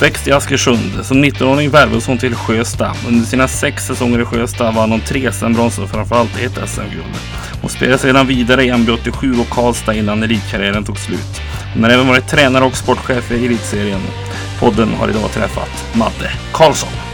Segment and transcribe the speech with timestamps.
[0.00, 1.04] uppväxt i Askersund.
[1.06, 2.94] Som 19-åring värvades hon till Sjösta.
[3.08, 7.16] Under sina sex säsonger i Sjösta vann hon tre SM-brons och framförallt ett SM-guld.
[7.60, 11.40] Hon spelade sedan vidare i MB87 och Karlstad innan elitkarriären tog slut.
[11.74, 14.00] Hon har även varit tränare och sportchef i elitserien.
[14.60, 17.09] Podden har idag träffat Madde Karlsson.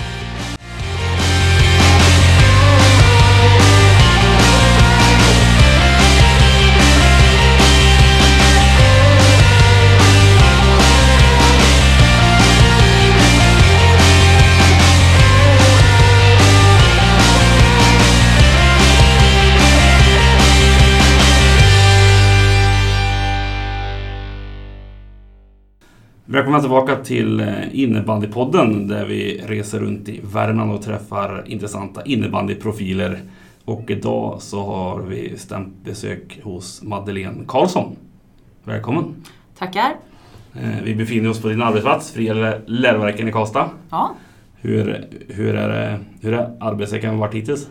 [26.36, 33.20] Välkomna tillbaka till eh, innebandypodden där vi reser runt i Värmland och träffar intressanta innebandyprofiler.
[33.64, 37.96] Och idag så har vi stämt besök hos Madeleine Karlsson.
[38.64, 39.14] Välkommen!
[39.58, 39.96] Tackar!
[40.54, 43.70] Eh, vi befinner oss på din arbetsplats, Fria läroverken i Karlstad.
[43.90, 44.14] Ja.
[44.60, 47.68] Hur, hur, är, hur är arbetsveckan varit hittills?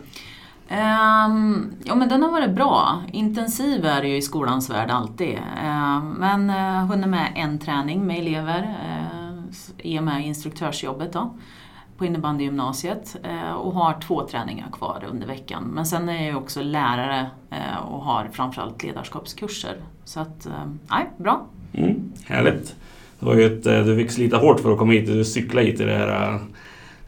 [0.70, 3.02] Um, ja men den har varit bra.
[3.12, 5.34] Intensiv är det ju i skolans värld alltid.
[5.34, 9.42] Uh, men uh, hunnit med en träning med elever uh,
[9.78, 11.34] i och med instruktörsjobbet då,
[11.98, 15.64] på innebandygymnasiet uh, och har två träningar kvar under veckan.
[15.64, 19.76] Men sen är jag också lärare uh, och har framförallt ledarskapskurser.
[20.04, 20.48] Så att,
[20.90, 21.46] nej, bra.
[21.72, 22.74] Mm, härligt.
[23.18, 25.06] Det var ju ett, du fick slita hårt för att komma hit.
[25.06, 26.40] Du cyklade hit i det här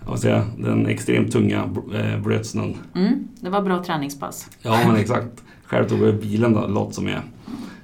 [0.08, 2.74] vad säga, den extremt tunga eh, blötsnön.
[2.94, 4.50] Mm, det var bra träningspass.
[4.62, 5.42] Ja, men exakt.
[5.64, 7.20] Själv tog jag bilen då, låt som jag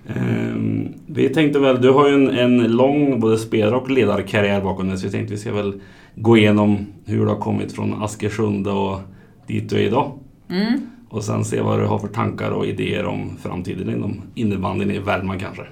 [0.07, 4.89] ehm, Vi tänkte väl, du har ju en, en lång både spelare och ledarkarriär bakom
[4.89, 5.81] dig så vi tänkte vi ska väl
[6.15, 9.01] gå igenom hur du har kommit från Askersund och
[9.47, 10.19] dit du är idag.
[10.49, 10.81] Mm.
[11.09, 14.99] Och sen se vad du har för tankar och idéer om framtiden inom innebandyn i
[14.99, 15.63] Värmland kanske.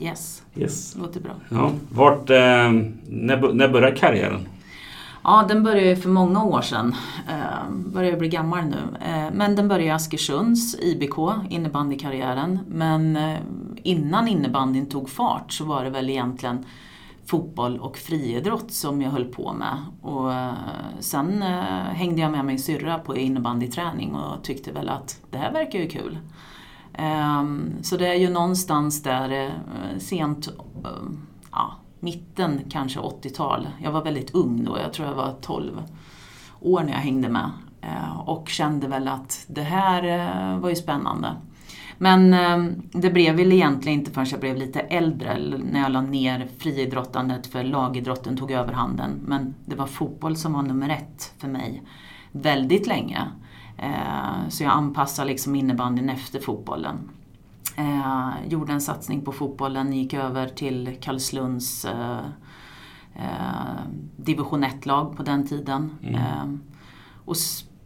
[0.00, 0.96] Yes, yes.
[1.00, 1.32] låter bra.
[1.48, 1.70] Ja.
[1.88, 2.36] Vart, eh,
[3.06, 4.40] när, när började karriären?
[5.26, 6.94] Ja, den började för många år sedan.
[7.28, 8.98] Eh, börjar bli gammal nu.
[9.00, 11.18] Eh, men den började i Askersunds IBK,
[11.50, 12.58] innebandykarriären.
[12.68, 13.38] Men eh,
[13.82, 16.64] innan innebandyn tog fart så var det väl egentligen
[17.26, 19.76] fotboll och friidrott som jag höll på med.
[20.02, 20.52] Och eh,
[21.00, 25.52] sen eh, hängde jag med min syrra på innebandyträning och tyckte väl att det här
[25.52, 26.18] verkar ju kul.
[26.92, 27.44] Eh,
[27.82, 29.52] så det är ju någonstans där
[29.98, 30.48] sent
[31.52, 31.74] ja,
[32.04, 33.68] mitten kanske 80-tal.
[33.82, 35.82] Jag var väldigt ung då, jag tror jag var 12
[36.60, 37.50] år när jag hängde med.
[37.80, 41.36] Eh, och kände väl att det här eh, var ju spännande.
[41.98, 46.00] Men eh, det blev väl egentligen inte förrän jag blev lite äldre, när jag la
[46.00, 49.10] ner friidrottandet för lagidrotten tog överhanden.
[49.24, 51.82] Men det var fotboll som var nummer ett för mig
[52.32, 53.20] väldigt länge.
[54.48, 57.10] Så jag anpassade liksom innebandyn efter fotbollen.
[57.76, 62.18] Eh, gjorde en satsning på fotbollen, gick över till Karlslunds eh,
[63.14, 63.80] eh,
[64.16, 65.90] division 1-lag på den tiden.
[66.02, 66.14] Mm.
[66.14, 66.58] Eh,
[67.24, 67.36] och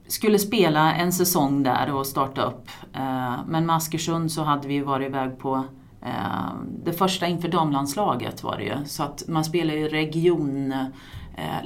[0.08, 2.68] skulle spela en säsong där och starta upp.
[2.92, 5.64] Eh, men med Askersund så hade vi varit iväg på
[6.02, 6.52] eh,
[6.84, 8.84] det första inför damlandslaget var det ju.
[8.84, 10.74] Så att man spelar i, region,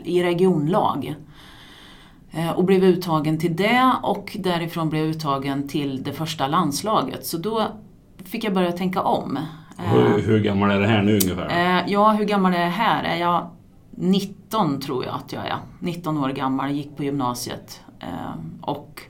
[0.05, 1.15] i regionlag
[2.57, 7.27] och blev uttagen till det och därifrån blev uttagen till det första landslaget.
[7.27, 7.69] Så då
[8.33, 9.39] fick jag börja tänka om.
[9.77, 11.49] Hur, hur gammal är det här nu ungefär?
[11.51, 13.05] Eh, ja, hur gammal är jag här?
[13.05, 13.51] Är jag
[13.91, 15.57] 19 tror jag att jag är.
[15.81, 17.81] 19 år gammal, gick på gymnasiet.
[18.01, 19.03] Eh, och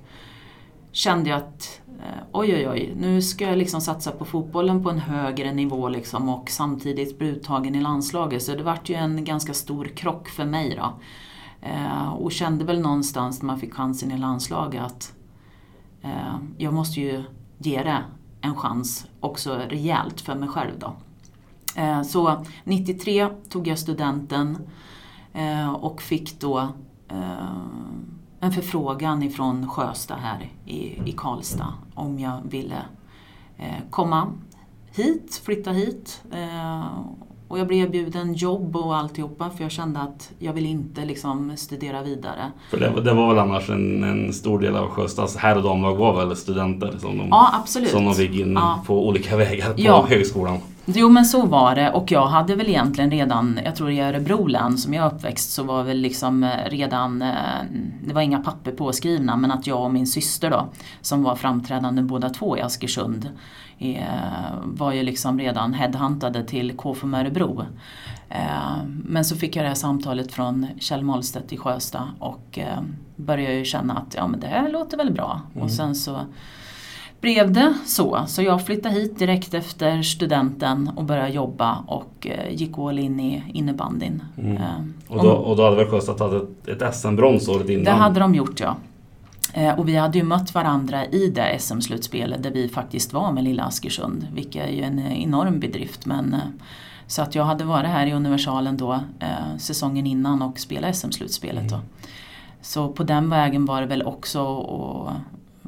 [0.92, 4.98] kände att eh, oj, oj, oj, nu ska jag liksom satsa på fotbollen på en
[4.98, 8.42] högre nivå liksom och samtidigt bli uttagen i landslaget.
[8.42, 11.00] Så det vart ju en ganska stor krock för mig då.
[12.16, 15.12] Och kände väl någonstans när man fick chansen i landslaget att
[16.58, 17.22] jag måste ju
[17.58, 18.02] ge det
[18.42, 20.78] en chans också rejält för mig själv.
[20.78, 20.94] Då.
[21.76, 24.58] Eh, så 93 tog jag studenten
[25.32, 26.58] eh, och fick då
[27.08, 27.56] eh,
[28.40, 32.82] en förfrågan ifrån Sjösta här i Karlstad om jag ville
[33.90, 34.32] komma
[34.90, 36.22] hit, flytta hit
[37.52, 41.56] och jag blev erbjuden jobb och alltihopa för jag kände att jag vill inte liksom
[41.56, 42.52] studera vidare.
[42.70, 45.94] För det, det var väl annars en, en stor del av Sjöstads herr och damlag
[45.96, 47.90] var väl studenter som de, ja, absolut.
[47.90, 48.84] som de fick in ja.
[48.86, 50.06] på olika vägar på ja.
[50.08, 50.58] högskolan.
[50.84, 54.46] Jo men så var det och jag hade väl egentligen redan, jag tror i Örebro
[54.46, 57.34] län som jag uppväxt så var väl liksom eh, redan, eh,
[58.04, 60.68] det var inga papper påskrivna men att jag och min syster då
[61.00, 63.28] som var framträdande båda två i Askersund
[63.82, 67.66] Eh, var ju liksom redan headhuntade till KFUM Örebro.
[68.86, 72.58] Men så fick jag det här samtalet från Kjell Målstedt i Sjösta och
[73.16, 75.40] började ju känna att ja, men det här låter väl bra.
[75.54, 75.64] Mm.
[75.64, 76.20] Och sen så
[77.22, 78.24] blev det så.
[78.26, 83.20] Så jag flyttade hit direkt efter studenten och började jobba och eh, gick all in
[83.20, 84.22] i innebandyn.
[84.38, 84.56] Mm.
[84.56, 84.62] Eh,
[85.08, 87.84] Och då, och då hade väl Sjöstad tagit ett, SM-brons året innan?
[87.84, 88.76] Det hade de gjort ja.
[89.54, 93.44] Eh, Och vi hade ju mött varandra i det SM-slutspelet där vi faktiskt var med
[93.44, 94.26] lilla Askersund.
[94.34, 96.06] Vilket är ju en enorm bedrift.
[96.06, 96.36] Men,
[97.06, 101.68] så att jag hade varit här i Universalen då eh, säsongen innan och spelat SM-slutspelet.
[101.68, 101.80] Då.
[102.62, 105.10] Så på den vägen var det väl också och,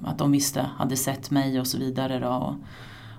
[0.06, 2.18] att de visste, hade sett mig och så vidare.
[2.18, 2.54] Då, och,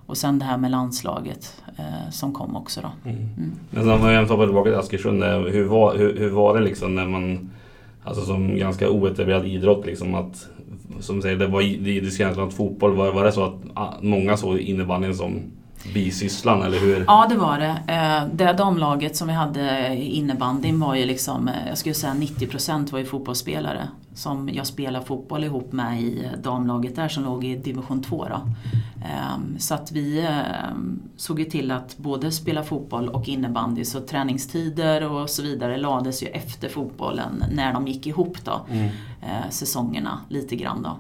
[0.06, 3.10] och sen det här med landslaget eh, som kom också då.
[3.10, 3.24] Mm.
[3.38, 3.52] Mm.
[3.70, 5.24] Men om jag hoppar tillbaka till Askersund.
[5.24, 7.52] eh, Hur var, hur, hur var det liksom när man,
[8.04, 10.48] alltså som ganska oetablerad idrott liksom att,
[11.00, 11.62] som säger, det var
[12.36, 15.40] som att fotboll, var, var det så att ah, många såg innebandyn som
[15.94, 17.04] bisysslan eller hur?
[17.08, 17.94] Ja det var det.
[17.94, 22.14] Eh, Det damlaget som vi hade i innebandyn var ju liksom, eh, jag skulle säga
[22.14, 23.88] 90% var ju fotbollsspelare.
[24.16, 28.36] Som jag spelade fotboll ihop med i damlaget där som låg i division 2 då.
[29.06, 33.86] Ehm, Så att vi ehm, såg ju till att både spela fotboll och innebandy.
[33.86, 38.66] Så träningstider och så vidare lades ju efter fotbollen när de gick ihop då.
[38.70, 38.86] Mm.
[39.22, 40.98] eh, Säsongerna lite grann då.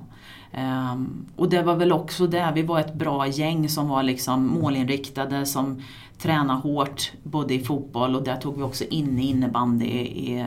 [0.51, 4.47] Ehm, och det var väl också det, vi var ett bra gäng som var liksom
[4.47, 5.81] målinriktade, som
[6.17, 10.39] tränade hårt både i fotboll och där tog vi också in i innebandy i, i
[10.39, 10.45] eh,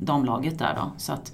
[0.00, 0.90] damlaget där då.
[0.96, 1.32] Så att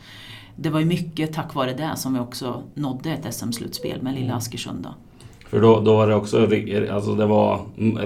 [0.57, 4.35] det var ju mycket tack vare det som vi också nådde ett SM-slutspel med lilla
[4.35, 4.95] Askersund då.
[5.53, 6.49] För då, då var det också,
[6.91, 7.61] alltså det var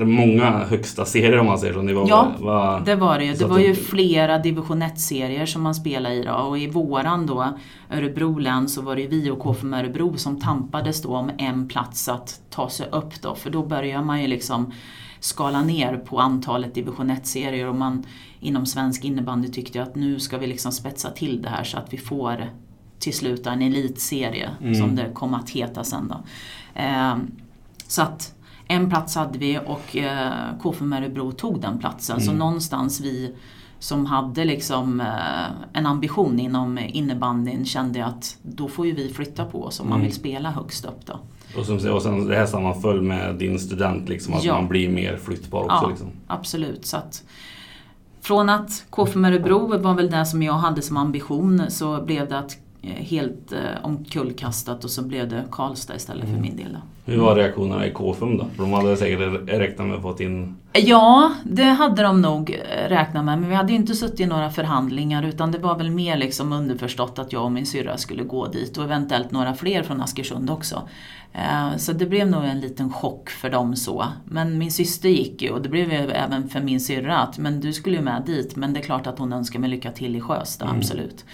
[0.05, 1.83] många högsta serier om man säger så.
[1.83, 3.33] Ni var, Ja, var, Det var det ju.
[3.33, 6.33] Det var ju flera division 1-serier som man spelade i då.
[6.33, 7.59] Och i våran då,
[7.91, 11.69] Örebro län, så var det ju vi och KFUM Örebro som tampades då om en
[11.69, 13.35] plats att ta sig upp då.
[13.35, 14.73] För då börjar man ju liksom
[15.27, 18.05] skala ner på antalet division 1-serier och man
[18.41, 21.93] inom svensk innebandy tyckte att nu ska vi liksom spetsa till det här så att
[21.93, 22.51] vi får
[22.99, 24.75] till slut en elitserie Mm.
[24.75, 26.17] som det kom att heta sen då.
[26.75, 27.31] Ehm,
[27.87, 28.35] så att
[28.69, 30.33] en plats hade vi och eh,
[30.63, 32.21] KFUM Örebro tog den platsen.
[32.21, 32.39] Så Mm.
[32.39, 33.35] någonstans vi
[33.79, 39.45] som hade liksom eh, en ambition inom innebandyn kände att då får ju vi flytta
[39.45, 40.07] på oss om man Mm.
[40.07, 41.19] vill spela högst upp då.
[41.59, 44.55] Och, som, och sen det här sammanföll med din student liksom, att Ja.
[44.55, 45.79] man blir mer flyttbar också.
[45.83, 45.89] Ja.
[45.89, 46.09] Liksom.
[46.27, 46.87] Absolut.
[46.87, 47.25] Så att
[48.21, 52.39] från att KFUM Örebro var väl det som jag hade som ambition så blev det
[52.39, 52.57] att
[52.97, 56.35] helt eh, omkullkastat och så blev det Karlstad istället Mm.
[56.37, 56.73] för min del.
[56.73, 56.79] Då.
[57.13, 58.47] Hur var reaktionerna i KFUM då?
[58.57, 60.57] De hade säkert räknat med att få in...
[60.73, 63.39] Ja, det hade de nog eh, räknat med.
[63.41, 67.19] Men vi hade inte suttit i några förhandlingar utan det var väl mer liksom underförstått
[67.19, 70.89] att jag och min syrra skulle gå dit och eventuellt några fler från Askersund också.
[71.33, 74.07] Eh, Så det blev nog en liten chock för dem så.
[74.25, 77.61] Men min syster gick ju och det blev ju även för min syrra att men
[77.61, 80.17] du skulle ju med dit men det är klart att hon önskar mig lycka till
[80.17, 80.77] i Sjösta, Mm.
[80.79, 81.25] absolut.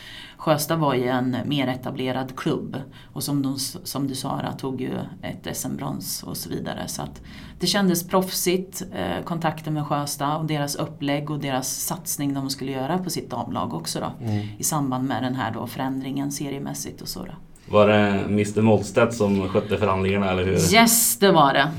[0.42, 2.76] Sjösta var ju en mer etablerad klubb
[3.12, 4.90] och som, de, som du Sara tog ju
[5.22, 6.88] ett SM-brons och så vidare.
[6.88, 7.22] Så att
[7.60, 12.72] det kändes proffsigt, eh, kontakten med Sjösta och deras upplägg och deras satsning de skulle
[12.72, 14.26] göra på sitt damlag också då.
[14.58, 17.32] I samband med den här då förändringen seriemässigt och så då.
[17.68, 20.74] Var det Mr Mollstedt som skötte förhandlingarna eller hur?
[20.74, 21.70] Yes, det var det.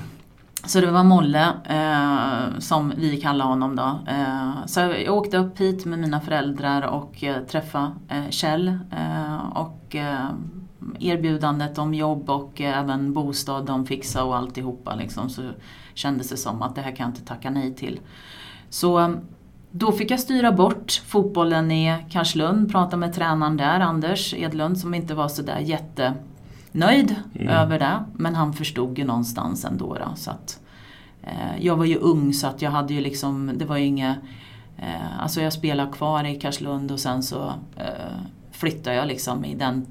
[0.65, 3.99] Så det var Molle, eh, som vi kallar honom då.
[4.07, 8.67] Eh, så jag åkte upp hit med mina föräldrar och eh, träffade eh, Kjell.
[8.67, 10.29] Eh, och eh,
[10.99, 15.29] erbjudandet om jobb och eh, även bostad de fixade och alltihopa liksom.
[15.29, 15.41] Så
[15.93, 17.99] kändes det som att det här kan jag inte tacka nej till.
[18.69, 19.09] Så eh,
[19.71, 24.93] då fick jag styra bort fotbollen i Karlslund, prata med tränaren där, Anders Edlund, som
[24.93, 26.13] inte var sådär jätte
[26.73, 27.47] jättenöjd Mm.
[27.47, 28.03] över det.
[28.13, 29.93] Men han förstod ju någonstans ändå.
[29.95, 30.59] Då, så att,
[31.23, 34.17] eh, jag var ju ung så att jag hade ju liksom, det var ju inget...
[34.77, 37.85] Eh, alltså jag spelade kvar i Karlslund och sen så eh,
[38.51, 39.85] flyttade jag liksom i den,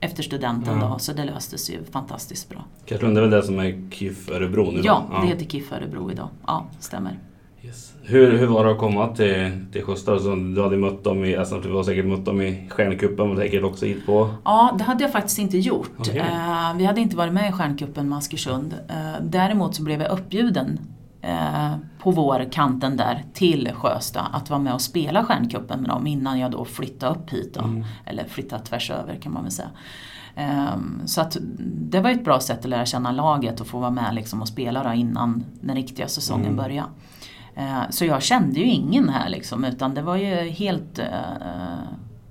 [0.00, 0.88] efter studenten Ja.
[0.88, 0.98] då.
[0.98, 2.64] Så det löstes ju fantastiskt bra.
[2.86, 4.80] Karlslund är väl det som är KIF Örebro nu?
[4.84, 5.20] Ja, va?
[5.20, 6.28] det heter KIF Örebro idag.
[6.46, 7.18] Ja, stämmer.
[7.70, 7.92] Yes.
[8.02, 10.38] Hur, hur var det att komma till, till Sjöstad?
[10.54, 13.64] Du hade mött dem i, alltså, du har säkert mött dem i Stjärncupen och säkert
[13.64, 14.30] också hit på...
[14.44, 15.90] Ja, det hade jag faktiskt inte gjort.
[15.98, 16.18] Okej.
[16.18, 18.74] Eh, vi hade inte varit med i Stjärncupen med Askersund.
[18.88, 20.78] Eh, däremot så blev jag uppbjuden
[21.22, 26.38] eh, på vårkanten där till Sjösta att vara med och spela Stjärncupen med dem innan
[26.38, 27.54] jag då flyttade upp hit.
[27.54, 27.64] Då.
[27.64, 27.84] Mm.
[28.06, 29.68] Eller flyttade tvärs över kan man väl säga.
[30.34, 31.36] Ehm, Så att
[31.90, 34.48] det var ett bra sätt att lära känna laget och få vara med liksom och
[34.48, 36.56] spela då innan den riktiga säsongen Mm.
[36.56, 36.88] började.
[37.54, 41.06] Eh, Så jag kände ju ingen här liksom utan det var ju helt eh,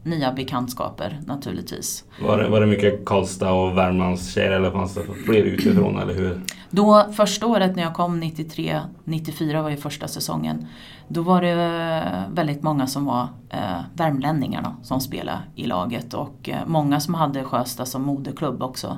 [0.04, 2.04] nya bekantskaper naturligtvis.
[2.22, 6.14] Var det, var det mycket Karlstad och Värmlands tjejer eller fanns det fler utifrån eller
[6.14, 6.42] hur?
[6.70, 10.68] Då första året när jag kom 93, 94 var ju första säsongen.
[11.08, 16.50] Då var det väldigt många som var eh, värmlänningar då, som spelade i laget och
[16.50, 18.98] eh, många som hade Sjösta som moderklubb också.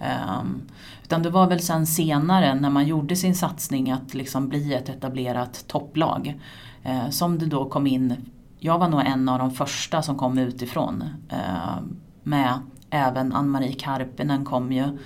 [0.00, 0.62] Um,
[1.02, 4.88] utan det var väl sen senare när man gjorde sin satsning att liksom bli ett
[4.88, 6.40] etablerat topplag.
[6.86, 10.38] Uh, som det då kom in, jag var nog en av de första som kom
[10.38, 11.04] utifrån.
[11.32, 11.82] Uh,
[12.22, 12.58] med
[12.90, 14.98] även Ann-Marie Karpinen kom ju.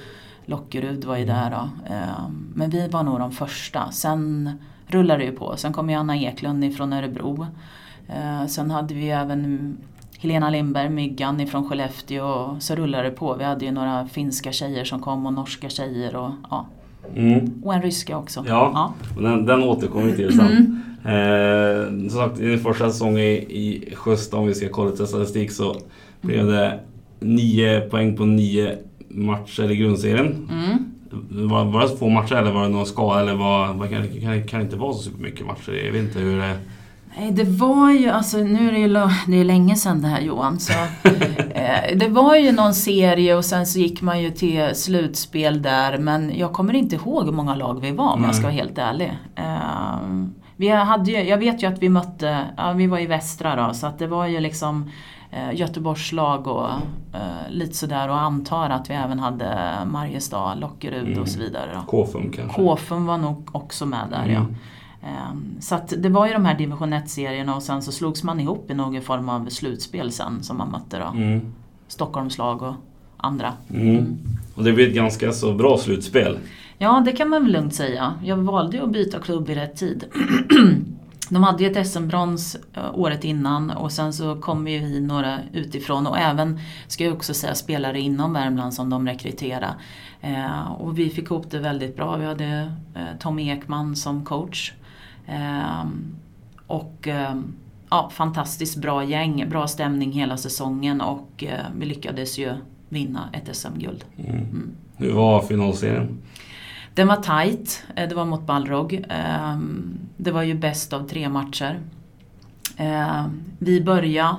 [0.45, 1.37] Lockerud var ju Mm.
[1.37, 1.68] där då.
[2.54, 3.90] Men vi var nog de första.
[3.90, 4.52] Sen
[4.87, 5.57] rullade det ju på.
[5.57, 7.47] Sen kom ju Anna Eklund ifrån Örebro.
[8.49, 9.76] Sen hade vi även
[10.18, 13.34] Helena Lindberg, Myggan ifrån Skellefteå och så rullade det på.
[13.34, 16.66] Vi hade ju några finska tjejer som kom och norska tjejer och, ja,
[17.16, 17.62] Mm.
[17.64, 18.44] och en ryska också.
[18.48, 18.92] Ja.
[19.16, 20.82] Och Den, den återkommer vi till sen.
[21.04, 25.06] Eh, som sagt, i din första säsong i, i Sjösta, om vi ska kolla lite
[25.06, 25.76] statistik, så
[26.20, 26.80] blev det
[27.20, 30.48] nio poäng på nio matcher i grundserien.
[30.50, 31.48] Mm.
[31.48, 33.20] Var, var det så få matcher eller var det någon skada?
[33.20, 35.72] Eller var, var, kan, kan, kan det inte vara så supermycket matcher?
[35.84, 36.54] Jag vet inte hur det...
[37.18, 38.88] Nej, det var ju, alltså nu är det ju
[39.26, 40.58] det är länge sedan det här Johan.
[40.58, 40.72] Så,
[41.50, 45.98] eh, det var ju någon serie och sen så gick man ju till slutspel där.
[45.98, 48.78] Men jag kommer inte ihåg hur många lag vi var om jag ska vara helt
[48.78, 49.18] ärlig.
[49.34, 53.66] Eh, vi hade ju, jag vet ju att vi mötte, ja, vi var i västra
[53.66, 54.90] då, så att det var ju liksom
[55.30, 56.68] eh, Göteborgslag och
[57.14, 61.70] eh, lite sådär och antar att vi även hade Mariestad, Lockerud och så vidare.
[61.75, 61.80] Då.
[61.80, 62.62] Kåfum kanske?
[62.62, 64.38] Kåfum var nog också med där ja.
[64.38, 64.46] Mm.
[64.46, 64.56] Ehm,
[65.61, 68.71] Så att det var ju de här division 1-serierna och sen så slogs man ihop
[68.71, 71.19] i någon form av slutspel sen som man mötte då.
[71.19, 71.52] Mm.
[71.88, 72.75] Stockholmslag och
[73.17, 73.52] andra.
[73.75, 74.19] Mm.
[74.55, 76.38] Och det blev ett ganska så bra slutspel.
[76.78, 78.14] Ja, det kan man väl lugnt säga.
[78.25, 80.05] Jag valde ju att byta klubb i rätt tid.
[81.31, 85.38] De hade ju ett SM-brons eh, året innan och sen så kom ju vi några
[85.52, 89.75] utifrån och även, ska jag också säga, spelare inom Värmland som de rekryterade.
[90.21, 92.17] Eh, och vi fick ihop det väldigt bra.
[92.17, 94.73] Vi hade eh, Tommy Ekman som coach.
[95.28, 95.85] Eh,
[96.66, 97.35] och eh,
[97.90, 102.52] ja, fantastiskt bra gäng, bra stämning hela säsongen och eh, vi lyckades ju
[102.88, 104.04] vinna ett SM-guld.
[104.16, 104.70] Mm.
[104.97, 106.18] Hur var finalserien?
[106.94, 107.85] Den var tight.
[107.97, 109.04] Eh, Det var mot Balrog.
[109.08, 111.80] Ehm, Det var ju bäst av tre matcher.
[112.76, 114.37] Ehm, Vi började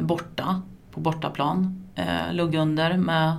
[0.00, 1.82] borta, på bortaplan.
[1.94, 3.36] Eh, Låg under med,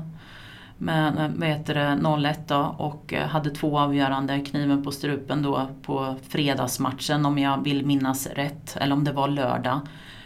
[0.77, 6.15] med heter det, 0-1 då, och eh, hade två avgörande kniven på strupen då på
[6.29, 8.77] fredagsmatchen om jag vill minnas rätt.
[8.77, 9.79] Eller om det var lördag.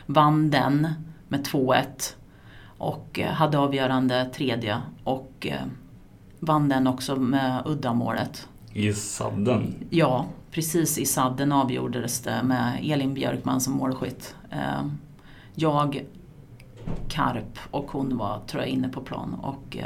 [0.05, 0.87] Vann den
[1.27, 1.83] med 2-1.
[2.77, 4.77] Och eh, hade avgörande tredje.
[5.03, 5.61] Och eh,
[6.39, 8.47] vann den också med uddamålet.
[8.73, 9.73] I sadden?
[9.89, 14.35] Ja, precis i sadden avgjordes det med Elin Björkman som målskytt.
[15.55, 16.03] Jag,
[17.07, 19.77] Karp och hon var, tror jag, inne på plan och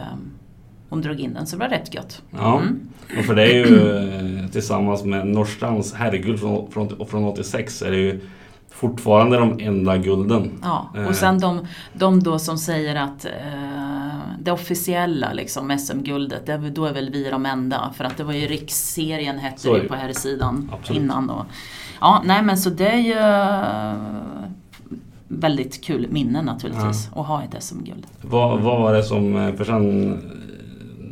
[0.94, 2.22] hon drog in den så det var rätt gött.
[2.32, 2.80] Ja, Mm.
[3.20, 3.98] och för det är ju
[4.44, 8.20] eh, tillsammans med Norrstrands herrguld från, från, från 86 är det ju
[8.70, 10.52] fortfarande de enda gulden.
[10.64, 11.08] Ja, Eh.
[11.08, 13.32] och sen de, de då som säger att eh,
[14.40, 16.46] det officiella liksom, SM-guldet,
[16.76, 17.94] då är väl vi de enda.
[17.96, 21.02] För att det var ju riksserien hette Så det på här sidan Absolut.
[21.02, 21.30] innan.
[21.30, 21.46] Och,
[22.02, 23.94] ja, nej men så det är ju eh,
[25.28, 28.08] väldigt kul minne naturligtvis att ha ett SM-guld.
[28.22, 30.18] Vad, vad var det som, eh, för sen eh,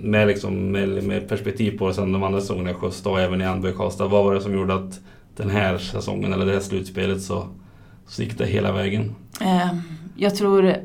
[0.03, 3.41] med, liksom, med, med perspektiv på det sen de andra säsongerna i Sjösta och även
[3.41, 4.07] i Andby Karlstad.
[4.07, 4.99] Vad var det som gjorde att
[5.35, 7.47] den här säsongen eller det här slutspelet så,
[8.07, 9.15] så gick det hela vägen?
[9.41, 9.75] Eh,
[10.15, 10.75] jag tror eh,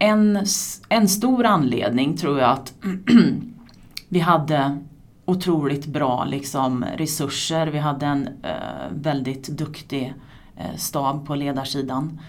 [0.00, 0.44] en,
[0.88, 2.72] en stor anledning tror jag att
[4.08, 4.78] vi hade
[5.24, 7.66] otroligt bra liksom, resurser.
[7.66, 10.14] Vi hade en eh, väldigt duktig
[10.56, 12.20] eh, stab på ledarsidan.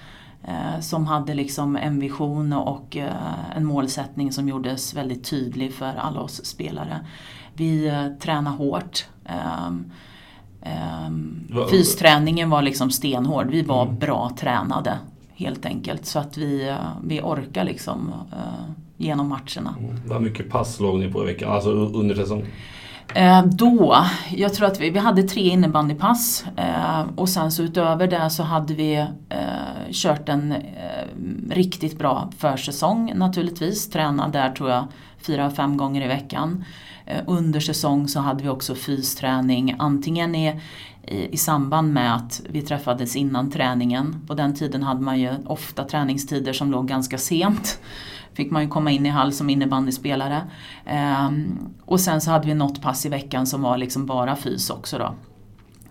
[0.47, 5.93] Eh, som hade liksom en vision och eh, en målsättning som gjordes väldigt tydlig för
[5.97, 6.99] alla oss spelare.
[7.53, 9.05] Vi eh, tränade hårt.
[9.25, 9.91] Ehm,
[10.61, 13.47] ehm, fysträningen var liksom stenhård.
[13.49, 14.99] Vi var bra tränade
[15.35, 16.05] helt enkelt.
[16.05, 18.13] Så att vi, vi orkar liksom
[18.97, 19.75] genom matcherna.
[20.05, 22.43] Vad mycket pass låg ni på i veckan, alltså under säsong?
[23.13, 28.07] Eh, då, jag tror att vi, vi hade tre innebandypass eh, och sen så utöver
[28.07, 28.95] det så hade vi
[29.29, 30.59] eh, kört en eh,
[31.50, 33.89] riktigt bra försäsong naturligtvis.
[33.89, 36.65] Tränade där tror jag fyra, fem gånger i veckan.
[37.05, 40.62] Eh, under säsong så hade vi också fysträning antingen i,
[41.07, 44.21] i, i samband med att vi träffades innan träningen.
[44.27, 47.79] På den tiden hade man ju ofta träningstider som låg ganska sent
[48.35, 50.41] fick man ju komma in i hall som innebandyspelare.
[50.85, 54.69] Ehm, och sen så hade vi något pass i veckan som var liksom bara fys
[54.69, 55.13] också då.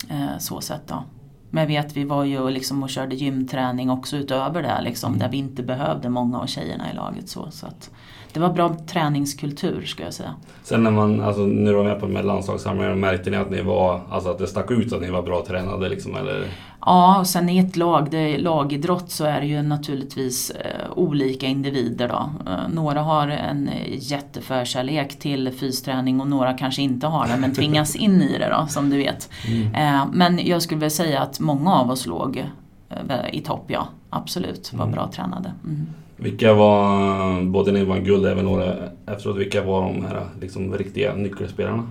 [0.08, 1.04] Ehm, så sett då.
[1.50, 5.28] Men jag vet vi var ju liksom och körde gymträning också utöver det liksom, där
[5.28, 7.28] vi inte behövde många av tjejerna i laget.
[7.28, 7.90] Så, så att
[8.32, 10.34] det var bra träningskultur ska jag säga.
[10.62, 13.62] Sen när man, alltså du var med på de här landslagssamlingarna, märkte ni att ni
[13.62, 16.46] var, alltså att det stack ut att ni var bra tränade liksom eller?
[16.86, 20.90] Ja, och sen i ett lag, det är lagidrott, så är det ju naturligtvis eh,
[20.96, 22.50] olika individer då.
[22.50, 27.96] Eh, några har en jätteförkärlek till fysträning och några kanske inte har det men tvingas
[27.96, 29.30] in i det då, som du vet.
[29.48, 29.74] Mm.
[29.74, 32.44] Eh, men jag skulle väl säga att många av oss låg
[32.90, 32.96] eh,
[33.32, 33.88] i topp, ja.
[34.10, 34.94] Absolut, var mm.
[34.94, 35.52] bra tränade.
[35.64, 35.86] Mm.
[36.16, 38.74] Vilka var, både ni vann guld även några
[39.06, 41.82] efteråt, vilka var de här liksom, riktiga nyckelspelarna?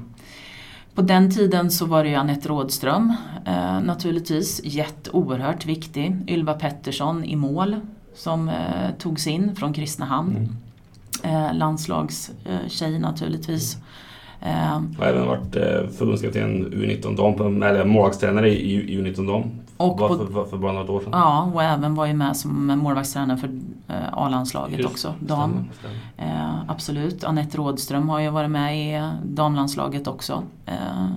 [0.96, 3.14] På den tiden så var det ju Anette Rådström
[3.46, 6.16] eh, naturligtvis, jätteoerhört viktig.
[6.28, 7.76] Ylva Pettersson i mål
[8.16, 8.56] som eh,
[9.00, 10.36] togs in från Kristinehamn.
[10.36, 10.50] Mm.
[11.24, 13.78] Eh, landslagstjej naturligtvis.
[14.42, 19.44] Eh, har även varit eh, förbundskapten U19 eller målvaktstränare i, i U19 dam.
[19.78, 21.10] Och var för, för, för bara något år sedan.
[21.14, 23.50] Ja, och även var ju med som målvaktstränare för
[23.88, 25.70] eh, A-landslaget också, dam.
[26.18, 27.24] Eh, absolut.
[27.24, 30.44] Anette Rådström har ju varit med i damlandslaget också.
[30.66, 31.08] Eh,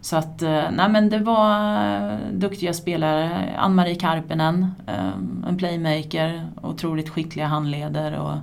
[0.00, 1.76] så att, eh, nej men det var
[2.12, 3.54] eh, duktiga spelare.
[3.58, 8.18] Ann-Marie Karpinen, eh, en playmaker, otroligt skickliga handleder.
[8.18, 8.34] Och,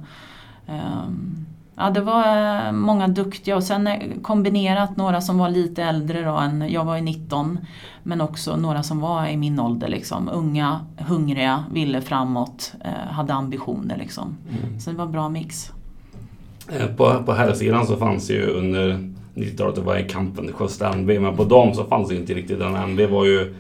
[1.76, 3.90] Ja, det var många duktiga och sen
[4.22, 7.58] kombinerat några som var lite äldre då än, jag var ju 19,
[8.04, 10.30] men också några som var i min ålder liksom.
[10.34, 14.38] Unga, hungriga, ville framåt, eh, hade ambitioner liksom.
[14.50, 14.80] Mm.
[14.80, 15.72] Så det var en bra mix.
[16.70, 21.20] Eh, på, på herrsidan så fanns ju under 90-talet, det var i kampen Sjösta NB,
[21.20, 22.60] men på dam så fanns det inte riktigt.
[22.60, 23.56] Den NB var ju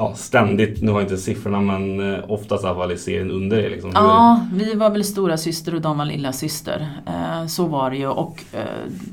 [0.00, 3.30] ja, ständigt, nu har jag inte siffrorna men eh, oftast i alla fall i serien
[3.30, 3.70] under er.
[3.70, 3.90] Liksom.
[3.94, 6.88] Ja, vi var väl stora syster och de var lilla syster.
[7.06, 8.64] Eh, så var det ju och eh,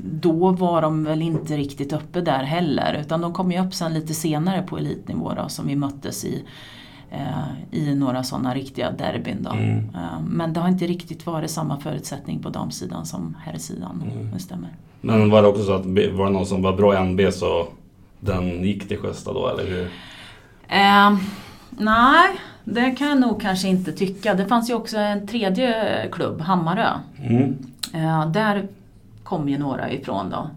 [0.02, 3.94] då var de väl inte riktigt uppe där heller utan de kom ju upp sen
[3.94, 6.44] lite senare på elitnivå då, som vi möttes i
[7.70, 9.42] i några sådana riktiga derbyn.
[9.42, 9.50] Då.
[9.50, 9.84] Mm.
[10.28, 14.02] Men det har inte riktigt varit samma förutsättning på damsidan som herrsidan.
[14.12, 14.30] Mm.
[14.32, 14.68] Det stämmer.
[15.00, 17.66] Men var det också så att var det någon som var bra i NB så
[18.20, 19.88] den gick till Sjösta då eller hur?
[20.68, 21.18] Eh,
[21.70, 24.34] nej, det kan jag nog kanske inte tycka.
[24.34, 26.88] Det fanns ju också en tredje klubb, Hammarö.
[27.22, 27.58] Mm.
[27.94, 28.68] Eh, där
[29.22, 30.50] kom ju några ifrån då.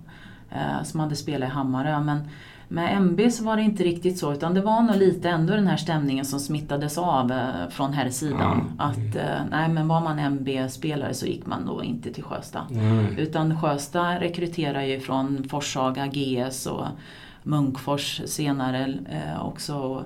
[0.52, 2.00] Eh, som hade spelat i Hammarö.
[2.00, 2.28] Men
[2.67, 5.67] med MB så var det inte riktigt så utan det var nog lite ändå den
[5.67, 8.52] här stämningen som smittades av eh, från här sidan.
[8.52, 8.74] Mm.
[8.78, 12.62] Att eh, nej men var man MB-spelare så gick man då inte till Sjösta.
[12.71, 13.17] Mm.
[13.17, 16.86] Utan Sjösta rekryterar ju från Forshaga, GS och
[17.43, 20.06] Munkfors senare eh, också.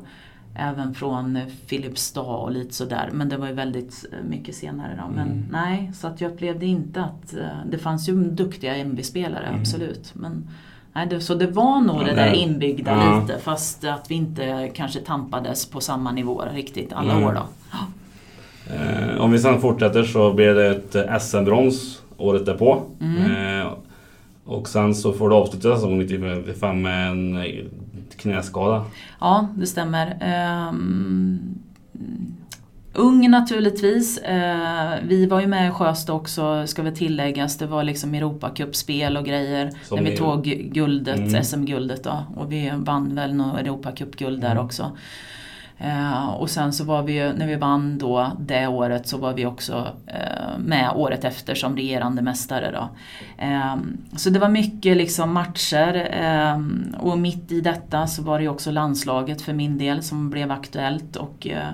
[0.57, 3.09] Även från Filipstad och lite sådär.
[3.13, 5.15] Men det var ju väldigt eh, mycket senare då.
[5.15, 5.45] Men mm.
[5.51, 7.33] nej, så att jag upplevde inte att...
[7.33, 9.59] Eh, det fanns ju duktiga MB-spelare, mm.
[9.59, 10.11] absolut.
[10.15, 10.47] Men,
[10.93, 13.19] nej, det, så det var nog ja, det där inbyggda ja.
[13.19, 17.23] lite fast att vi inte kanske tampades på samma nivå riktigt alla mm.
[17.23, 17.47] år då.
[18.73, 22.83] Eh, om vi sedan fortsätter så blev det ett SM-brons året därpå.
[23.01, 23.31] Mm.
[23.31, 23.71] Eh,
[24.45, 27.45] och sen så får du avsluta säsongen 95 med en
[28.17, 28.85] knäskada.
[29.19, 30.17] Ja, det stämmer.
[30.69, 31.39] Um,
[32.93, 34.17] ung naturligtvis.
[34.17, 37.57] Uh, vi var ju med i Sjösta också, ska väl tilläggas.
[37.57, 39.71] Det var liksom Europacupspel och grejer.
[39.83, 41.43] Som när vi tog guldet, mm.
[41.43, 42.23] SM-guldet då.
[42.35, 44.65] Och vi vann väl något Europacupguld där mm.
[44.65, 44.91] också.
[45.77, 49.33] Eh, och sen så var vi ju, när vi vann då det året så var
[49.33, 52.71] vi också eh, med året efter som regerande mästare.
[52.71, 52.89] Då.
[53.43, 53.75] Eh,
[54.15, 56.61] så det var mycket liksom matcher eh,
[56.99, 60.51] och mitt i detta så var det ju också landslaget för min del som blev
[60.51, 61.15] aktuellt.
[61.15, 61.69] Och, eh,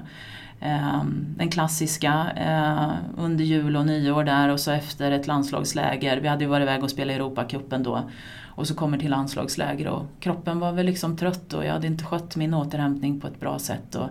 [0.60, 1.04] eh
[1.38, 6.18] den klassiska eh, under jul och nyår där och så efter ett landslagsläger.
[6.18, 8.10] Vi hade ju varit iväg och spelat Europacupen då.
[8.56, 12.04] Och så kommer till landslagsläger och kroppen var väl liksom trött och jag hade inte
[12.04, 13.96] skött min återhämtning på ett bra sätt.
[13.96, 14.10] Och,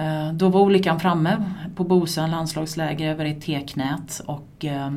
[0.00, 1.44] eh, då var olyckan framme
[1.76, 4.90] på Bosön landslagsläger över ett teknät och eh,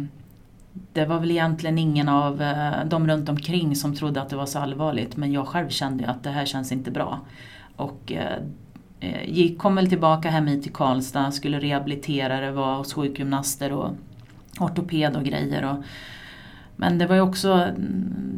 [0.94, 4.46] det var väl egentligen ingen av eh, de runt omkring som trodde att det var
[4.46, 7.20] så allvarligt men jag själv kände att det här känns inte bra.
[7.76, 8.38] Och eh,
[9.00, 13.72] eh, gick, kom väl tillbaka hem hit till Karlstad, skulle rehabilitera det, var hos sjukgymnaster
[13.72, 13.90] och
[14.60, 15.66] ortoped och grejer.
[15.66, 15.84] Och,
[16.76, 17.68] men det var ju också,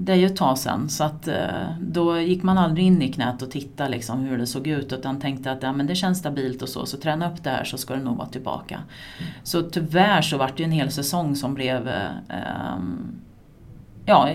[0.08, 3.14] det är ju ett tag sedan så att eh, då gick man aldrig in i
[3.14, 6.20] knät och tittade liksom hur det såg ut utan tänkte att ja, men det känns
[6.20, 8.76] stabilt och så, så träna upp det här så ska det nog vara tillbaka.
[8.76, 9.32] Mm.
[9.44, 12.78] Så tyvärr så vart det en hel säsong som blev eh,
[14.06, 14.30] ja,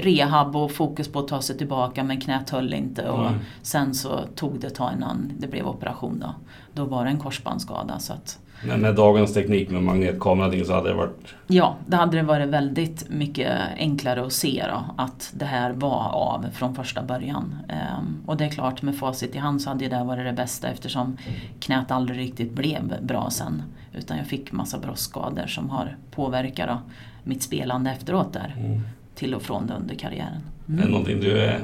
[0.00, 3.40] rehab och fokus på att ta sig tillbaka men knät höll inte och mm.
[3.62, 6.34] sen så tog det ett tag innan det blev operation då.
[6.74, 10.88] Då var det en korsbandsskada så att Men med dagens teknik med magnetkamera så hade
[10.88, 11.34] det varit...
[11.46, 16.10] Ja, det hade det varit väldigt mycket enklare att se då, att det här var
[16.12, 17.58] av från första början.
[17.68, 20.68] Ehm, och det är klart med facit i hand så hade det varit det bästa
[20.68, 21.16] eftersom
[21.60, 23.62] knät aldrig riktigt blev bra sen.
[23.94, 26.78] Utan jag fick massa bröstskador som har påverkat då,
[27.24, 28.56] mitt spelande efteråt där.
[28.58, 28.80] Mm.
[29.14, 30.42] Till och från under karriären.
[30.68, 30.80] Mm.
[30.80, 31.60] Är det någonting du är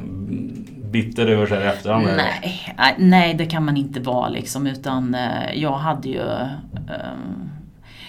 [0.94, 2.06] bitter över sig i efterhand?
[2.16, 4.66] Nej, eh, nej, det kan man inte vara liksom.
[4.66, 6.22] Utan eh, jag hade ju...
[6.22, 7.50] Um,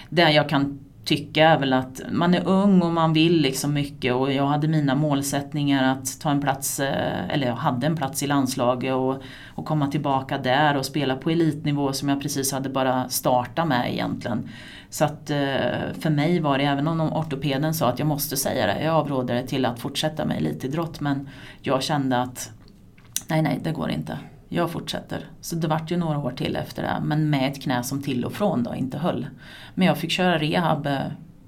[0.09, 4.13] det jag kan tycka är väl att man är ung och man vill liksom mycket
[4.13, 8.23] och jag hade mina målsättningar att ta en plats, eh, eller jag hade en plats
[8.23, 9.21] i landslaget och,
[9.55, 13.93] och komma tillbaka där och spela på elitnivå som jag precis hade bara startat med
[13.93, 14.49] egentligen.
[14.89, 15.31] Så att
[15.99, 19.43] för mig var det, även om ortopeden sa att jag måste säga det, jag avråder
[19.43, 21.29] till att fortsätta med elitidrott men
[21.61, 22.54] jag kände att
[23.27, 24.19] nej, nej, det går inte.
[24.49, 25.25] Jag fortsätter.
[25.41, 28.25] Så det vart ju några år till efter det, men med ett knä som till
[28.25, 29.27] och från då inte höll.
[29.75, 30.99] Men jag fick köra rehab eh,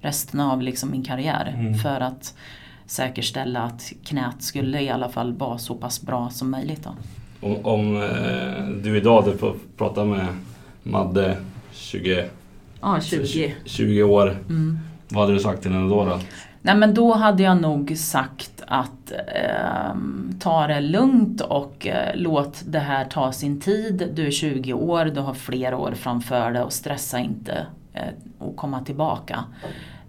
[0.01, 1.73] resten av liksom min karriär mm.
[1.73, 2.35] för att
[2.85, 6.83] säkerställa att knät skulle i alla fall vara så pass bra som möjligt.
[6.83, 6.95] Då.
[7.47, 10.27] Om, om eh, du idag hade fått prata med
[10.83, 11.37] Madde
[11.71, 12.25] 20,
[12.81, 13.55] ja, 20.
[13.65, 14.79] 20 år, mm.
[15.07, 16.05] vad hade du sagt till henne då?
[16.05, 16.19] då?
[16.61, 19.95] Nej men då hade jag nog sagt att eh,
[20.39, 24.11] ta det lugnt och eh, låt det här ta sin tid.
[24.13, 28.55] Du är 20 år, du har fler år framför dig och stressa inte eh, och
[28.55, 29.43] komma tillbaka.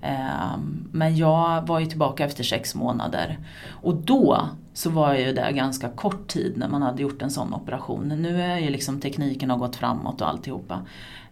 [0.02, 3.38] Ehm, men jag var ju tillbaka efter sex månader.
[3.70, 7.30] Och då så var jag ju där ganska kort tid när man hade gjort en
[7.30, 8.08] sån operation.
[8.08, 10.80] Nu är ju liksom tekniken har gått framåt och alltihopa.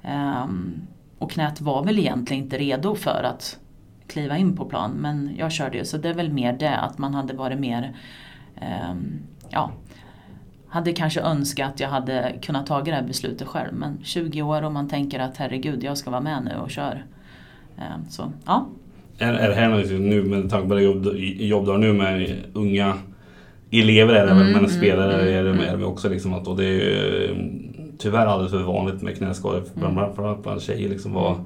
[0.03, 0.87] Ehm,
[1.19, 3.59] och knät var väl egentligen inte redo för att
[4.07, 4.91] kliva in på plan.
[4.91, 7.97] Men jag körde ju så det är väl mer det att man hade varit mer,
[8.91, 9.19] um,
[9.51, 9.73] ja,
[10.69, 13.75] hade kanske önskat att jag hade kunnat ta det här beslutet själv.
[13.75, 17.05] Men 20 år och man tänker att herregud jag ska vara med nu och kör.
[17.77, 18.67] Um, så ja.
[19.19, 21.07] Är, är det här nu med tanke på det jobb,
[21.39, 22.95] jobb du har nu med unga
[23.71, 25.75] elever är det mm, men mm, spelare mm, är, det, mm.
[25.75, 27.37] är det också liksom att och det är
[27.99, 29.95] tyvärr alldeles för vanligt med knäskador mm.
[29.95, 30.89] bland, bland tjejer.
[30.89, 31.45] Liksom, vad,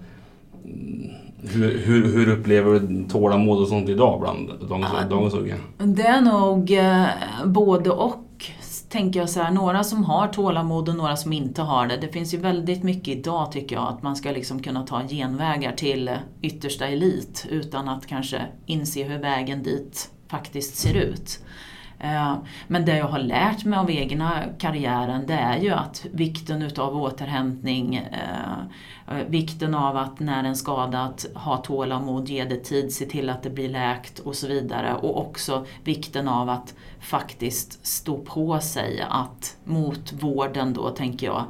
[1.43, 5.57] hur, hur, hur upplever du tålamod och sånt idag bland dagens, ja, dagens unga?
[5.79, 7.07] Det är nog eh,
[7.45, 8.27] både och
[8.89, 11.97] tänker jag så här, några som har tålamod och några som inte har det.
[11.97, 15.73] Det finns ju väldigt mycket idag tycker jag att man ska liksom kunna ta genvägar
[15.73, 16.11] till
[16.43, 21.39] yttersta elit utan att kanske inse hur vägen dit faktiskt ser ut.
[22.01, 22.35] Eh,
[22.67, 26.97] men det jag har lärt mig av egna karriären det är ju att vikten utav
[26.97, 32.93] återhämtning, eh, eh, vikten av att när en skada att ha tålamod, ge det tid,
[32.93, 34.95] se till att det blir läkt och så vidare.
[34.95, 41.45] Och också vikten av att faktiskt stå på sig att mot vården då tänker jag.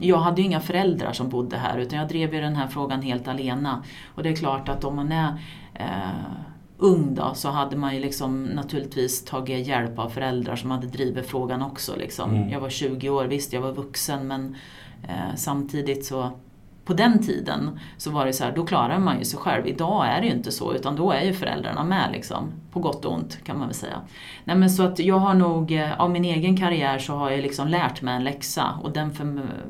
[0.00, 3.02] Jag hade ju inga föräldrar som bodde här utan jag drev ju den här frågan
[3.02, 3.82] helt alena.
[4.14, 5.38] Och det är klart att om man är
[6.78, 11.26] ung då, så hade man ju liksom naturligtvis tagit hjälp av föräldrar som hade drivit
[11.26, 11.96] frågan också.
[11.96, 12.30] Liksom.
[12.30, 12.50] Mm.
[12.50, 14.56] Jag var 20 år, visst jag var vuxen men
[15.02, 16.30] eh, samtidigt så
[16.84, 19.66] på den tiden så var det så här, då klarar man ju sig själv.
[19.66, 22.52] Idag är det ju inte så, utan då är ju föräldrarna med liksom.
[22.72, 24.00] På gott och ont kan man väl säga.
[24.44, 27.40] Nej men så att jag har nog, eh, av min egen karriär så har jag
[27.40, 29.12] liksom lärt mig en läxa och den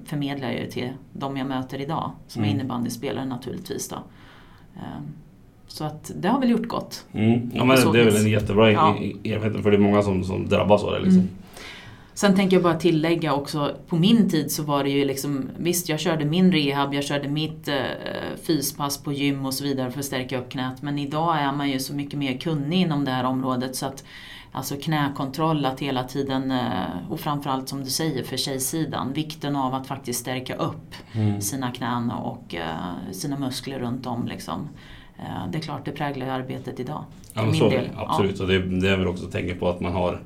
[0.05, 2.51] förmedlar jag ju till de jag möter idag, som mm.
[2.51, 3.97] är innebandyspelare naturligtvis då.
[5.69, 7.05] Så att det har väl gjort gott.
[7.13, 7.51] Mm.
[7.55, 8.97] Ja, men det är väl en jättebra ja.
[9.25, 10.99] erfarenhet för det är många som, som drabbas av det.
[10.99, 11.21] Liksom.
[11.21, 11.29] Mm.
[12.15, 15.89] Sen tänker jag bara tillägga också, på min tid så var det ju liksom, visst
[15.89, 17.75] jag körde min rehab, jag körde mitt eh,
[18.47, 20.83] fyspass på gym och så vidare för att stärka upp knät.
[20.83, 24.05] Men idag är man ju så mycket mer kunnig inom det här området så att
[24.53, 29.75] Alltså knäkontroll, att hela tiden, eh, och framförallt som du säger för tjejsidan, vikten av
[29.75, 31.41] att faktiskt stärka upp mm.
[31.41, 34.27] sina knän och uh, sina muskler runt om.
[34.27, 34.69] Liksom.
[35.19, 37.05] Eh, det är klart, det präglar arbetet idag.
[37.35, 37.89] Ja, min så, del.
[37.97, 38.45] Absolut, ja.
[38.45, 40.21] och det, det är väl också att tänka på att man har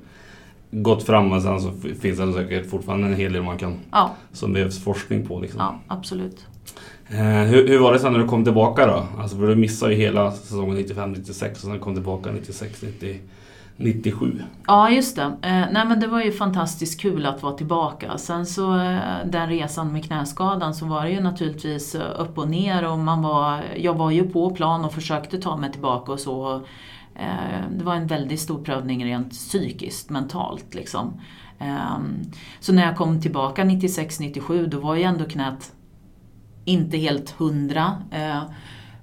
[0.70, 4.14] gått fram men sen så finns det säkert fortfarande en hel del man kan, ja.
[4.32, 5.40] som behövs forskning på.
[5.40, 5.60] Liksom.
[5.60, 6.46] Ja, absolut.
[7.08, 9.06] Eh, hur, hur, var det sen när du kom tillbaka då?
[9.18, 13.18] Alltså för du missade ju hela säsongen 95-96 och sen kom tillbaka 96-97.
[13.80, 14.42] 97.
[14.66, 15.22] Ja, just det.
[15.22, 18.18] Eh, nej, men det var ju fantastiskt kul att vara tillbaka.
[18.18, 22.48] Sen så eh, den resan med knäskadan så var det ju naturligtvis eh, upp och
[22.48, 26.20] ner och man var, jag var ju på plan och försökte ta mig tillbaka och
[26.20, 26.62] så.
[27.70, 31.20] Det var en väldigt stor prövning rent psykiskt, mentalt liksom.
[31.58, 32.22] Ehm,
[32.60, 35.72] så när jag kom tillbaka 96-97 då var ju ändå knät
[36.64, 38.02] inte helt hundra.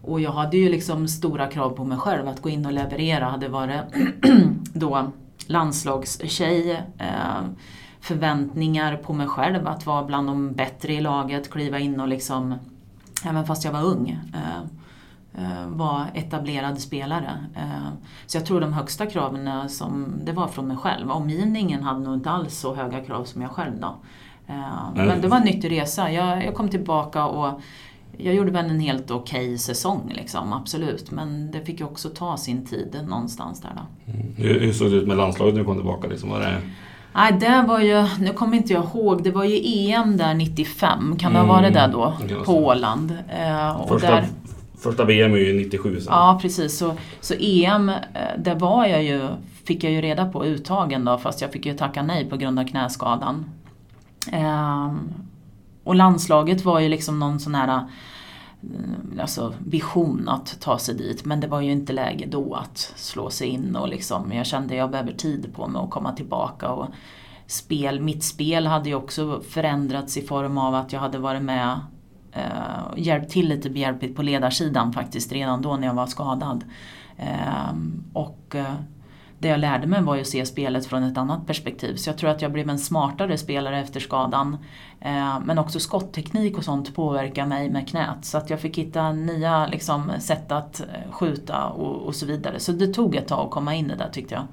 [0.08, 3.26] Och jag hade ju liksom stora krav på mig själv att gå in och leverera.
[3.26, 3.82] Hade varit
[4.74, 5.12] då
[5.48, 6.84] landslagstjej.
[6.98, 7.42] Eh,
[8.00, 12.56] förväntningar på mig själv att vara bland de bättre i laget, kliva in och liksom,
[13.26, 14.62] även fast jag var ung, eh,
[15.44, 17.46] eh, var etablerad spelare.
[18.26, 21.12] Så jag tror de högsta kraven som, det var från mig själv.
[21.12, 23.96] Omgivningen hade nog inte alls så höga krav som jag själv då.
[24.96, 26.12] Men det var en nyttig resa.
[26.12, 27.62] Jag, jag kom tillbaka och
[28.18, 31.12] jag gjorde väl en helt okej okay säsong, liksom, absolut.
[31.12, 33.72] Men det fick ju också ta sin tid någonstans där.
[33.76, 34.12] Då.
[34.12, 34.34] Mm.
[34.36, 36.08] Hur, hur såg det ut med landslaget när du kom tillbaka?
[36.08, 36.62] Liksom, var det...
[37.14, 41.18] Nej, det var ju, nu kommer inte jag ihåg, det var ju EM där 95,
[41.20, 42.14] kan det ha varit det då?
[42.22, 43.12] Mm, på Åland.
[43.12, 44.28] Eh, första, där,
[44.80, 46.08] första VM är ju 97 sen.
[46.10, 46.78] Ja, precis.
[46.78, 47.96] Så, så EM, eh,
[48.38, 49.28] där var jag ju,
[49.64, 52.60] fick jag ju reda på uttagen då, fast jag fick ju tacka nej på grund
[52.60, 53.46] av knäskadan.
[54.32, 54.92] Eh,
[55.88, 61.26] och landslaget var ju liksom någon sån här eh, alltså vision att ta sig dit.
[61.26, 64.74] Men det var ju inte läge då att slå sig in och liksom, jag kände
[64.74, 66.70] att jag behöver tid på mig att komma tillbaka.
[66.70, 66.88] Och
[67.46, 71.80] spel, mitt spel hade ju också förändrats i form av att jag hade varit med
[72.32, 76.64] eh, hjälpt till lite behjälpligt på ledarsidan faktiskt redan då när jag var skadad.
[77.18, 78.56] Ehm, eh, och
[79.40, 81.96] det jag lärde mig var ju att se spelet från ett annat perspektiv.
[81.96, 84.58] Så jag tror att jag blev en smartare spelare efter skadan.
[85.00, 88.26] Eh, men också skottteknik och sånt påverkar mig med knät.
[88.26, 92.60] Så att jag fick hitta nya liksom, sätt att eh, skjuta och, och så vidare.
[92.60, 94.44] Så det tog ett tag att komma in i det tyckte jag.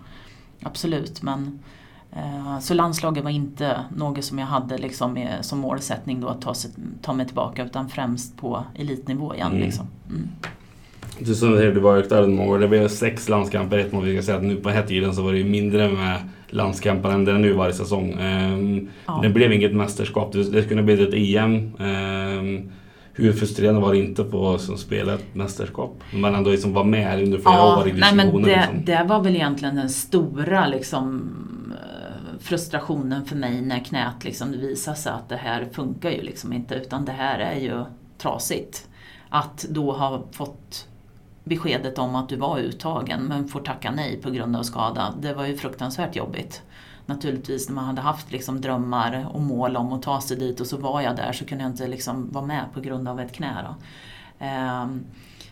[0.63, 1.59] Absolut, men
[2.13, 6.55] eh, så landslaget var inte något som jag hade liksom som målsättning då att ta,
[6.55, 6.71] sig,
[7.03, 9.51] ta mig tillbaka utan främst på elitnivå igen.
[9.51, 9.61] Mm.
[9.63, 9.87] Liksom.
[10.09, 10.29] Mm.
[11.19, 12.59] Du som säger, du var många år.
[12.59, 14.05] Det blev sex landskamper, ett mål.
[14.05, 17.25] Vi ska säga att nu på här tiden så var det mindre med landskamper än
[17.25, 18.13] det är nu varje säsong.
[18.13, 19.21] Um, ja.
[19.23, 20.33] Det blev inget mästerskap.
[20.33, 21.55] Det, det kunde bli ett EM.
[21.55, 22.73] Um, ehm,
[23.17, 26.03] hur frustrerande var det inte på som spela ett mästerskap?
[26.13, 28.85] Man ändå liksom var med under flera ja, år i men det, liksom.
[28.85, 31.33] det var väl egentligen den stora liksom,
[31.73, 36.53] eh, frustrationen för mig när knät liksom, visade sig att det här funkar ju liksom
[36.53, 37.85] inte utan det här är ju
[38.19, 38.89] trasigt.
[39.29, 40.89] Att då ha fått
[41.45, 45.15] beskedet om att du var uttagen men får tacka nej på grund av skada.
[45.21, 46.63] Det var ju fruktansvärt jobbigt.
[47.07, 50.67] Naturligtvis när man hade haft liksom drömmar och mål om att ta sig dit och
[50.67, 53.33] så var jag där så kunde jag inte liksom vara med på grund av ett
[53.33, 53.75] knä.
[54.41, 55.05] Um,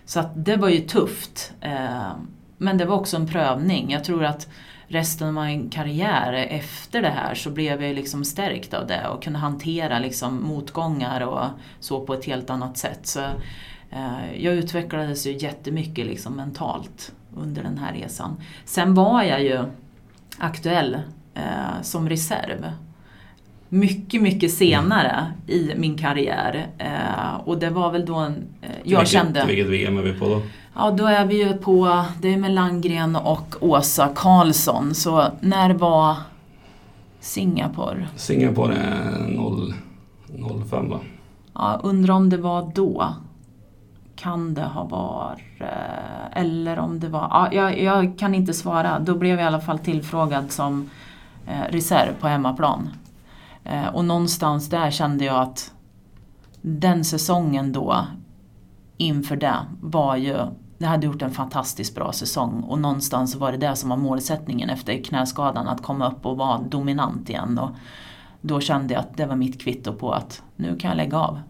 [0.05, 1.53] så att det var ju tufft.
[1.61, 2.29] Ehm,
[2.59, 3.91] men det var också en prövning.
[3.91, 4.49] Jag tror att
[4.89, 9.23] resten av min karriär efter det här så blev jag liksom stärkt av det och
[9.23, 11.47] kunde hantera liksom motgångar och
[11.81, 13.07] så på ett helt annat sätt.
[13.07, 13.21] Så
[14.37, 18.37] jag utvecklades ju jättemycket liksom mentalt under den här resan.
[18.65, 19.65] Sen var jag ju
[20.39, 20.99] aktuell
[21.35, 22.73] eh, som reserv.
[23.69, 26.67] Mycket, mycket senare i min karriär.
[26.79, 29.45] Eh, och det var väl då en, eh, jag vilket, kände...
[29.47, 30.43] Vilket VM är vi på då?
[30.75, 34.95] Ja, då är vi ju på, det är med Langgren och Åsa Karlsson.
[34.95, 36.17] Så när var
[37.21, 38.09] Singapore?
[38.17, 39.75] Singapore är
[40.69, 41.01] 05 va?
[41.55, 43.15] Ja, undrar om det var då
[44.23, 48.99] kan det ha varit, eh, eller om det var, ja, jag, jag, kan inte svara.
[48.99, 50.91] Då blev jag i alla fall tillfrågad som
[51.47, 52.89] eh, reserv på hemmaplan.
[53.65, 55.73] Eh, och någonstans där kände jag att
[56.61, 58.07] den säsongen då,
[58.97, 60.37] inför det, var ju
[60.79, 64.71] jag hade gjort en fantastiskt bra säsong och någonstans var det det som var målsättningen
[64.71, 67.59] efter knäskadan, att komma upp och vara dominant igen.
[67.59, 67.71] Och
[68.41, 71.41] då kände jag att det var mitt kvitto på att nu kan jag lägga av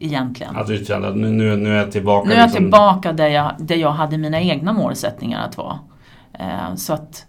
[0.00, 0.56] egentligen.
[0.56, 2.28] Att du kände att nu, nu, nu är jag tillbaka?
[2.28, 2.64] Nu är jag liksom...
[2.64, 5.78] tillbaka där jag, där jag hade mina egna målsättningar att vara.
[6.32, 7.26] Eh, så, att,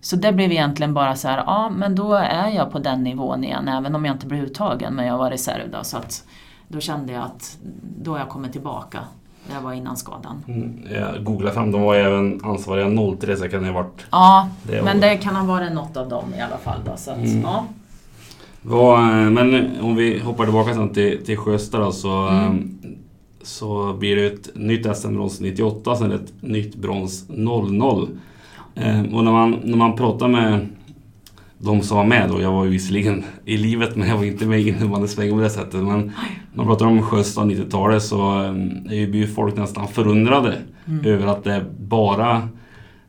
[0.00, 3.44] så det blev egentligen bara så här, ja men då är jag på den nivån
[3.44, 5.78] igen även om jag inte blev uttagen men jag var reserv då.
[5.84, 6.24] Så att,
[6.68, 7.58] då kände jag att
[8.02, 8.98] då har jag kommit tillbaka
[9.46, 10.44] där jag var innan skadan.
[10.48, 14.06] Mm, jag googlade fram, de var ju även ansvariga 03 så kan det ha varit...
[14.10, 16.80] Ja, det men det kan ha varit något av dem i alla fall.
[16.84, 17.42] Då, så att, mm.
[17.42, 17.64] ja.
[18.68, 22.78] Vad, eh, men om vi hoppar tillbaka sen till, till Sjösta då, så, mm.
[23.42, 28.08] så blir det ett nytt SM-brons 98, sen ett nytt brons 00.
[28.74, 30.66] Eh, och när man, när man pratar med
[31.58, 34.46] de som var med då, jag var ju visserligen i livet men jag var inte
[34.46, 35.84] med i innebandysvängen på det sättet.
[35.84, 36.12] Men
[36.52, 40.54] när man pratar om Sjösta 90-talet så eh, är ju folk nästan förundrade
[40.86, 41.04] mm.
[41.04, 42.48] över att det bara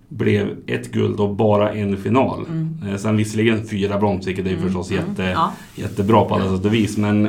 [0.10, 2.46] blev ett guld och bara en final.
[2.46, 2.78] Mm.
[2.88, 4.64] Eh, sen visserligen fyra brons, vilket är mm.
[4.64, 5.04] förstås mm.
[5.10, 5.54] jätte, ja.
[5.76, 6.98] jättebra på alla sätt och vis.
[6.98, 7.26] Men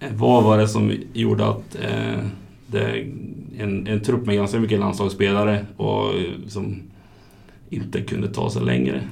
[0.00, 2.24] eh, vad var det som gjorde att eh,
[2.66, 3.06] det,
[3.58, 6.82] en, en trupp med ganska mycket landslagsspelare och eh, som
[7.70, 9.02] inte kunde ta sig längre?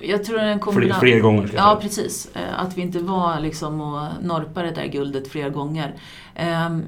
[0.00, 1.00] Jag tror en kombination...
[1.00, 1.50] Fler, fler gånger?
[1.56, 2.30] Ja, precis.
[2.56, 5.94] Att vi inte var liksom och norpade det där guldet fler gånger.
[6.34, 6.82] Ehm,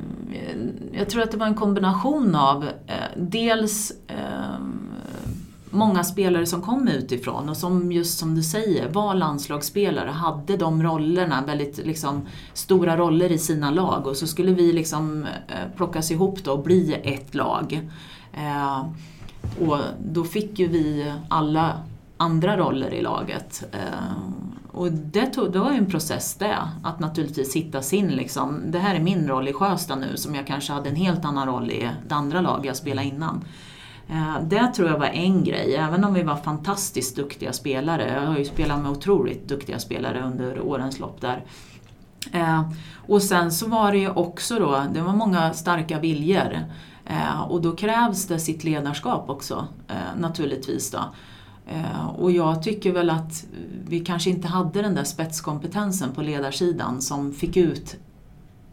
[0.93, 2.69] jag tror att det var en kombination av
[3.17, 4.93] dels ehm,
[5.73, 10.83] många spelare som kom utifrån och som just som du säger var landslagsspelare, hade de
[10.83, 16.11] rollerna, väldigt liksom, stora roller i sina lag och så skulle vi liksom eh, plockas
[16.11, 17.89] ihop då och bli ett lag.
[18.33, 18.87] Eh,
[19.69, 21.73] och då fick ju vi alla
[22.23, 23.65] andra roller i laget.
[23.73, 24.13] Eh,
[24.73, 28.79] och det, tog, det var ju en process det, att naturligtvis hitta sin, liksom, det
[28.79, 31.71] här är min roll i Sjösta nu som jag kanske hade en helt annan roll
[31.71, 33.45] i det andra lag jag spelade innan.
[34.09, 38.21] Eh, det tror jag var en grej, även om vi var fantastiskt duktiga spelare.
[38.21, 41.45] Jag har ju spelat med otroligt duktiga spelare under årens lopp där.
[42.33, 42.71] Eh,
[43.07, 46.59] och sen så var det ju också då, det var många starka viljor.
[47.49, 49.67] Och då krävs det sitt ledarskap också
[50.17, 50.91] naturligtvis.
[50.91, 50.99] då.
[51.67, 53.47] Eh, och jag tycker väl att
[53.89, 57.97] vi kanske inte hade den där spetskompetensen på ledarsidan som fick ut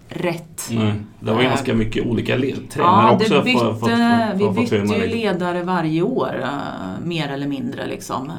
[0.10, 0.70] rätt.
[0.72, 3.42] Nej, det var ganska mycket olika tränare ja, också.
[3.42, 7.88] Bytte, för, för, för, vi bytte ju ledare varje år, uh, mer eller mindre.
[7.88, 8.32] Liksom.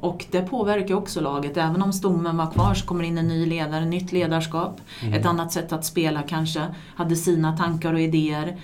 [0.00, 1.56] Och det påverkar också laget.
[1.56, 4.80] Även om stommen var kvar så kommer in en ny ledare, nytt ledarskap.
[5.02, 5.14] Mm.
[5.14, 6.62] Ett annat sätt att spela kanske.
[6.94, 8.56] Hade sina tankar och idéer.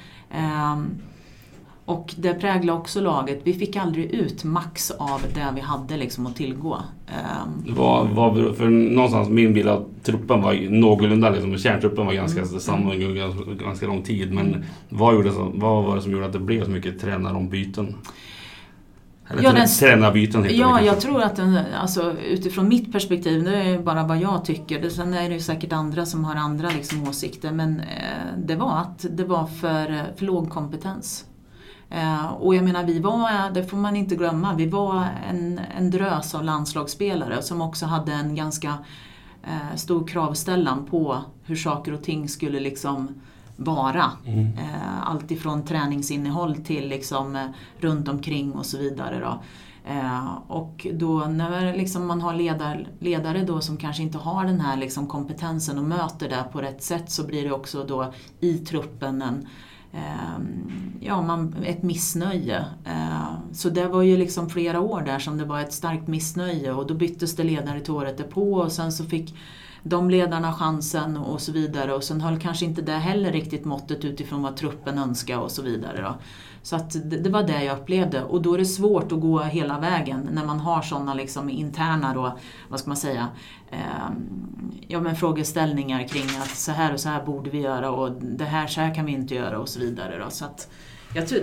[1.86, 3.40] Och det präglade också laget.
[3.44, 6.78] Vi fick aldrig ut max av det vi hade liksom att tillgå.
[7.06, 7.74] Ehm.
[7.76, 12.60] Vad, vad, för någonstans min bild av truppen var någorlunda, liksom, kärntruppen var ganska mm.
[12.60, 14.32] samma under ganska, ganska lång tid.
[14.32, 14.62] Men mm.
[14.88, 17.94] vad, gjorde, vad var det som gjorde att det blev så mycket tränarombyten?
[19.28, 23.44] Eller ja, den, tränarbyten heter Ja, det jag tror att den, alltså, utifrån mitt perspektiv,
[23.44, 24.88] det är bara vad jag tycker.
[24.88, 27.52] Sen är det säkert andra som har andra liksom, åsikter.
[27.52, 27.86] Men eh,
[28.38, 31.24] det var att det var för, för låg kompetens.
[31.90, 35.90] Eh, och jag menar, vi var, det får man inte glömma, vi var en, en
[35.90, 38.78] drös av landslagsspelare som också hade en ganska
[39.42, 43.08] eh, stor kravställan på hur saker och ting skulle liksom
[43.56, 44.10] vara.
[44.26, 44.46] Mm.
[44.46, 49.20] Eh, allt ifrån träningsinnehåll till liksom, runt omkring och så vidare.
[49.20, 49.42] Då.
[50.46, 54.76] Och då när liksom man har ledar, ledare då som kanske inte har den här
[54.76, 59.22] liksom kompetensen och möter det på rätt sätt så blir det också då i truppen
[59.22, 59.46] en
[59.94, 62.64] Ehm, ja, man, ett missnöje.
[62.84, 66.72] Ehm, så det var ju liksom flera år där som det var ett starkt missnöje
[66.72, 69.34] och då byttes det ledare till året därpå och sen så fick
[69.82, 74.04] de ledarna chansen och så vidare och sen höll kanske inte det heller riktigt måttet
[74.04, 76.02] utifrån vad truppen önskade och så vidare.
[76.02, 76.14] Då.
[76.64, 79.40] Så att det, det, var det jag upplevde och då är det svårt att gå
[79.40, 83.28] hela vägen när man har sådana liksom interna då, vad ska man säga,
[83.70, 83.78] eh,
[84.88, 88.44] ja, men frågeställningar kring att så här och så här borde vi göra och det
[88.44, 90.18] här så här kan vi inte göra och så vidare.
[90.18, 90.30] Då.
[90.30, 90.70] Så att
[91.14, 91.42] jag tror,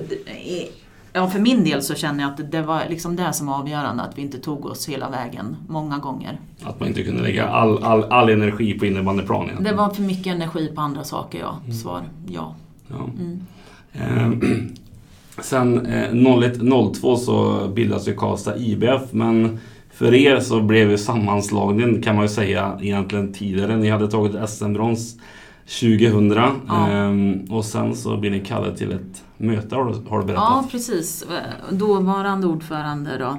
[1.13, 4.03] ja, för min del så känner jag att det var liksom det som var avgörande,
[4.03, 6.39] att vi inte tog oss hela vägen många gånger.
[6.63, 9.63] Att man inte kunde lägga all, all, all energi på innebandyplanen?
[9.63, 11.59] Det var för mycket energi på andra saker, ja.
[11.63, 11.77] Mm.
[11.77, 12.55] Svar ja.
[12.87, 13.09] ja.
[13.19, 14.41] Mm.
[15.41, 19.59] Eh, sen eh, 01-02 så bildas ju Karlstad IBF, men
[19.93, 23.77] för er så blev ju sammanslagningen kan man ju säga egentligen tidigare.
[23.77, 25.17] Ni hade tagit SM-brons
[25.79, 26.89] 2000 ja.
[26.89, 30.43] ehm, och sen så blir ni kallade till ett möte har du, har du berättat.
[30.49, 31.25] Ja precis.
[31.69, 33.37] Dåvarande ordförande då,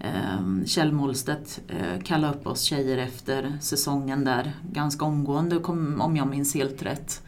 [0.00, 6.16] ehm, Kjell Målstedt eh, kallade upp oss tjejer efter säsongen där ganska omgående, kom, om
[6.16, 7.22] jag minns helt rätt,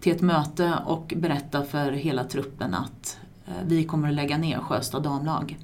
[0.00, 3.27] till ett möte och berätta för hela truppen att eh,
[3.66, 5.58] vi kommer att lägga ner Sjöstad damlag.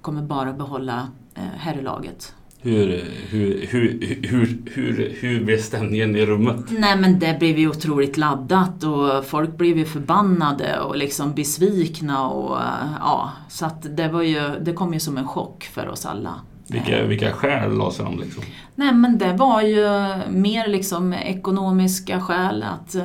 [0.00, 2.34] Kommer bara behålla eh, herrlaget.
[2.64, 6.56] Hur, hur, hur, hur, hur, hur blev stämningen i rummet?
[6.70, 12.28] Nej men det blev ju otroligt laddat och folk blev ju förbannade och liksom besvikna
[12.28, 12.58] och
[13.00, 16.34] ja, så att det var ju, det kom ju som en chock för oss alla.
[16.66, 18.42] Vilka, vilka skäl lades fram liksom?
[18.74, 19.86] Nej men det var ju
[20.30, 22.96] mer liksom ekonomiska skäl att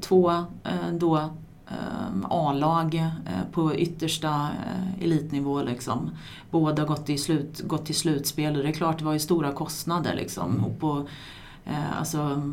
[0.00, 0.44] två
[0.92, 1.30] då
[2.30, 5.62] A-lag eh, på yttersta eh, elitnivå.
[5.62, 6.10] Liksom.
[6.50, 9.52] Båda gått, i slut, gått till slutspel och det är klart det var ju stora
[9.52, 10.14] kostnader.
[10.14, 10.50] Liksom.
[10.50, 10.64] Mm.
[10.64, 11.06] Och på,
[11.64, 12.52] eh, alltså,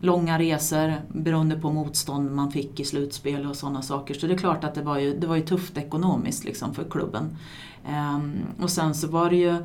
[0.00, 4.14] långa resor beroende på motstånd man fick i slutspel och sådana saker.
[4.14, 6.84] Så det är klart att det var ju, det var ju tufft ekonomiskt liksom, för
[6.84, 7.36] klubben.
[7.88, 9.56] Um, och sen så var det ju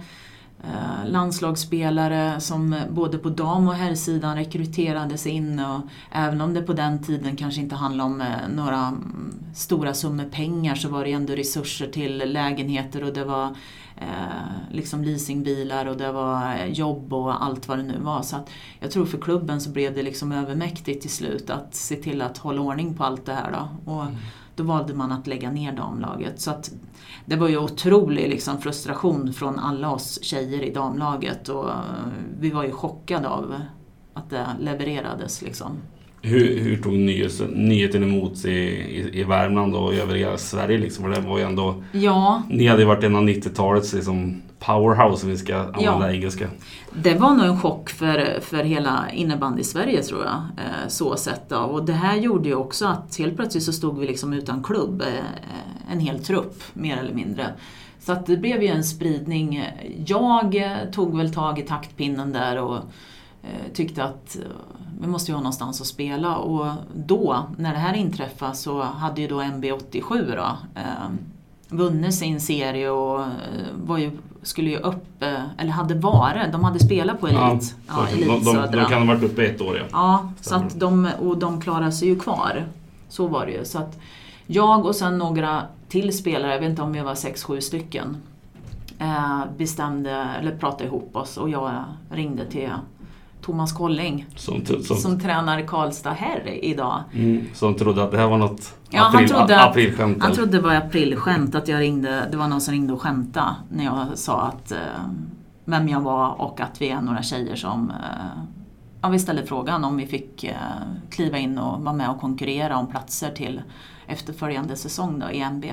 [0.64, 6.74] Eh, landslagsspelare som både på dam och herrsidan rekryterades in och även om det på
[6.74, 11.12] den tiden kanske inte handlade om eh, några mm, stora summor pengar så var det
[11.12, 13.46] ändå resurser till lägenheter och det var
[13.98, 18.22] eh, liksom leasingbilar och det var eh, jobb och allt vad det nu var.
[18.22, 21.96] Så att jag tror för klubben så blev det liksom övermäktigt till slut att se
[21.96, 23.52] till att hålla ordning på allt det här.
[23.52, 23.92] Då.
[23.92, 24.16] Och mm.
[24.60, 26.42] Då valde man att lägga ner damlaget.
[26.42, 26.72] Så att
[27.26, 31.76] det var ju otrolig liksom, frustration från alla oss tjejer i damlaget och eh,
[32.40, 33.62] vi var ju chockade av
[34.14, 35.42] att det levererades.
[35.42, 35.78] Liksom.
[36.22, 40.78] Hur, hur tog nyheten, nyheten emot i, i, i Värmland och övriga Sverige?
[40.78, 41.04] Liksom?
[41.04, 45.26] För det var ju ändå, Ja, ni hade ju varit en av 90-talets liksom, powerhouse
[45.26, 46.12] om vi ska använda Ja.
[46.12, 46.48] engelska.
[46.94, 50.34] det var nog en chock för, för hela innebandy i Sverige tror jag.
[50.36, 51.58] Eh, så sett då.
[51.58, 55.02] Och det här gjorde ju också att helt plötsligt så stod vi liksom utan klubb.
[55.02, 57.46] Eh, en hel trupp, mer eller mindre.
[58.00, 59.64] Så att det blev ju en spridning.
[60.06, 62.80] Jag eh, tog väl tag i taktpinnen där och
[63.74, 64.38] tyckte att
[65.02, 66.36] vi måste ju ha någonstans att spela.
[66.36, 71.10] Och då, när det här inträffade, så hade ju då MB87 då, eh,
[71.70, 73.28] vunnit sin serie och eh,
[73.84, 77.94] var ju, skulle ju upp, eh, eller hade varit, de hade spelat på Elit, ja,
[77.94, 79.86] så Elit de, de, de kan ha varit uppe ett år ja.
[79.92, 82.66] Ja, så att de, och de klarade sig ju kvar.
[83.10, 83.66] Så var det ju.
[83.66, 84.00] Så att
[84.48, 88.18] jag och sen några till spelare, jag vet inte om vi var sex sju stycken,
[89.00, 92.70] eh, bestämde, eller pratade ihop oss och jag ringde till
[93.42, 97.04] Thomas Kolling Som, t- som, som tränar Karlstad här idag.
[97.14, 100.24] mm, som trodde att det här var något Ja, han april, trodde a- att- aprilskämt.
[100.24, 103.56] Han trodde det var aprilskämt, att jag ringde, det var någon som ringde och skämtade
[103.72, 104.78] när jag sa att, eh,
[105.66, 108.42] vem jag var och att vi är några tjejer som eh,
[109.02, 110.54] ja, vi ställde frågan om vi fick eh,
[111.10, 113.62] kliva in och vara med och konkurrera om platser till
[114.08, 115.66] efterföljande säsong då, i NB.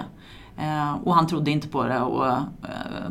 [0.59, 2.40] Eh, och han trodde inte på det och eh,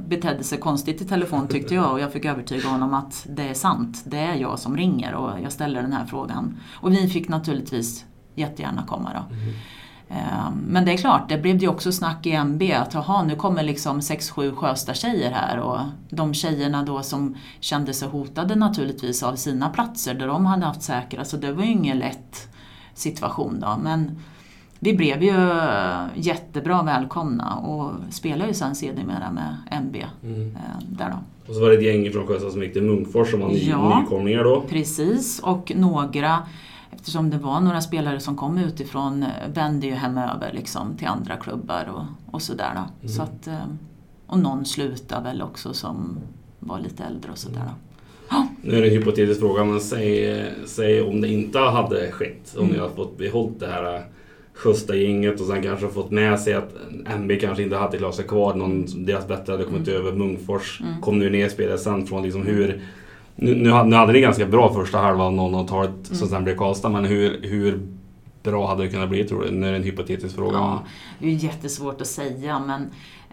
[0.08, 3.54] betedde sig konstigt i telefon tyckte jag och jag fick övertyga honom att det är
[3.54, 4.04] sant.
[4.06, 6.58] Det är jag som ringer och jag ställer den här frågan.
[6.74, 9.36] Och vi fick naturligtvis jättegärna komma då.
[10.10, 13.36] Eh, Men det är klart, det blev ju också snack i MB att jaha, nu
[13.36, 15.80] kommer liksom 6-7 Sjösta-tjejer här och
[16.10, 20.82] de tjejerna då som kände sig hotade naturligtvis av sina platser där de hade haft
[20.82, 22.48] säkra, så det var ju ingen lätt
[22.94, 23.78] situation då.
[23.84, 24.20] Men
[24.86, 25.36] vi blev ju
[26.16, 30.42] jättebra välkomna och spelade ju sen sedermera med MB Mm.
[30.56, 31.18] eh, där då.
[31.50, 33.70] Och så var det ett gäng från Sjöstad som gick till Munkfors som var ny,
[33.70, 34.00] Ja.
[34.00, 34.62] nykomlingar då.
[34.70, 36.40] Precis, och några,
[36.92, 41.36] eftersom det var några spelare som kom utifrån, eh, vände ju hemöver liksom till andra
[41.36, 42.72] klubbar och, och sådär
[43.02, 43.08] då.
[43.08, 43.56] Så att, eh,
[44.28, 46.18] och någon slutade väl också som
[46.60, 48.46] var lite äldre och sådär då.
[48.62, 52.56] Nu är det en hypotetisk fråga, men säg, säg om det inte hade skett.
[52.58, 52.74] Om Mm.
[52.76, 54.06] ni hade fått behållit det här
[54.56, 56.74] Sjösta-gänget och sen kanske fått med sig att
[57.06, 58.56] MB kanske inte hade klarat sig kvar.
[58.56, 60.12] Någon, deras bättre hade kommit över.
[60.12, 61.02] Munkfors Mm.
[61.02, 62.82] kom nu ner spelare sen från liksom hur...
[63.36, 66.04] Nu, nu, hade, nu hade ni ganska bra första halva av 00-talet Mm.
[66.16, 67.88] som sen blev Karlstad, men hur, hur
[68.44, 69.52] bra hade det kunnat bli tror du?
[69.52, 70.58] Nu är det en hypotetisk fråga.
[70.58, 70.84] Ja,
[71.20, 72.82] det är jättesvårt att säga men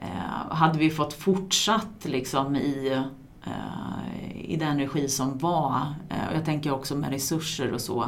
[0.01, 2.99] eh, hade vi fått fortsatt liksom i,
[3.45, 8.05] eh, i den regi som var, eh, och jag tänker också med resurser och så,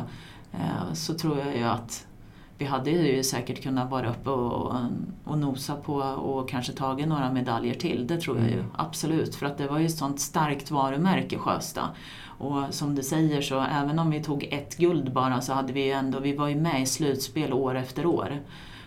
[0.52, 2.06] eh, så tror jag ju att
[2.64, 4.76] vi hade ju säkert kunnat vara uppe och,
[5.24, 8.06] och nosa på och kanske tagit några medaljer till.
[8.06, 9.34] Det tror jag ju absolut.
[9.34, 11.88] För att det var ju ett sånt starkt varumärke Sjösta.
[12.38, 15.84] Och som du säger så även om vi tog ett guld bara så hade vi
[15.84, 18.40] ju ändå, vi var ju med i slutspel år efter år.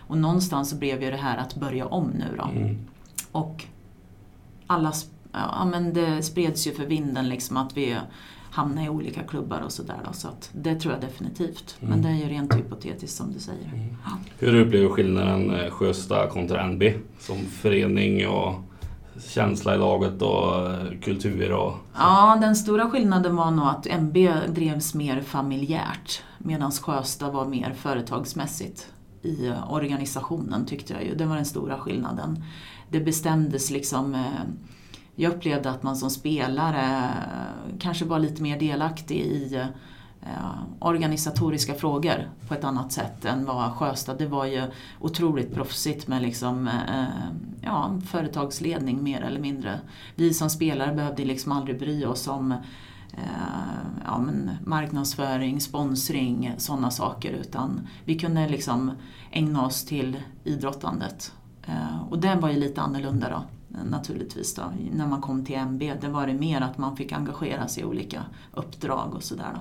[0.06, 2.44] Och någonstans så blev ju det här att börja om nu då.
[2.44, 2.78] Mm.
[3.32, 3.64] Och
[4.66, 4.92] alla,
[5.32, 7.96] ja men det spreds ju för vinden liksom att vi
[8.58, 9.96] hamnade i olika klubbar och sådär.
[10.12, 11.76] Så att det tror jag definitivt.
[11.80, 12.02] Men Mm.
[12.02, 13.96] det är ju rent hypotetiskt som du säger.
[14.04, 14.10] Ja.
[14.38, 16.82] Hur upplever du skillnaden eh, Sjösta kontra NB?
[17.18, 18.54] Som förening och
[19.28, 21.74] känsla i laget och eh, kultur och...
[21.96, 24.16] Ja, den stora skillnaden var nog att MB
[24.48, 28.86] drevs mer familjärt medan Sjösta var mer företagsmässigt
[29.22, 31.14] i eh, organisationen tyckte jag ju.
[31.14, 32.44] Det var den stora skillnaden.
[32.90, 34.20] Det bestämdes liksom eh,
[35.20, 37.10] jag upplevde att man som spelare
[37.78, 39.54] kanske var lite mer delaktig i
[40.22, 44.62] eh, organisatoriska frågor på ett annat sätt än vad Sjöstad, det var ju
[45.00, 47.04] otroligt proffsigt med liksom, eh,
[47.60, 49.80] ja, företagsledning mer eller mindre.
[50.14, 52.52] Vi som spelare behövde liksom aldrig bry oss om
[53.12, 53.18] eh,
[54.04, 58.92] ja, men marknadsföring, sponsring, sådana saker utan vi kunde liksom
[59.30, 61.32] ägna oss till idrottandet.
[62.10, 63.42] Och det var ju lite annorlunda då
[63.90, 64.62] naturligtvis då,
[64.92, 65.92] när man kom till MB.
[66.00, 68.22] Det var det mer att man fick engagera sig i olika
[68.54, 69.58] uppdrag och sådär.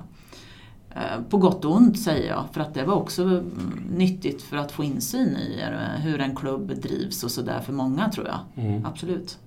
[0.89, 4.58] Eh, På gott och ont säger jag, för att det var också mm, nyttigt för
[4.58, 8.66] att få insyn i eh, hur en klubb drivs och sådär för många tror jag.
[8.66, 8.86] Mm.
[8.86, 9.38] Absolut.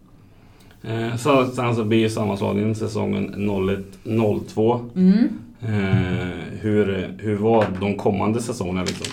[0.83, 3.35] Eh, så, sen så blir sammanslagningen säsongen
[4.05, 4.91] 01-02.
[4.97, 5.29] Mm.
[5.61, 9.07] Eh, hur, hur var de kommande säsongerna liksom?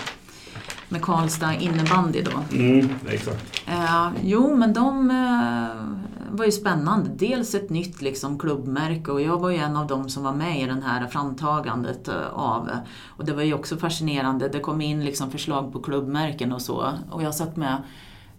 [0.90, 2.58] Med Karlstad innebandy då.
[2.58, 3.64] Mm, exakt.
[3.68, 7.10] Eh, jo, men de eh, var ju spännande.
[7.16, 10.62] Dels ett nytt liksom, klubbmärke och jag var ju en av dem som var med
[10.62, 12.70] i den här framtagandet eh, av.
[13.08, 14.50] Och det var ju också fascinerande.
[14.50, 16.94] Det kom in liksom, förslag på klubbmärken och så.
[17.12, 17.78] Och jag satt med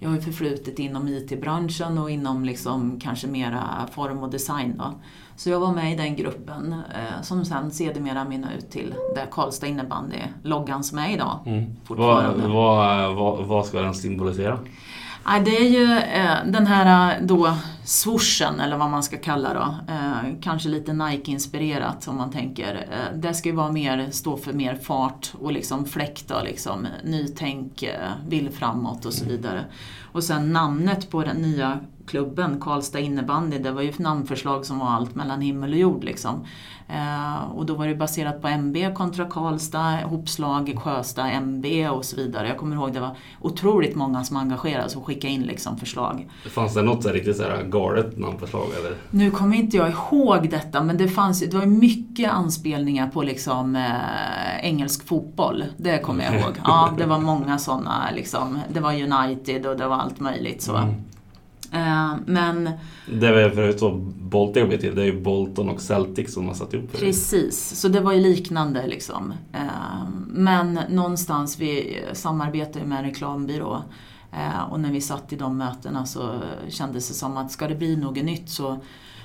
[0.01, 4.75] jag har ju förflutit inom IT-branschen och inom liksom kanske mera form och design.
[4.79, 4.95] Då.
[5.39, 9.27] Så jag var med i den gruppen eh, som sen sedermera mynnade ut till där
[9.31, 11.39] Karlstad innebandy, loggan som är idag.
[11.47, 11.77] Mm.
[11.89, 14.59] Vad, vad, vad, vad ska den symbolisera?
[15.25, 19.55] Ja, det är ju eh, den här eh, då swooshen eller vad man ska kalla
[19.55, 19.93] då.
[19.93, 22.75] Eh, kanske lite Nike-inspirerat om man tänker.
[22.75, 26.87] Eh, det ska ju vara mer, stå för mer fart och liksom fläkt och liksom
[27.05, 29.65] nytänk, eh, vill framåt och så vidare.
[30.13, 34.79] Och sen namnet på den nya klubben, Karlstad innebandy, det var ju ett namnförslag som
[34.79, 36.05] var allt mellan himmel och jord.
[36.05, 36.45] Liksom.
[36.89, 42.17] Eh, och då var det baserat på MB kontra Karlstad, hopslag Sjösta MB och så
[42.17, 42.49] vidare.
[42.49, 46.29] Jag kommer ihåg det var otroligt många som engagerade sig och skickade in liksom förslag.
[46.51, 48.67] Fanns det något så riktigt så här galet namnförslag?
[48.79, 48.97] Eller?
[49.11, 53.77] Nu kommer inte jag ihåg detta men det, fanns, det var mycket anspelningar på liksom,
[53.77, 55.65] eh, engelsk fotboll.
[55.77, 56.53] Det kommer jag ihåg.
[56.65, 58.11] Ja, det var många sådana.
[58.15, 60.63] Liksom, det var United och det var allt möjligt.
[60.63, 60.77] så.
[60.77, 60.95] Mm.
[61.73, 62.71] Eh, men...
[63.21, 66.47] Det är för så Bolton jag vet till, det är ju Bolton och Celtic som
[66.47, 66.99] har satt ihop det.
[66.99, 69.33] Precis, så det var ju liknande liksom.
[69.53, 73.83] Eh, men någonstans, vi samarbetar ju med en reklambyrå.
[74.33, 77.75] Eh, och när vi satt i de mötena så kändes det som att ska det
[77.75, 78.79] bli något nytt så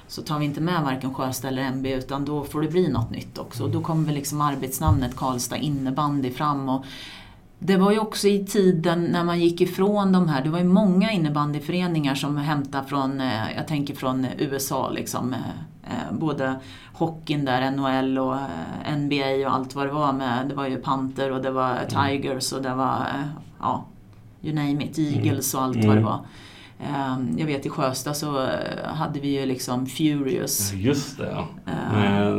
[0.08, 3.12] så tar vi inte med varken Sjösta eller MB utan då får det bli något
[3.12, 3.64] nytt också.
[3.64, 6.70] Och då kommer väl liksom arbetsnamnet Karlstad innebandy fram.
[6.70, 6.86] Och
[7.66, 10.66] det var ju också i tiden när man gick ifrån de här, det var ju
[10.66, 15.34] många innebandyföreningar som hämtade från, eh, jag tänker från USA liksom.
[15.34, 15.40] Eh,
[15.94, 16.56] eh, både
[16.94, 18.36] hockeyn där, NHL och
[18.98, 20.50] NBA och allt vad det var med.
[20.50, 21.88] Det var ju Panther och det var mm.
[21.88, 23.08] Tigers och det var,
[23.60, 23.86] ja,
[24.42, 25.14] you name it, mm.
[25.14, 25.88] Eagles och allt mm.
[25.88, 26.20] vad det var.
[27.38, 28.48] Jag vet i Sjösta så
[28.86, 30.74] hade vi ju liksom Furious.
[30.74, 31.48] Just det ja.
[31.92, 32.38] Med,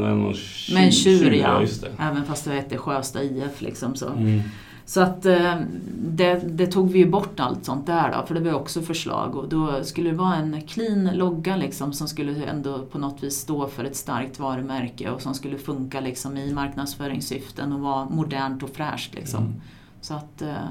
[0.75, 1.63] med en tjur ja.
[1.99, 4.09] Även fast det hette Sjösta IF liksom så.
[4.09, 4.43] Mm.
[4.87, 5.55] Så att eh,
[5.97, 9.37] det, det, tog vi ju bort allt sånt där då, för det var också förslag.
[9.37, 13.37] Och då skulle det vara en clean logga liksom, som skulle ändå på något vis
[13.37, 18.63] stå för ett starkt varumärke och som skulle funka liksom, i marknadsföringssyften och vara modernt
[18.63, 19.15] och fräscht.
[19.15, 19.45] Liksom.
[19.45, 19.61] Mm.
[20.01, 20.69] Så att eh,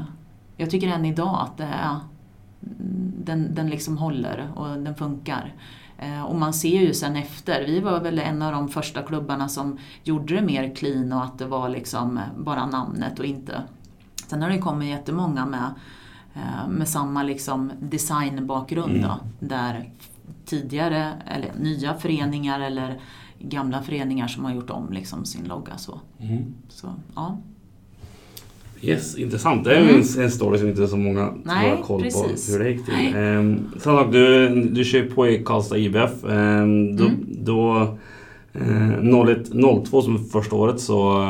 [0.58, 2.00] jag tycker än idag att det är,
[3.24, 5.54] den, den liksom håller och den funkar.
[5.98, 9.50] Eh, och man ser ju sen efter, vi var väl en av de första klubbarna
[9.50, 13.62] som gjorde det mer clean och att det var liksom bara namnet och inte
[14.34, 15.74] Sen har det kommit jättemånga med,
[16.36, 19.02] eh, med samma liksom designbakgrund mm.
[19.02, 19.90] då, där
[20.46, 23.00] tidigare, eller nya föreningar eller
[23.40, 25.78] gamla föreningar som har gjort om liksom sin logga.
[25.78, 26.00] Så.
[26.20, 26.44] Mm.
[26.70, 27.38] så ja.
[28.82, 29.64] Yes, intressant.
[29.64, 29.96] Det är mm.
[29.96, 32.48] en, en story som inte så många Nej, har koll precis.
[32.48, 33.16] på hur det gick till.
[33.16, 36.24] Um, du, du kör på i Karlstad IBF.
[36.24, 37.26] Um, då, mm.
[37.28, 37.88] då
[38.54, 41.28] Eh, 02 som första året så,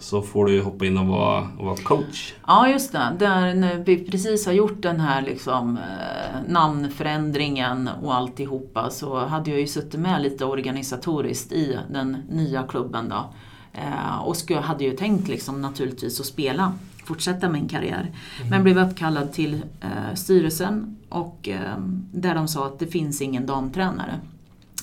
[0.00, 2.34] så får du hoppa in och vara, och vara coach.
[2.46, 8.14] Ja just det, där när vi precis har gjort den här liksom, eh, namnförändringen och
[8.14, 13.34] alltihopa så hade jag ju suttit med lite organisatoriskt i den nya klubben då.
[13.72, 16.72] Eh, och skulle, hade ju tänkt liksom naturligtvis att spela,
[17.04, 18.12] fortsätta min karriär.
[18.38, 18.50] Mm.
[18.50, 21.78] Men blev uppkallad till eh, styrelsen och eh,
[22.12, 24.20] där de sa att det finns ingen damtränare.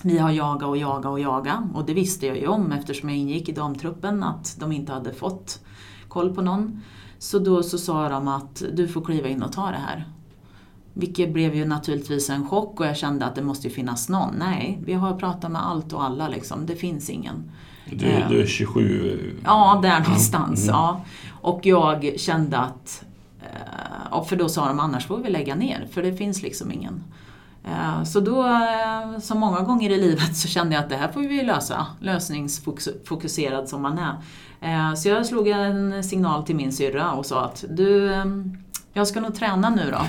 [0.04, 3.18] Vi har jagat och jagat och jagat och det visste jag ju om eftersom jag
[3.18, 5.60] ingick i damtruppen att de inte hade fått
[6.08, 6.82] koll på någon.
[7.20, 10.08] Så då så sa de att du får kliva in och ta det här.
[10.94, 14.36] Vilket blev ju naturligtvis en chock och jag kände att det måste ju finnas någon.
[14.40, 16.66] Nej, vi har pratat med allt och alla liksom.
[16.66, 17.52] Det finns ingen.
[17.90, 19.34] Du, du är 27?
[19.44, 20.64] Ja, där någonstans.
[20.64, 20.76] Mm.
[20.76, 21.02] Ja.
[21.42, 23.06] Och jag kände att,
[23.42, 27.04] eh, för då sa de annars får vi lägga ner för det finns liksom ingen.
[27.64, 31.08] Eh, så då, eh, som många gånger i livet, så kände jag att det här
[31.08, 34.18] får vi lösa, lösningsfokuserad som man är.
[34.62, 38.12] Eh, så jag slog en signal till min syrra och sa att du,
[38.94, 40.06] jag ska nog träna nu då.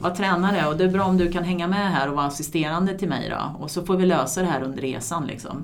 [0.00, 2.98] Vara tränare och det är bra om du kan hänga med här och vara assisterande
[2.98, 3.62] till mig då.
[3.64, 5.62] Och så får vi lösa det här under resan liksom.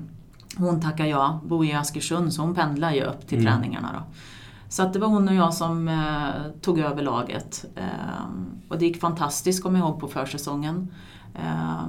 [0.57, 3.53] Hon tackar ja, bor i Askersund så hon pendlar ju upp till mm.
[3.53, 4.15] träningarna då.
[4.71, 7.65] Så att det var hon och jag som eh, tog över laget.
[7.75, 8.25] Eh,
[8.69, 10.89] och det gick fantastiskt, kommer jag ihåg, på försäsongen.
[11.35, 11.85] Eh,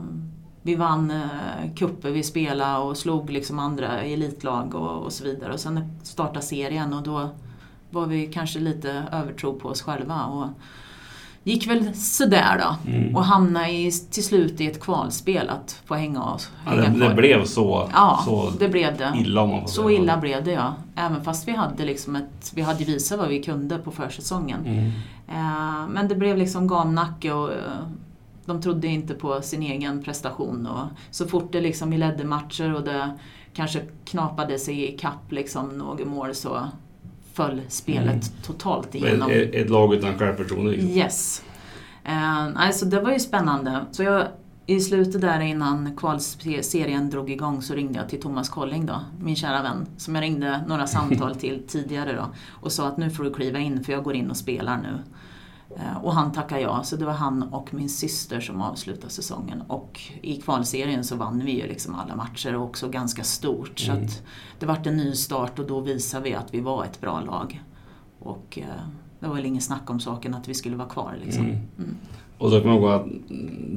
[0.61, 5.53] vi vann eh, kupper, vi spelade och slog liksom andra elitlag och, och så vidare.
[5.53, 7.29] Och sen startade serien och då
[7.89, 10.25] var vi kanske lite övertro på oss själva.
[10.25, 10.47] Och,
[11.43, 12.91] gick väl sådär då.
[12.91, 13.15] Mm.
[13.15, 17.15] Och hamnade i, till slut i ett kvalspel att få hänga hänga ja, det, det,
[17.15, 19.13] blev så, ja, så det blev det.
[19.15, 19.99] illa om man får Så säga.
[19.99, 20.73] illa blev det ja.
[20.95, 24.65] Även fast vi hade liksom ett, vi hade visat vad vi kunde på försäsongen.
[24.65, 24.91] Mm.
[25.27, 27.57] Eh, men det blev liksom gamnacke och eh,
[28.45, 30.67] de trodde inte på sin egen prestation.
[30.67, 33.11] Och så fort det liksom, vi ledde matcher och det
[33.53, 36.67] kanske knapade sig i kapp liksom några mål så
[37.33, 38.41] föll spelet mm.
[38.43, 39.31] totalt igenom.
[39.31, 40.71] Ett, ett lag utan självförtroende?
[40.71, 40.89] Liksom.
[40.89, 41.43] Yes.
[42.03, 43.85] Eh, alltså det var ju spännande.
[43.91, 44.27] Så jag,
[44.65, 49.35] I slutet där innan kvalserien drog igång så ringde jag till Thomas Colling då, min
[49.35, 53.23] kära vän, som jag ringde några samtal till tidigare då och sa att nu får
[53.23, 54.99] du kliva in för jag går in och spelar nu.
[55.77, 59.61] Eh, och han tackade ja, så det var han och min syster som avslutade säsongen.
[59.61, 63.87] Och i kvalserien så vann vi ju liksom alla matcher och också ganska stort.
[63.89, 64.07] Mm.
[64.07, 64.21] Så
[64.59, 67.63] det vart en ny start och då visade vi att vi var ett bra lag.
[68.19, 68.85] Och eh,
[69.19, 71.17] det var väl ingen snack om saken att vi skulle vara kvar.
[71.23, 71.45] Liksom.
[71.45, 71.57] Mm.
[71.77, 71.97] Mm.
[72.41, 73.05] Och då kan man ihåg att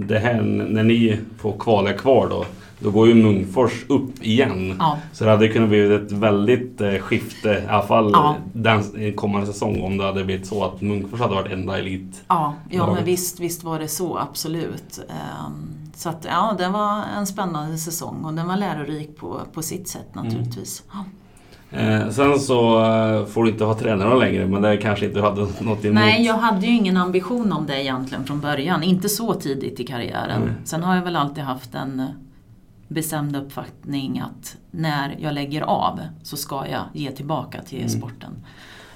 [0.09, 2.45] det här, när ni får kvala kvar då,
[2.79, 4.77] då går ju Munkfors upp igen.
[4.79, 4.99] Ja.
[5.13, 8.37] Så det hade kunnat bli ett väldigt eh, skifte, i alla fall ja.
[8.53, 12.25] den kommande säsong, om det hade blivit så att Munkfors hade varit enda elit.
[12.29, 14.99] Ja, ja men visst, visst var det så, absolut.
[14.99, 19.63] Um, så att ja, det var en spännande säsong och den var lärorik på, på
[19.63, 20.83] sitt sätt naturligtvis.
[20.93, 21.05] Mm.
[21.71, 25.23] Eh, sen så eh, får du inte ha tränare längre, men det kanske inte du
[25.23, 25.95] hade något emot?
[25.95, 28.83] Nej, jag hade ju ingen ambition om det egentligen från början.
[28.83, 30.43] Inte så tidigt i karriären.
[30.43, 30.55] Mm.
[30.65, 32.07] Sen har jag väl alltid haft en
[32.89, 37.89] bestämd uppfattning att när jag lägger av så ska jag ge tillbaka till mm.
[37.89, 38.33] sporten.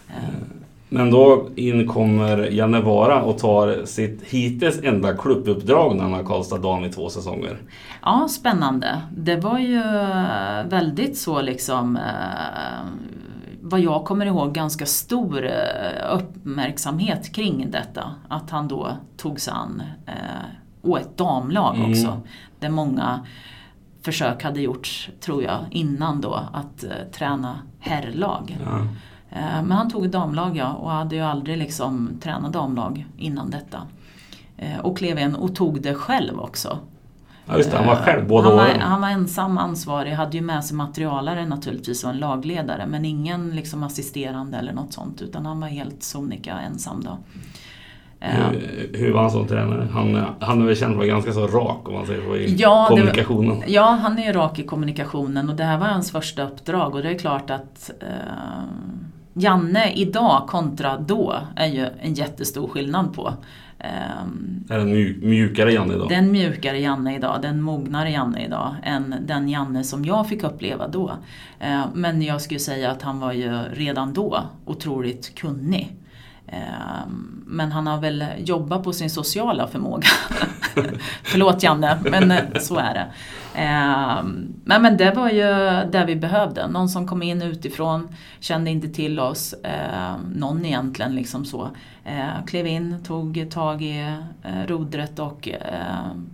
[0.08, 0.58] Eh.
[0.88, 6.58] Men då inkommer Janne Vara och tar sitt hittills enda klubbuppdrag när han har Karlstad
[6.58, 7.58] Dam i två säsonger.
[8.02, 9.02] Ja, spännande.
[9.16, 9.82] Det var ju
[10.68, 12.02] väldigt så liksom eh,
[13.60, 18.14] vad jag kommer ihåg ganska stor eh, uppmärksamhet kring detta.
[18.28, 19.82] Att han då tog sig an,
[20.82, 21.90] och ett damlag mm.
[21.90, 22.20] också.
[22.58, 23.26] Där många
[24.02, 28.58] försök hade gjorts, tror jag, innan då att träna herrlag.
[28.64, 28.86] Ja.
[29.30, 33.50] Eh, men han tog ett damlag ja, och hade ju aldrig liksom tränat damlag innan
[33.50, 33.78] detta.
[34.56, 36.78] Eh, och klev in och tog det själv också.
[37.46, 38.80] Ja just det, han var själv båda han var, åren.
[38.80, 43.50] Han var ensam ansvarig, hade ju med sig materialare naturligtvis och en lagledare men ingen
[43.50, 47.18] liksom assisterande eller något sånt utan han var helt sonika ensam då.
[48.20, 49.88] Hur, hur var han som tränare?
[49.92, 52.86] Han, han är väl känd för ganska så rak om man säger så i ja,
[52.88, 53.60] kommunikationen.
[53.60, 56.94] Det, ja, han är ju rak i kommunikationen och det här var hans första uppdrag
[56.94, 58.06] och det är klart att eh,
[59.38, 63.34] Janne idag kontra då är ju en jättestor skillnad på.
[63.78, 64.90] Um, är den
[65.28, 66.08] mjukare Janne idag?
[66.08, 70.88] Den mjukare Janne idag, den mognare Janne idag än den Janne som jag fick uppleva
[70.88, 71.12] då.
[71.64, 75.98] Uh, men jag skulle säga att han var ju redan då otroligt kunnig.
[76.52, 80.08] Ehm, men han har väl jobbat på sin sociala förmåga.
[81.22, 83.06] Förlåt Janne, men eh, så är det.
[83.58, 84.24] Eh,
[84.64, 85.44] men, men det var ju
[85.90, 86.68] det vi behövde.
[86.68, 88.08] Någon som kom in utifrån,
[88.40, 89.52] kände inte till oss.
[89.52, 91.70] eh, någon egentligen liksom så.
[92.46, 93.98] Klev in, tog tag i
[94.42, 95.48] eh, rodret och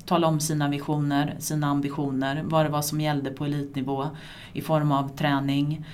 [0.04, 2.42] talade om sina visioner, sina ambitioner.
[2.44, 4.08] Vad det var som gällde på elitnivå
[4.52, 5.86] i form av träning.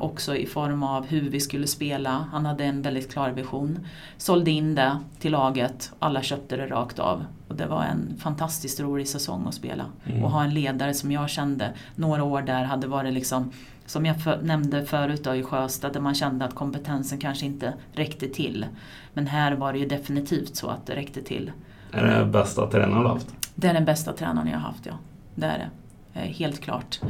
[0.00, 2.26] Också i form av hur vi skulle spela.
[2.32, 3.86] Han hade en väldigt klar vision.
[4.16, 7.24] Sålde in det till laget, alla köpte det rakt av.
[7.48, 9.84] Och det var en fantastiskt rolig säsong att spela.
[10.04, 10.24] Mm.
[10.24, 13.50] Och ha en ledare som jag kände några år där hade varit liksom
[13.92, 17.74] som jag för, nämnde förut då, i Sjöstad där man kände att kompetensen kanske inte
[17.92, 18.66] räckte till.
[19.12, 21.52] Men här var det ju definitivt så att det räckte till.
[21.92, 23.34] Är det bästa tränaren du har haft?
[23.54, 24.92] Det är den bästa tränaren jag har haft ja.
[25.34, 25.70] Det är det.
[26.14, 27.00] Eh, helt klart.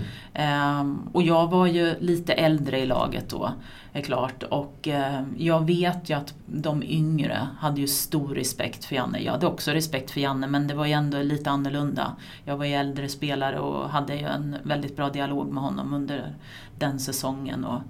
[0.80, 3.53] Um, och jag var ju lite äldre i laget då,
[3.92, 4.42] är klart.
[4.42, 9.18] Och uh, jag vet ju att de yngre hade ju stor respekt för Janne.
[9.18, 12.16] Jag hade också respekt för Janne men det var ju ändå lite annorlunda.
[12.44, 16.34] Jag var ju äldre spelare och hade ju en väldigt bra dialog med honom under
[16.78, 17.64] den säsongen.
[17.64, 17.80] Och,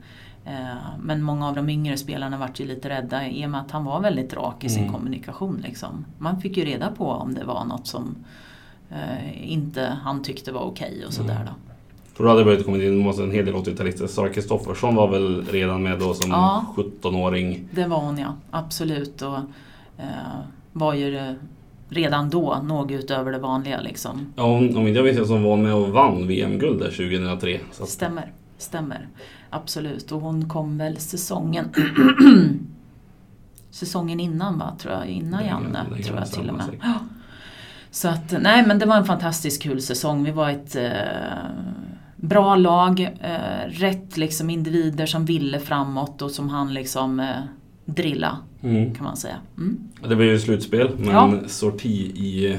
[0.46, 3.70] uh, men många av de yngre spelarna vart ju lite rädda i och med att
[3.70, 4.92] han var väldigt rak i sin mm.
[4.92, 5.60] kommunikation.
[5.62, 6.04] Liksom.
[6.18, 8.16] Man fick ju reda på om det var något som
[8.92, 11.46] eh, inte han tyckte var okej okay och sådär mm.
[11.46, 11.52] då.
[12.14, 14.06] För då hade börjat komma in en hel del 80-talister.
[14.06, 17.68] Sara Kristoffersson var väl redan med då som ja, 17-åring?
[17.70, 19.22] det var hon ja, absolut.
[19.22, 19.38] Och,
[19.98, 20.40] eh,
[20.72, 21.36] var ju
[21.88, 24.32] redan då något utöver det vanliga liksom.
[24.36, 27.60] Ja, om, om inte jag vet jag som var med och vann VM-guld där 2003.
[27.72, 27.86] Så.
[27.86, 29.08] Stämmer, stämmer.
[29.50, 30.12] Absolut.
[30.12, 31.68] Och hon kom väl säsongen
[33.70, 35.06] säsongen innan va, tror jag.
[35.06, 36.70] Innan Janne, tror jag till och med.
[37.92, 40.24] Så att, nej men det var en fantastiskt kul säsong.
[40.24, 40.90] Vi var ett eh,
[42.16, 47.36] bra lag, eh, rätt liksom individer som ville framåt och som han liksom eh,
[47.84, 48.94] drilla, mm.
[48.94, 49.36] kan man säga.
[49.56, 49.78] Mm.
[50.08, 51.48] Det var ju slutspel, men ja.
[51.48, 52.58] sorti i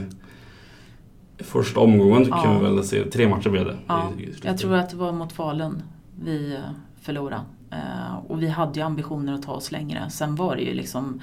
[1.37, 2.43] första omgången ja.
[2.43, 3.03] kan vi väl se.
[3.03, 3.77] Tre matcher blev det.
[3.87, 4.11] Ja.
[4.43, 5.83] Jag tror att det var mot Falun
[6.23, 6.59] vi eh,
[7.01, 7.41] förlorade.
[7.71, 10.09] Eh, och vi hade ju ambitioner att ta oss längre.
[10.09, 11.21] Sen var det ju liksom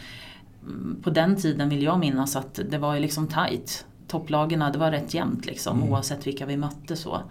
[0.62, 4.78] mm, på den tiden vill jag minnas att det var ju liksom tight topplagen, det
[4.78, 5.92] var rätt jämnt liksom, mm.
[5.92, 6.96] oavsett vilka vi mötte.
[6.96, 7.22] så.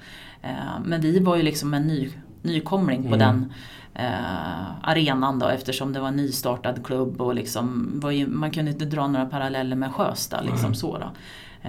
[0.41, 2.09] Eh, men vi var ju liksom en ny
[2.41, 3.19] nykomling på Mm.
[3.19, 3.53] den
[3.93, 8.85] eh, arenan då eftersom det var en nystartad klubb och liksom ju, man kunde inte
[8.85, 10.41] dra några paralleller med Sjösta.
[10.41, 10.79] Liksom Nej.
[10.79, 11.11] så då.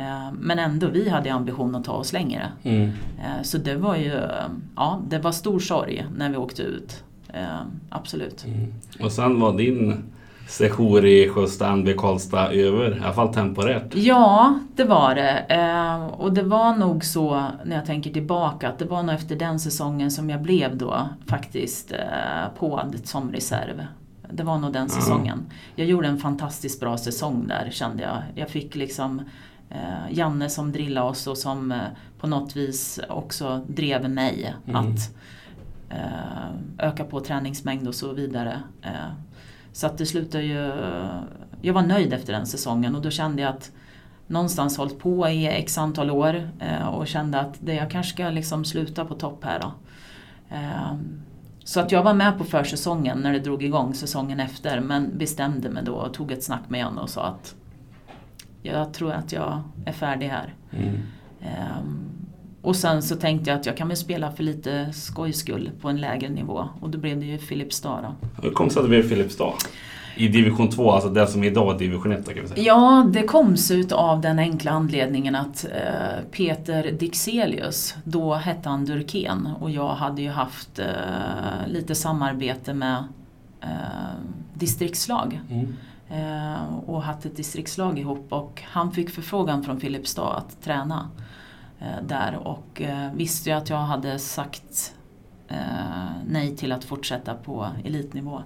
[0.00, 2.52] Eh, men ändå, vi hade ambition att ta oss längre.
[2.62, 2.88] Mm.
[3.18, 4.20] Eh, så det var ju,
[4.76, 7.04] ja det var stor sorg när vi åkte ut.
[7.28, 8.44] Eh, absolut.
[8.44, 8.74] Mm.
[9.02, 10.04] Och sen var din
[10.50, 13.94] session i Sjösta NB Karlstad över, i alla fall temporärt.
[13.94, 15.38] Ja, det var det.
[15.48, 19.36] Eh, och det var nog så, när jag tänker tillbaka, att det var nog efter
[19.36, 23.86] den säsongen som jag blev då faktiskt eh, påad som reserv.
[24.32, 25.46] Det var nog den säsongen.
[25.76, 28.22] Jag gjorde en fantastiskt bra säsong där kände jag.
[28.34, 29.22] Jag fick liksom
[29.70, 29.78] eh,
[30.18, 31.78] Janne som drillade oss och som eh,
[32.20, 34.80] på något vis också drev mig Mm.
[34.86, 35.14] att
[35.90, 38.62] eh, öka på träningsmängd och så vidare.
[39.70, 40.72] Eh, så att det slutade ju...
[41.62, 43.72] Jag var nöjd efter den säsongen och då kände jag att
[44.26, 48.30] någonstans hållit på i x antal år eh, och kände att det, jag kanske ska
[48.30, 49.72] liksom sluta på topp här då.
[50.54, 50.94] Eh,
[51.64, 55.70] så att jag var med på försäsongen när det drog igång säsongen efter men bestämde
[55.70, 57.54] mig då och tog ett snack med Janne och sa att
[58.62, 60.54] jag tror att jag är färdig här.
[60.70, 60.98] Mm.
[62.62, 65.88] Och sen så tänkte jag att jag kan väl spela för lite skojs skull på
[65.88, 68.42] en lägre nivå och då blev det ju Filipstad då.
[68.42, 69.52] Hur kom det sig att det blev Filipstad?
[70.16, 72.62] I division 2, alltså det som idag är division 1 kan vi säga.
[72.62, 78.68] Ja, det kom sig ut av den enkla anledningen att eh, Peter Dixelius, då hette
[78.68, 80.86] han Durken och jag hade ju haft eh,
[81.68, 83.04] lite samarbete med
[83.60, 83.68] eh,
[84.54, 85.40] distriktslag.
[85.50, 85.74] Mm.
[86.86, 91.08] och haft ett distriktslag ihop och han fick förfrågan från Filipstad att träna
[92.06, 94.94] där och eh, visste ju att jag hade sagt
[95.48, 95.56] eh,
[96.28, 98.42] nej till att fortsätta på elitnivå.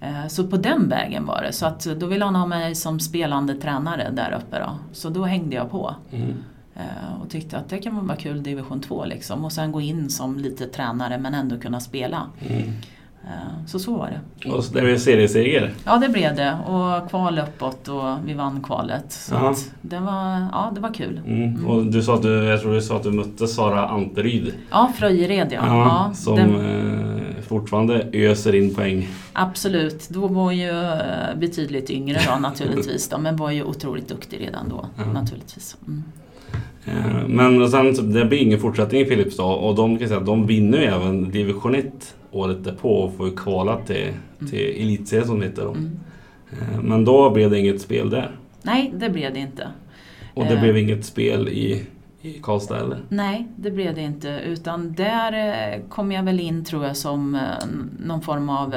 [0.00, 1.52] Eh, så på den vägen var det.
[1.52, 4.78] Så att då ville han ha mig som spelande tränare där uppe då.
[4.92, 5.94] Så då hängde jag på.
[6.10, 6.34] Mm.
[6.74, 9.44] eh, Och tyckte att det kan vara kul division 2 liksom.
[9.44, 12.26] Och sen gå in som lite tränare men ändå kunna spela.
[12.48, 12.72] Mm.
[13.24, 14.10] Eh, Så så var
[14.42, 14.50] det.
[14.50, 15.72] Och det blev serieseger.
[15.84, 19.12] Ja det blev det och kval uppåt och vi vann kvalet.
[19.12, 21.20] Så att det, var, ja, det var kul.
[21.26, 21.66] Mm.
[21.66, 24.52] Och du sa att du, jag tror du sa att du mötte Sara Anteryd.
[24.70, 25.60] Ja, Fröjered ja.
[25.66, 25.76] Ja,
[26.08, 26.54] ja som den,
[27.16, 29.08] eh, fortfarande öser in poäng.
[29.32, 30.08] absolut.
[30.08, 34.68] Då var ju eh, betydligt yngre då naturligtvis då, men var ju otroligt duktig redan
[34.68, 35.12] då Ja.
[35.12, 35.76] naturligtvis.
[35.86, 36.02] Mm.
[37.26, 40.84] Men sen det blir ingen fortsättning i Filipstad och de kan säga, de vinner ju
[40.84, 44.12] även division 1 året därpå och får ju kvala till,
[44.50, 45.70] till elitserien som det heter då.
[45.70, 45.98] Mm.
[46.52, 48.30] Eh, Men då blev det inget spel där.
[48.62, 49.68] Nej, det blev det inte.
[50.34, 50.60] Och det Eh.
[50.60, 51.86] blev inget spel i,
[52.22, 52.98] i Karlstad heller.
[53.08, 54.28] Nej, det blev det inte.
[54.46, 57.40] Utan där eh, kom jag väl in tror jag som eh,
[58.06, 58.74] någon form av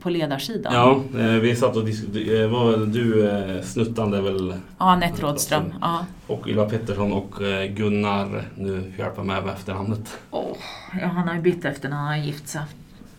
[0.00, 0.72] på ledarsidan.
[0.74, 1.00] Ja,
[1.40, 2.46] vi satt och diskuterade.
[2.48, 3.30] var väl du
[3.64, 5.74] snuttande väl Ja, Anette Rådström.
[5.80, 6.06] Ja.
[6.26, 7.34] och Ylva Pettersson och
[7.76, 10.18] Gunnar, nu hjälper jag mig med efternamnet.
[10.30, 10.56] Åh,
[11.00, 12.60] ja, han har ju bytt efternamn, han har gift sig.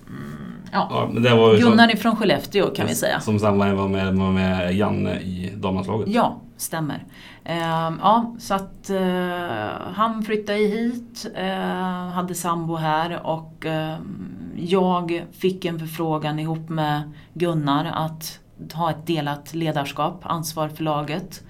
[0.10, 0.88] Mm, ja.
[0.92, 3.20] Ja, men det var Gunnar ifrån Skellefteå kan vi som, säga.
[3.20, 6.08] Som samma var med, var med Janne i damlandslaget.
[6.10, 7.06] Ja, stämmer.
[7.44, 15.26] Ehm, ja, så att eh, han flyttade hit, eh, hade sambo här och ehm, jag
[15.32, 17.02] fick en förfrågan ihop med
[17.34, 18.40] Gunnar att
[18.74, 21.44] ha ett delat ledarskap, ansvar för laget.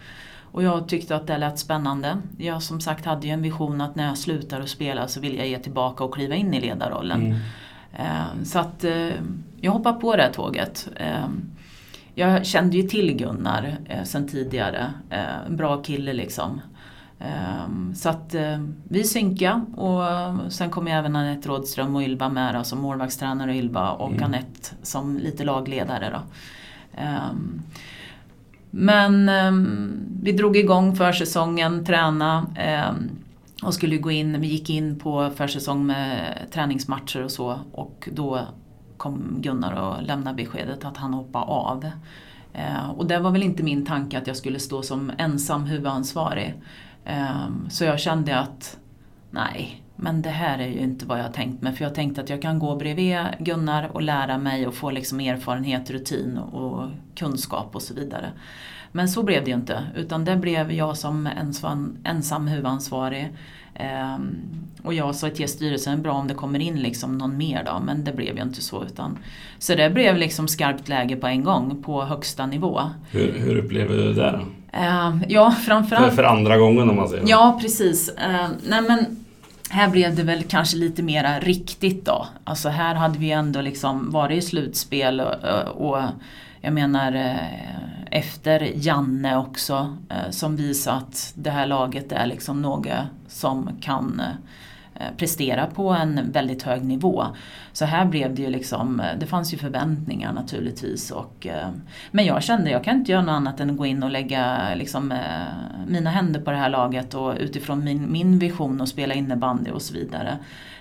[0.51, 2.17] Och jag tyckte att det lät spännande.
[2.37, 5.37] Jag som sagt hade ju en vision att när jag slutar att spela så vill
[5.37, 7.25] jag ge tillbaka och kliva in i ledarrollen.
[7.25, 7.39] Mm.
[7.93, 9.09] Eh, Så att eh,
[9.61, 10.89] jag hoppar på det här tåget.
[10.95, 11.27] Eh,
[12.15, 14.93] Jag kände ju till Gunnar eh, sen tidigare.
[15.47, 16.61] En bra kille liksom.
[17.95, 18.35] Så att
[18.83, 20.03] vi synka och
[20.51, 24.23] sen kom även Anette Rådström och Ylva med då, som målvaktstränare Ylva och Mm.
[24.23, 26.09] Anette som lite lagledare.
[26.09, 26.19] Då.
[28.71, 29.31] Men
[30.23, 32.45] vi drog igång försäsongen, träna
[33.63, 38.39] och skulle gå in, vi gick in på försäsong med träningsmatcher och så och då
[38.97, 41.91] kom Gunnar och lämnade beskedet att han hoppade av.
[42.53, 46.53] Eh, och det var väl inte min tanke att jag skulle stå som ensam huvudansvarig.
[47.05, 48.77] Eh, så jag kände att
[49.31, 51.73] nej, men det här är ju inte vad jag tänkt mig.
[51.73, 55.19] För jag tänkte att jag kan gå bredvid Gunnar och lära mig och få liksom
[55.19, 58.31] erfarenhet, rutin och kunskap och så vidare.
[58.91, 59.83] Men så blev det ju inte.
[59.95, 63.29] Utan det blev jag som ensam, ensam huvudansvarig.
[63.75, 64.35] Ehm,
[64.83, 67.79] och jag sa till styrelsen, bra om det kommer in liksom någon mer då.
[67.85, 68.83] Men det blev ju inte så.
[68.83, 69.17] Utan,
[69.59, 72.81] så det blev liksom skarpt läge på en gång på högsta nivå.
[73.11, 74.45] Hur, hur upplever du det då?
[74.71, 77.23] Ehm, ja, För, framförallt för andra gången om man säger.
[77.27, 78.09] Ja, precis.
[78.09, 79.25] Eh, nej men
[79.69, 82.27] här blev det väl kanske lite mera riktigt då.
[82.43, 85.33] Alltså här hade vi ändå liksom varit i slutspel och,
[85.87, 86.03] och
[86.61, 87.35] jag menar eh,
[88.11, 92.87] efter Janne också eh, som visar att det här laget är liksom något
[93.27, 94.21] som kan
[94.95, 97.25] eh, prestera på en väldigt hög nivå.
[97.73, 101.11] Så här blev det ju liksom, eh, det fanns ju förväntningar naturligtvis.
[101.11, 101.47] Och,
[102.11, 104.75] men jag kände, jag kan inte göra något annat än att gå in och lägga
[104.75, 105.13] liksom,
[105.87, 109.81] mina händer på det här laget och utifrån min, min vision och spela innebandy och
[109.81, 110.37] så vidare.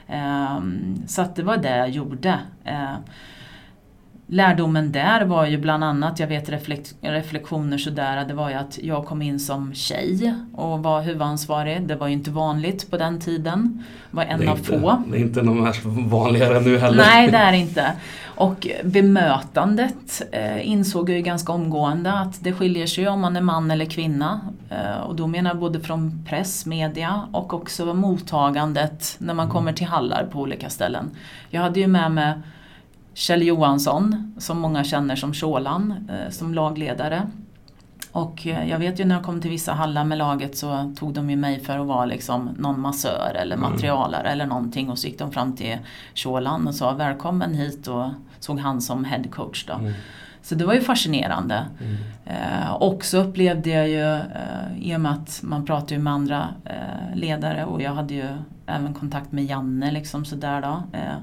[0.09, 2.39] Ehm, så att det var det jag gjorde.
[2.65, 2.97] Ehm,
[4.31, 8.79] Lärdomen där var ju bland annat, jag vet reflek reflektioner sådär, det var ju att
[8.83, 11.83] jag kom in som tjej och var huvudansvarig.
[11.83, 13.85] Det var ju inte vanligt på den tiden.
[14.11, 15.03] Var en av inte, få.
[15.11, 16.97] Det är inte något vanligare nu heller.
[16.97, 17.93] Nej, det är inte.
[18.25, 23.41] Och bemötandet eh, insåg jag ju ganska omgående att det skiljer sig om man är
[23.41, 24.41] man eller kvinna.
[24.71, 29.73] Eh, och då menar jag både från press, media och också mottagandet när man kommer
[29.73, 31.11] till hallar på olika ställen.
[31.51, 32.35] Jag hade ju med mig
[33.19, 37.23] Kjell Johansson, som många känner som Sjålan, eh, som lagledare.
[38.13, 41.15] Och eh, jag vet ju när jag kom till vissa hallar med laget så tog
[41.15, 43.71] de ju mig för att vara liksom någon massör eller mm.
[43.71, 44.33] materialare mm.
[44.33, 45.79] eller någonting och så gick de fram till
[46.15, 48.07] Sjålan och sa välkommen hit och
[48.39, 49.75] såg han som headcoach då.
[49.75, 49.93] Mm.
[50.43, 51.67] Så det var ju fascinerande.
[51.81, 51.97] Mm.
[52.27, 56.13] Eh, och så upplevde jag ju, eh, i och med att man pratar ju med
[56.13, 58.29] andra eh, ledare och jag hade ju
[58.67, 60.83] även kontakt med Janne liksom sådär då.
[60.99, 61.17] Eh,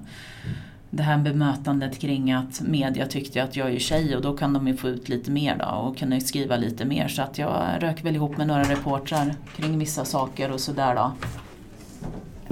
[0.95, 4.67] det här bemötandet kring att media tyckte att jag är tjej och då kan de
[4.67, 7.07] ju få ut lite mer då och kunna skriva lite mer.
[7.07, 11.11] Så att jag rök väl ihop med några reportrar kring vissa saker och sådär då.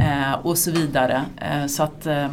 [0.03, 1.21] Eh, och så vidare.
[1.37, 2.29] Eh, så att, eh,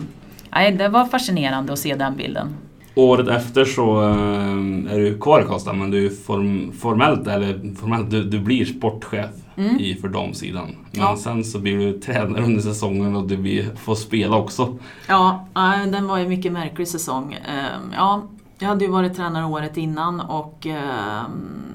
[0.78, 2.48] det var fascinerande att se den bilden.
[2.94, 7.74] Året efter så eh, är du kvar i Karlstad men du är form, formellt, eller
[7.74, 9.78] formellt, du, du blir sportchef mm.
[9.78, 10.76] i för damsidan.
[10.90, 11.16] Men ja.
[11.16, 14.78] sen så blir du tränare under säsongen och du får spela också.
[15.08, 15.46] Ja,
[15.92, 17.32] den var ju mycket märklig säsong.
[17.32, 18.22] Ehm, ja,
[18.58, 21.70] jag hade ju varit tränare året innan och ehm,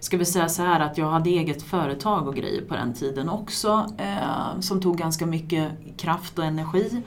[0.00, 3.28] ska vi säga så här att jag hade eget företag och grejer på den tiden
[3.28, 7.02] också eh, som tog ganska mycket kraft och energi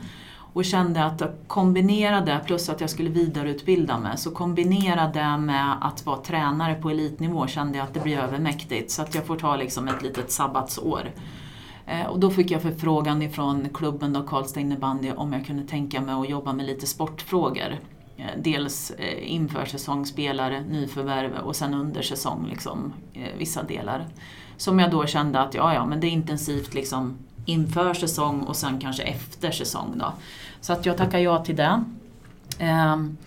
[0.53, 5.75] och kände att kombinera det, plus att jag skulle vidareutbilda mig, så kombinera det med
[5.81, 8.91] att vara tränare på elitnivå kände jag att det blir övermäktigt.
[8.91, 11.11] Så att jag får ta liksom ett litet sabbatsår.
[11.89, 16.01] Eh, och då fick jag förfrågan ifrån klubben då, Karlstad innebandy, om jag kunde tänka
[16.01, 17.77] mig att jobba med lite sportfrågor.
[18.17, 22.93] Eh, dels eh, inför säsongspelare, nyförvärv och sen under säsong, liksom,
[23.37, 24.05] vissa delar.
[24.57, 27.17] Som jag då kände att ja, ja, men det är intensivt liksom
[27.49, 29.93] inför säsong och sen kanske efter säsong.
[29.95, 30.13] Då.
[30.61, 31.83] Så att jag tackade ja till det.
[32.59, 33.17] Ehm,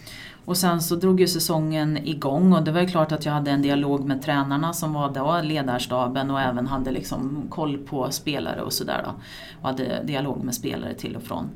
[0.45, 3.51] och sen så drog ju säsongen igång och det var ju klart att jag hade
[3.51, 8.62] en dialog med tränarna som var då ledarstaben och även hade liksom koll på spelare
[8.62, 9.07] och sådär.
[9.61, 11.51] Och hade dialog med spelare till och från.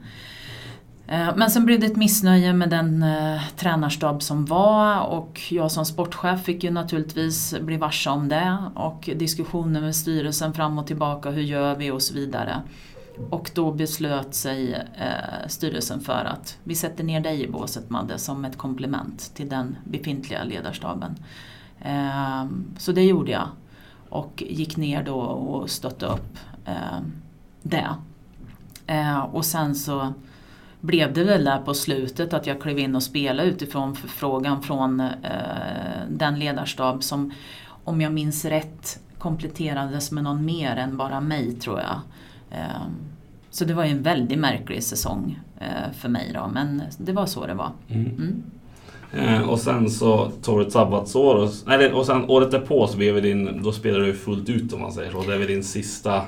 [1.08, 5.70] Eh, men sen blev det ett missnöje med den eh, tränarstab som var och jag
[5.70, 10.86] som sportchef fick ju naturligtvis bli varse om det och diskussioner med styrelsen fram och
[10.86, 12.62] tillbaka, hur gör vi och så vidare.
[13.30, 18.18] Och då beslöt sig eh, styrelsen för att vi sätter ner dig i båset Madde
[18.18, 21.14] som ett komplement till den befintliga ledarstaben.
[21.80, 22.44] Eh,
[22.78, 23.48] så det gjorde jag
[24.08, 27.00] och gick ner då och stötte upp eh,
[27.62, 27.88] det.
[28.86, 30.12] Eh, och sen så
[30.86, 35.00] blev det väl där på slutet att jag klev in och spelade utifrån förfrågan från
[35.00, 35.10] eh,
[36.08, 37.32] den ledarstab som
[37.84, 42.00] om jag minns rätt kompletterades med någon mer än bara mig tror jag.
[42.50, 42.92] Ehm,
[43.50, 47.26] så det var ju en väldigt märklig säsong eh, för mig då, men det var
[47.26, 47.72] så det var.
[47.88, 48.06] Mm.
[48.06, 48.42] Mm.
[49.12, 52.96] Eh, och sen så tog du ett sabbatsår och, nej, och sen året därpå så
[52.96, 55.22] blev din, då spelade du fullt ut om man säger så.
[55.22, 56.22] Det är väl din sista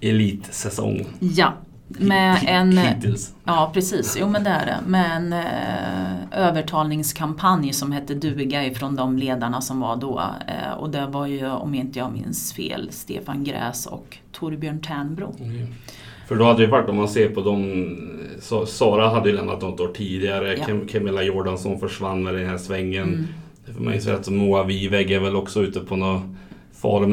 [0.00, 1.06] elitsäsong?
[1.18, 1.52] Ja,
[1.98, 2.78] med en...
[2.78, 3.34] Hittills.
[3.44, 4.90] Ja precis, jo men det är det.
[4.90, 10.22] Med en eh, övertalningskampanj som hette Duga ifrån de ledarna som var då.
[10.48, 15.34] Eh, och det var ju, om inte jag minns fel, Stefan Gräs och Torbjörn Ternbro.
[15.40, 15.66] Mm.
[16.28, 17.96] För då hade det varit, om man ser på de...
[18.66, 20.56] Sara hade ju lämnat något år tidigare.
[20.56, 20.66] Ja.
[20.90, 23.08] Camilla Jordansson försvann med den här svängen.
[23.08, 23.26] Mm.
[23.66, 26.22] Det får man ju att Moa Wiveg är väl också ute på något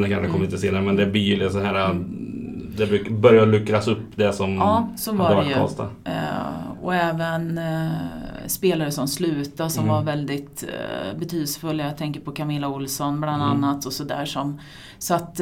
[0.02, 0.32] det kanske mm.
[0.32, 0.82] kommer lite senare.
[0.82, 1.86] Men det blir ju så här...
[1.86, 2.47] Mm
[2.78, 5.84] det börjar luckras upp det som ja, så var varit Karlstad.
[5.84, 7.92] Uh, och även uh,
[8.48, 9.96] spelare som slutade som mm.
[9.96, 11.84] var väldigt uh, betydelsefulla.
[11.84, 13.54] Jag tänker på Camilla Olsson bland mm.
[13.54, 14.26] annat och sådär.
[14.26, 14.60] Som,
[14.98, 15.42] så att,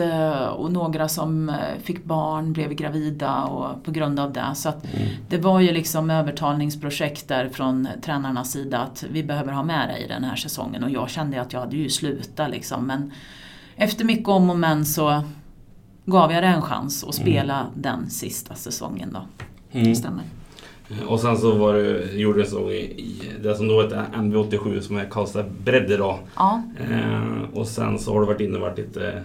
[0.55, 1.51] och några som
[1.83, 4.45] fick barn, blev gravida och på grund av det.
[4.55, 5.07] Så att mm.
[5.29, 10.03] det var ju liksom övertalningsprojekt där från tränarnas sida att vi behöver ha med dig
[10.03, 10.83] i den här säsongen.
[10.83, 12.87] Och jag kände att jag hade ju slutat liksom.
[12.87, 13.11] Men
[13.75, 15.23] efter mycket om och men så
[16.05, 17.71] gav jag det en chans att spela mm.
[17.75, 19.21] den sista säsongen då.
[19.71, 19.87] Mm.
[19.87, 20.23] Det stämmer.
[20.89, 24.05] Eh, och sen så var det, gjorde du så i, i det som då heter
[24.13, 26.19] MV87 som är Karlstad Bredd idag.
[26.35, 26.61] Ja.
[26.91, 27.21] Eh,
[27.53, 29.23] och sen så har du varit inne och varit lite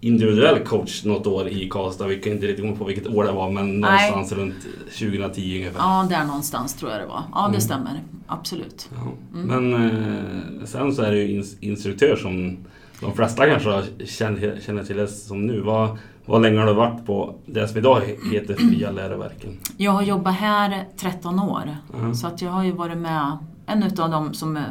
[0.00, 2.06] individuell coach något år i Karlstad.
[2.06, 4.10] Vi kan inte riktigt komma på vilket år det var men Nej.
[4.10, 4.54] någonstans runt
[4.98, 5.78] 2010 ungefär.
[5.78, 7.22] Ja, där någonstans tror jag det var.
[7.32, 7.60] Ja, det Mm.
[7.60, 8.00] stämmer.
[8.26, 8.88] Absolut.
[8.94, 9.38] Ja.
[9.40, 9.70] Mm.
[9.70, 12.56] Men eh, sen så är det ju ins- instruktör som
[13.00, 15.60] de flesta kanske känner, känner till det som nu.
[15.60, 18.00] Vad, vad länge har du varit på det som idag
[18.32, 19.58] heter Fria läroverken?
[19.76, 21.76] Jag har jobbat här 13 år.
[21.92, 22.14] Ja.
[22.14, 24.62] Så att jag har ju varit med, en utav dem som eh,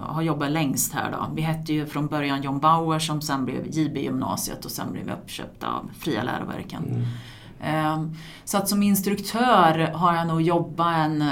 [0.00, 1.26] har jobbat längst här då.
[1.34, 5.04] Vi hette ju från början John Bauer som sen blev JB gymnasiet och sen blev
[5.04, 6.84] vi uppköpta av Fria läroverken.
[6.84, 7.04] Mm.
[7.62, 8.14] Ehm,
[8.44, 11.24] Så att som instruktör har jag nog jobbat en,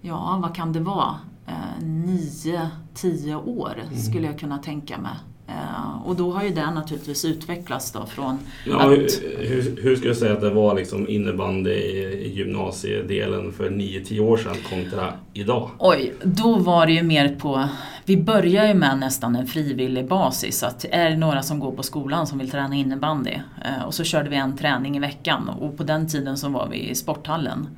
[0.00, 1.14] ja vad kan det vara,
[1.46, 5.12] Eh, nio, tio år skulle jag kunna tänka mig.
[5.48, 8.98] Eh, Och då har ju det naturligtvis utvecklats då från Ja, att,
[9.38, 14.36] hur, hur, skulle du säga att det var liksom innebandy i gymnasiedelen för 9-10 år
[14.36, 15.70] sedan kontra idag?
[15.78, 17.68] Oj, då var det ju mer på...
[18.04, 20.62] Vi börjar ju med nästan en frivillig basis.
[20.62, 23.30] Att är det några som går på skolan som vill träna innebandy
[23.64, 26.68] eh, och så körde vi en träning i veckan och på den tiden så var
[26.70, 27.68] vi i sporthallen,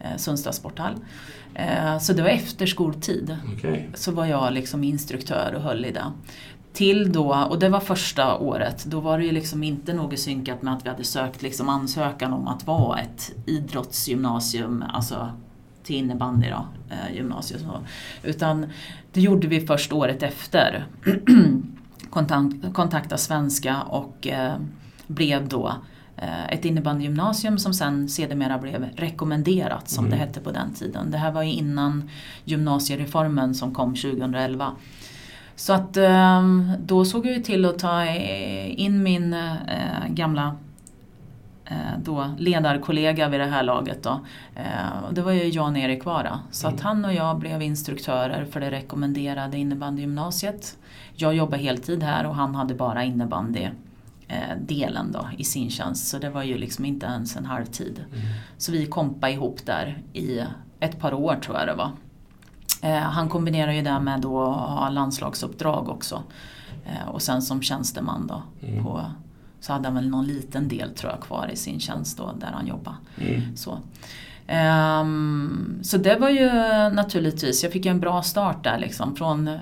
[0.00, 0.94] eh, Sundsta sporthall.
[1.54, 3.88] Eh, Så det var efter skoltid Okej.
[3.94, 6.04] så var jag liksom instruktör och höll i det.
[6.72, 10.62] Till då, och det var första året, då var det ju liksom inte något synkat
[10.62, 15.30] med att vi hade sökt liksom ansökan om att vara ett idrottsgymnasium, alltså
[15.82, 17.60] till innebandy då, eh, gymnasium.
[18.22, 18.66] Utan
[19.12, 20.86] det gjorde vi först året efter.
[22.10, 24.54] Kontakt, kontakta svenska och eh,
[25.06, 25.74] blev då
[26.48, 30.10] ett innebandygymnasium som sen sedermera blev rekommenderat som Mm.
[30.18, 31.10] det hette på den tiden.
[31.10, 32.10] Det här var ju innan
[32.44, 34.72] gymnasiereformen som kom 2011.
[35.56, 40.56] Så att ehm, då såg jag ju till att ta eh, in min eh, gamla
[41.64, 44.02] eh, då ledarkollega vid det här laget.
[44.02, 44.20] Då.
[44.56, 46.40] Eh, det var ju Jan-Erik Vara.
[46.50, 50.76] Så att han och jag blev instruktörer för det rekommenderade innebandygymnasiet.
[51.14, 53.70] Jag jobbade heltid här och han hade bara innebandy eh,
[54.60, 56.08] delen då i sin tjänst.
[56.08, 58.04] Så det var ju liksom inte ens en halvtid.
[58.58, 60.40] Så vi kompade ihop där i
[60.80, 61.90] ett par år tror jag det var.
[62.82, 66.22] Eh, han kombinerar ju det med då att ha landslagsuppdrag också.
[66.84, 68.42] Eh, och sen som tjänsteman då.
[68.66, 68.84] Mm.
[68.84, 69.04] På,
[69.60, 72.50] så hade han väl någon liten del tror jag kvar i sin tjänst då där
[72.52, 72.96] han jobbade.
[73.18, 73.56] Mm.
[73.56, 73.78] Så.
[74.52, 76.50] Ehm, så det var ju
[76.94, 79.16] naturligtvis, jag fick ju en bra start där liksom.
[79.16, 79.58] Från eh,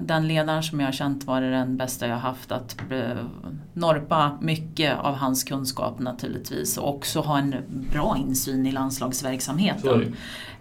[0.00, 2.52] den ledaren som jag har känt var den bästa jag haft.
[2.52, 3.24] Att eh,
[3.72, 6.78] norpa mycket av hans kunskap naturligtvis.
[6.78, 7.54] Och också ha en
[7.92, 9.80] bra insyn i landslagsverksamheten.
[9.80, 10.08] Sorry.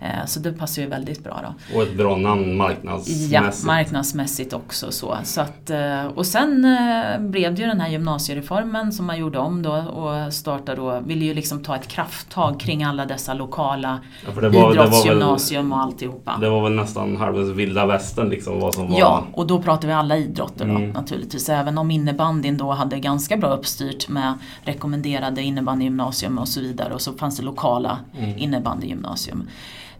[0.03, 1.75] Eh, så det passar ju väldigt bra då.
[1.77, 3.65] Och ett bra namn Ja, marknadsmässigt.
[3.67, 5.17] marknadsmässigt också så.
[5.23, 9.39] så att, eh, och sen eh, blev det ju den här gymnasiereformen som man gjorde
[9.39, 13.99] om då och startade då, ville ju liksom ta ett krafttag kring alla dessa lokala
[14.25, 16.37] ja, var, väl, idrottsgymnasium och alltihopa.
[16.41, 18.99] det var väl nästan halva vilda västern liksom vad som var...
[18.99, 20.89] Ja, och då pratar vi alla idrotter då Mm.
[20.89, 21.49] naturligtvis.
[21.49, 24.33] Även om innebandyn då hade ganska bra uppstyrt med
[24.63, 28.37] rekommenderade innebandygymnasium och så vidare och så fanns det lokala Mm.
[28.37, 29.47] innebandygymnasium.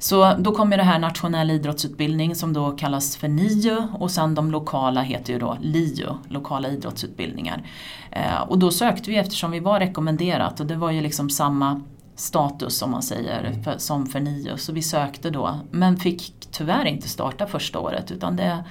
[0.01, 4.35] Så då kom ju det här nationell idrottsutbildning som då kallas för NIU och sen
[4.35, 7.63] de lokala heter ju då LIU, lokala idrottsutbildningar.
[8.11, 11.81] Eh, och då sökte vi eftersom vi var rekommenderat och det var ju liksom samma
[12.15, 14.57] status om man säger för, som för NIU.
[14.57, 18.63] Så vi sökte då men fick tyvärr inte starta första året utan det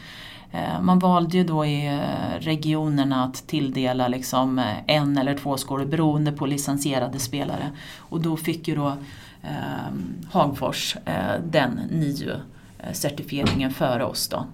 [0.53, 5.87] eh, man valde ju då i eh, regionerna att tilldela liksom en eller två skolor
[5.87, 7.71] beroende på licensierade spelare.
[7.99, 8.97] Och då fick ju då
[9.43, 9.93] eh,
[10.31, 14.29] Hagfors eh, den NIU-certifieringen före oss.
[14.29, 14.47] Då.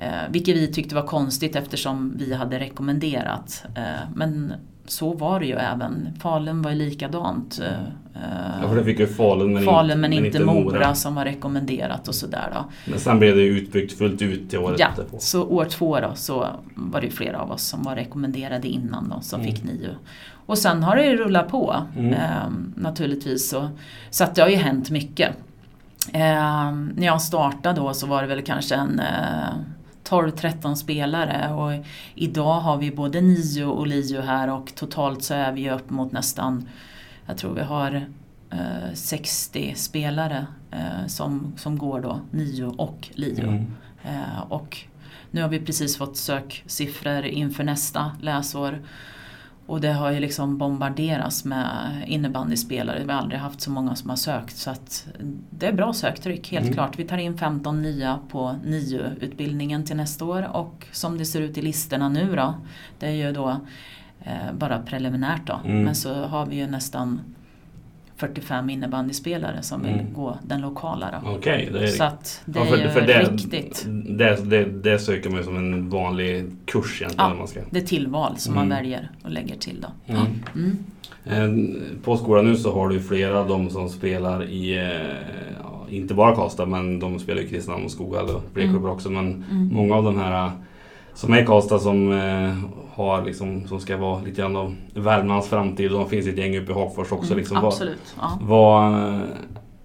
[0.00, 3.64] Eh, vilket vi tyckte var konstigt eftersom vi hade rekommenderat.
[3.74, 3.82] Eh,
[4.14, 4.52] men
[4.86, 6.08] så var det ju även.
[6.20, 7.60] Falun var ju likadant.
[7.64, 7.72] Eh,
[8.62, 12.08] Ja, för det fick ju Falun men, Falun men, inte, inte Mora som var rekommenderat
[12.08, 12.64] och sådär då.
[12.90, 15.16] Men sen blev det utbyggt fullt ut till året Ja, därpå.
[15.20, 19.20] så år två då så var det flera av oss som var rekommenderade innan då,
[19.20, 19.52] som Mm.
[19.54, 19.90] fick nio.
[20.48, 22.14] Och sen har det ju rullat på Mm.
[22.14, 23.50] ehm, naturligtvis.
[23.50, 23.68] Så,
[24.10, 25.36] så att det har ju hänt mycket.
[26.12, 29.54] Ehm, när jag startade då så var det väl kanske en eh,
[30.08, 31.84] 12-13 spelare och
[32.14, 36.12] idag har vi både NIO och LIO här och totalt så är vi upp mot
[36.12, 36.68] nästan,
[37.26, 38.06] jag tror vi har
[38.50, 43.48] eh, 60 spelare eh, som, som går då NIO och LIO.
[43.48, 43.66] Mm.
[44.04, 44.78] Eh, och
[45.30, 48.78] nu har vi precis fått söksiffror inför nästa läsår.
[49.68, 51.68] Och det har ju liksom bombarderats med
[52.06, 53.04] innebandyspelare.
[53.04, 54.56] Vi har aldrig haft så många som har sökt.
[54.56, 54.74] Så
[55.50, 56.74] det är bra söktryck, helt Mm.
[56.74, 56.98] klart.
[56.98, 60.56] Vi tar in 15 nya på NIU-utbildningen till nästa år.
[60.56, 62.54] Och som det ser ut i listorna nu då,
[62.98, 63.60] det är ju då
[64.20, 65.60] eh, bara preliminärt då.
[65.64, 65.82] Mm.
[65.82, 67.20] Men så har vi ju nästan
[68.18, 70.12] 45 innebandyspelare som vill Mm.
[70.12, 71.20] gå den lokala.
[71.24, 71.30] Då.
[71.30, 73.86] Okej, det är Så att det Ja, är för, för det, riktigt.
[74.08, 77.30] Det, det, det söker man ju som en vanlig kurs egentligen.
[77.30, 77.36] Ja.
[77.36, 77.60] Man ska.
[77.70, 78.68] Det är tillval som Mm.
[78.68, 79.80] man väljer och lägger till.
[80.06, 80.14] Då.
[80.14, 80.26] Mm.
[81.26, 81.76] Mm.
[82.04, 84.84] På skolan nu så har du flera av de som spelar i, eh,
[85.62, 88.84] ja, inte bara Karlstad, men de spelar i Kristinehamn och Skoghall och fler Mm.
[88.84, 89.10] också.
[89.10, 90.50] Men många av de här
[91.18, 92.54] som är Karlstad som eh,
[92.94, 96.56] har liksom, som ska vara lite grann av Värmlands framtid och de finns ett gäng
[96.58, 97.26] uppe i Hagfors också.
[97.26, 98.14] Mm, Liksom, vad, Absolut.
[98.20, 98.38] Ja.
[98.40, 99.20] vad,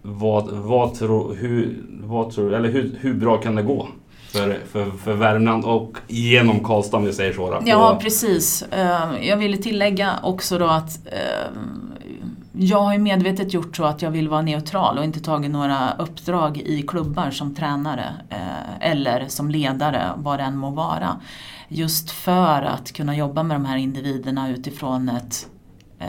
[0.02, 3.88] vad, vad, tror, hur, vad tror, eller hur, hur bra kan det gå
[4.32, 7.52] för, för, för Värmland och genom Karlstad om vi säger så?
[7.52, 8.62] Då, Ja, precis.
[8.72, 11.52] Eh, Jag ville tillägga också då att eh,
[12.56, 15.92] jag har ju medvetet gjort så att jag vill vara neutral och inte tagit några
[15.92, 21.20] uppdrag i klubbar som tränare eh, eller som ledare, vad det än må vara.
[21.68, 25.48] Just för att kunna jobba med de här individerna utifrån ett
[26.00, 26.08] eh,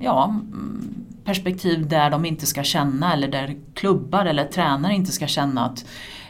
[0.00, 5.26] ja, mm, perspektiv där de inte ska känna eller där klubbar eller tränare inte ska
[5.26, 5.84] känna att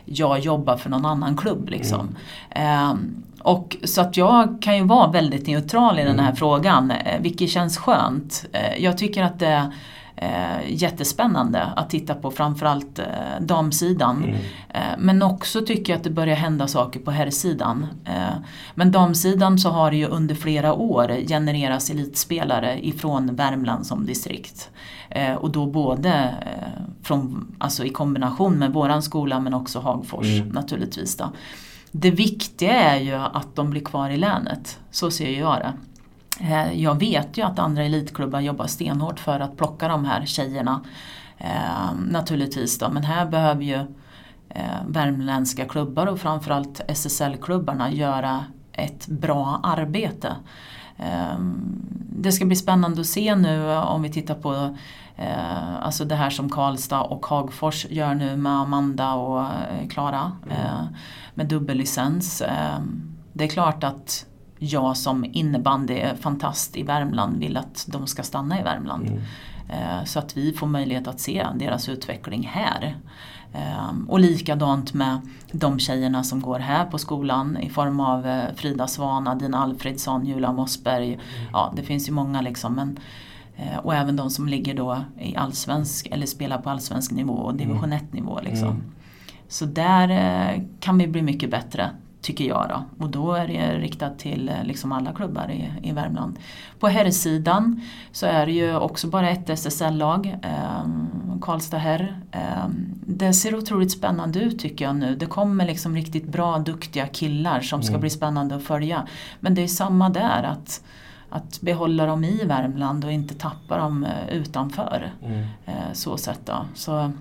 [0.04, 1.68] jag jobbar för någon annan klubb.
[1.68, 2.16] Liksom.
[2.50, 6.36] Ehm, och, så att jag kan ju vara väldigt neutral i den här Mm.
[6.36, 8.44] frågan, eh, vilket känns skönt.
[8.52, 9.72] Eh, jag tycker att det är
[10.16, 13.00] eh, jättespännande att titta på framförallt
[13.40, 14.24] damsidan.
[14.24, 14.38] Mm.
[14.98, 17.86] Men också tycker jag att det börjar hända saker på herrsidan.
[18.74, 24.70] Men damsidan så har det ju under flera år genererats elitspelare ifrån Värmland som distrikt.
[25.38, 26.34] Och då både
[27.02, 30.48] från, alltså i kombination med våran skola men också Hagfors Mm.
[30.48, 31.16] naturligtvis.
[31.16, 31.24] Då.
[31.92, 34.80] Det viktiga är ju att de blir kvar i länet.
[34.90, 35.72] Så ser jag det.
[36.40, 40.80] Eh, jag vet ju att andra elitklubbar jobbar stenhårt för att plocka de här tjejerna.
[41.38, 43.80] Eh, naturligtvis då, men här behöver ju
[44.48, 50.36] eh, värmländska klubbar och framförallt SSL-klubbarna göra ett bra arbete.
[50.96, 51.38] Eh,
[52.16, 54.76] det ska bli spännande att se nu om vi tittar på
[55.16, 60.32] eh, alltså det här som Karlstad och Hagfors gör nu med Amanda och eh, Klara
[60.50, 60.84] eh,
[61.34, 62.40] med dubbellicens.
[62.40, 62.78] Eh,
[63.32, 64.26] det är klart att
[64.58, 69.06] jag som innebandyfantast i Värmland vill att de ska stanna i Värmland.
[69.06, 69.22] Mm.
[69.68, 72.96] Eh, Så att vi får möjlighet att se deras utveckling här.
[73.54, 75.20] Eh, Och likadant med
[75.52, 80.26] de tjejerna som går här på skolan i form av eh, Frida Svana, Dina Alfredsson,
[80.26, 81.18] Julia Mossberg.
[81.52, 82.74] Ja, det finns ju många liksom.
[82.74, 82.98] Men,
[83.56, 87.54] eh, och även de som ligger då i allsvensk eller spelar på allsvensk nivå och
[87.54, 88.40] division 1 nivå.
[88.42, 88.68] Liksom.
[88.68, 88.82] Mm.
[89.48, 91.90] Så där eh, kan vi bli mycket bättre,
[92.22, 92.66] tycker jag.
[92.68, 93.04] Då.
[93.04, 96.38] Och då är det riktat till eh, liksom alla klubbar i, i Värmland.
[96.80, 97.80] På herrsidan
[98.12, 100.86] så är det ju också bara ett SSL-lag, eh,
[101.40, 102.16] Karlstad herr.
[102.30, 102.66] Eh,
[103.06, 105.16] det ser otroligt spännande ut tycker jag nu.
[105.16, 108.00] Det kommer liksom riktigt bra, duktiga killar som ska Mm.
[108.00, 109.06] bli spännande att följa.
[109.40, 110.84] Men det är samma där, att,
[111.30, 115.12] att behålla dem i Värmland och inte tappa dem eh, utanför.
[115.24, 115.46] Mm.
[115.66, 116.64] Eh, så sätt då.
[116.74, 117.12] Så,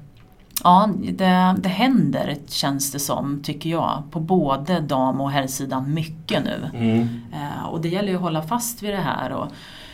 [0.64, 6.44] ja, det, det händer känns det som, tycker jag, på både dam och herrsidan mycket
[6.44, 6.70] nu.
[6.74, 7.22] Mm.
[7.34, 9.48] Eh, och det gäller ju att hålla fast vid det här och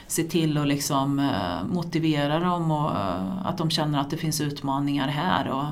[0.07, 4.41] se till att liksom, eh, motivera dem och eh, att de känner att det finns
[4.41, 5.65] utmaningar här och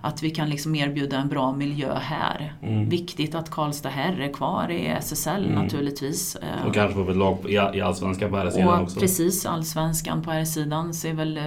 [0.00, 2.52] att vi kan liksom erbjuda en bra miljö här.
[2.62, 2.88] Mm.
[2.88, 5.62] Viktigt att Karlstad herr är kvar i SSL Mm.
[5.62, 6.36] naturligtvis.
[6.36, 9.00] Eh, Och kanske få ett lag i, i Allsvenskan på här sidan och också.
[9.00, 11.42] precis, allsvenskan på här sidan ser väl eh,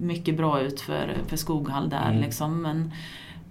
[0.00, 2.22] mycket bra ut för, för Skoghall där Mm.
[2.22, 2.62] liksom.
[2.62, 2.92] Men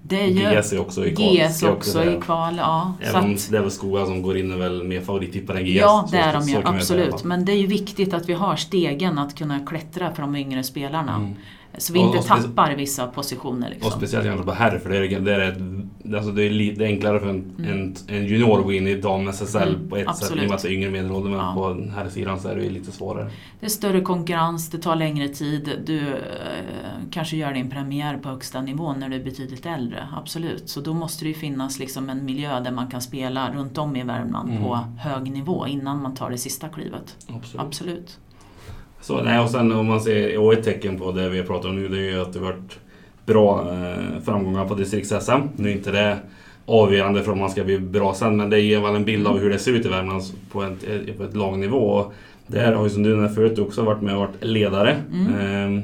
[0.01, 1.38] det är ju GS är också i kval.
[1.38, 2.93] GS också i kval, ja.
[3.01, 5.65] Även om att, det är väl Skoga som går in är väl mer favorittippare än
[5.65, 5.76] GS.
[5.76, 7.24] ja, det är de ju, absolut.
[7.24, 10.63] Men det är ju viktigt att vi har stegen att kunna klättra för de yngre
[10.63, 11.15] spelarna.
[11.15, 11.36] Mm.
[11.80, 13.68] Så vi Och- inte och tappar vissa positioner.
[13.68, 13.92] Och Liksom.
[13.92, 17.30] speciellt kanske på för det är, det är, ett, alltså det är lite enklare för
[17.30, 20.44] en, en, en junior att gå in i dam-SSL Mm, på ett sätt absolut.
[20.44, 21.30] i och med att det är yngre medelålder.
[21.30, 21.54] Men Ja.
[21.56, 23.30] på här sidan så är det lite svårare.
[23.60, 25.84] Det är större konkurrens, det tar längre tid.
[25.86, 26.14] Du eh,
[27.12, 30.08] kanske gör din premiär på högsta nivå när du är betydligt äldre.
[30.18, 30.70] Absolut.
[30.70, 33.96] Så då måste det ju finnas liksom en miljö där man kan spela runt om
[33.96, 34.64] i Värmland Mm.
[34.64, 37.16] på hög nivå innan man tar det sista klivet.
[37.28, 37.66] Absolut.
[37.66, 38.18] Absolut.
[39.02, 41.76] Så, nej, och sen om man ser, och ett tecken på det vi pratar om
[41.76, 42.80] nu det är ju att det varit
[43.26, 45.41] bra eh, framgångar på distrikts-SM.
[45.56, 46.18] Nu är inte det
[46.66, 49.39] avgörande för om man ska bli bra sen men det ger väl en bild av
[49.39, 52.12] hur det ser ut i Värmland på ett, på ett lagnivå.
[52.48, 54.98] Där har ju som du nämnde förut också varit med och varit ledare.
[55.14, 55.78] Mm.
[55.78, 55.84] Eh,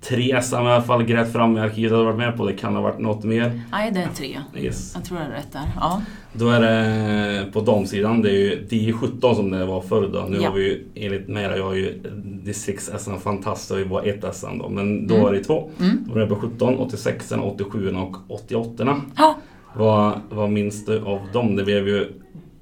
[0.00, 2.46] tre SM i alla fall grävt fram i arkivet har varit med på.
[2.46, 3.60] Det kan ha varit något mer.
[3.72, 4.38] Nej, det är tre.
[4.56, 4.92] Yes.
[4.94, 5.72] Jag tror det är rätt där.
[5.80, 6.02] Ja.
[6.34, 10.26] Då är det på damsidan, det är ju 10-17 som det var förr då.
[10.28, 10.48] Nu Ja.
[10.48, 12.02] har vi ju enligt Mera, jag har ju
[12.44, 14.68] distrikts-SM fantast, det har ju bara ett SM då.
[14.68, 15.24] Men då Mm.
[15.26, 15.70] var det två.
[15.80, 16.04] Mm.
[16.08, 19.00] Då var det på 17, 86, 87 och 88.
[19.16, 19.36] Ja.
[19.76, 21.56] Vad, vad minns du av dem?
[21.56, 22.06] Det blev ju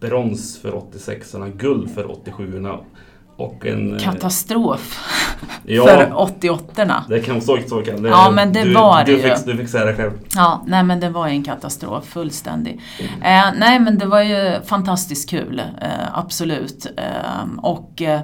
[0.00, 2.62] brons för 86 guld för 87
[3.40, 3.94] Och en...
[3.96, 4.98] eh, Katastrof
[5.64, 5.84] Ja.
[5.86, 7.02] för 88orna.
[7.08, 8.08] Det kan så, så det.
[8.08, 9.34] Ja, men det du, var du det ju.
[9.36, 10.10] fick, du fick säga det själv.
[10.34, 12.80] Ja, nej men det var ju en katastrof, fullständig.
[13.00, 15.88] Eh, nej men det var ju fantastiskt kul, eh,
[16.18, 16.86] absolut.
[16.96, 18.20] Eh, och eh,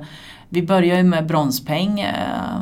[0.48, 2.00] vi började ju med bronspeng.
[2.00, 2.60] Eh,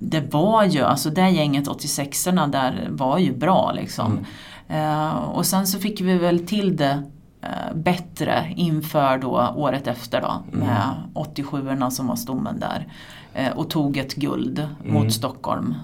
[0.00, 4.18] det var ju, alltså det gänget 86orna där var ju bra liksom.
[4.68, 7.02] Eh, och sen så fick vi väl till det
[7.74, 12.86] bättre inför då året efter då med 87orna som var stommen där.
[13.34, 15.74] Eh, och tog ett guld mot Stockholm.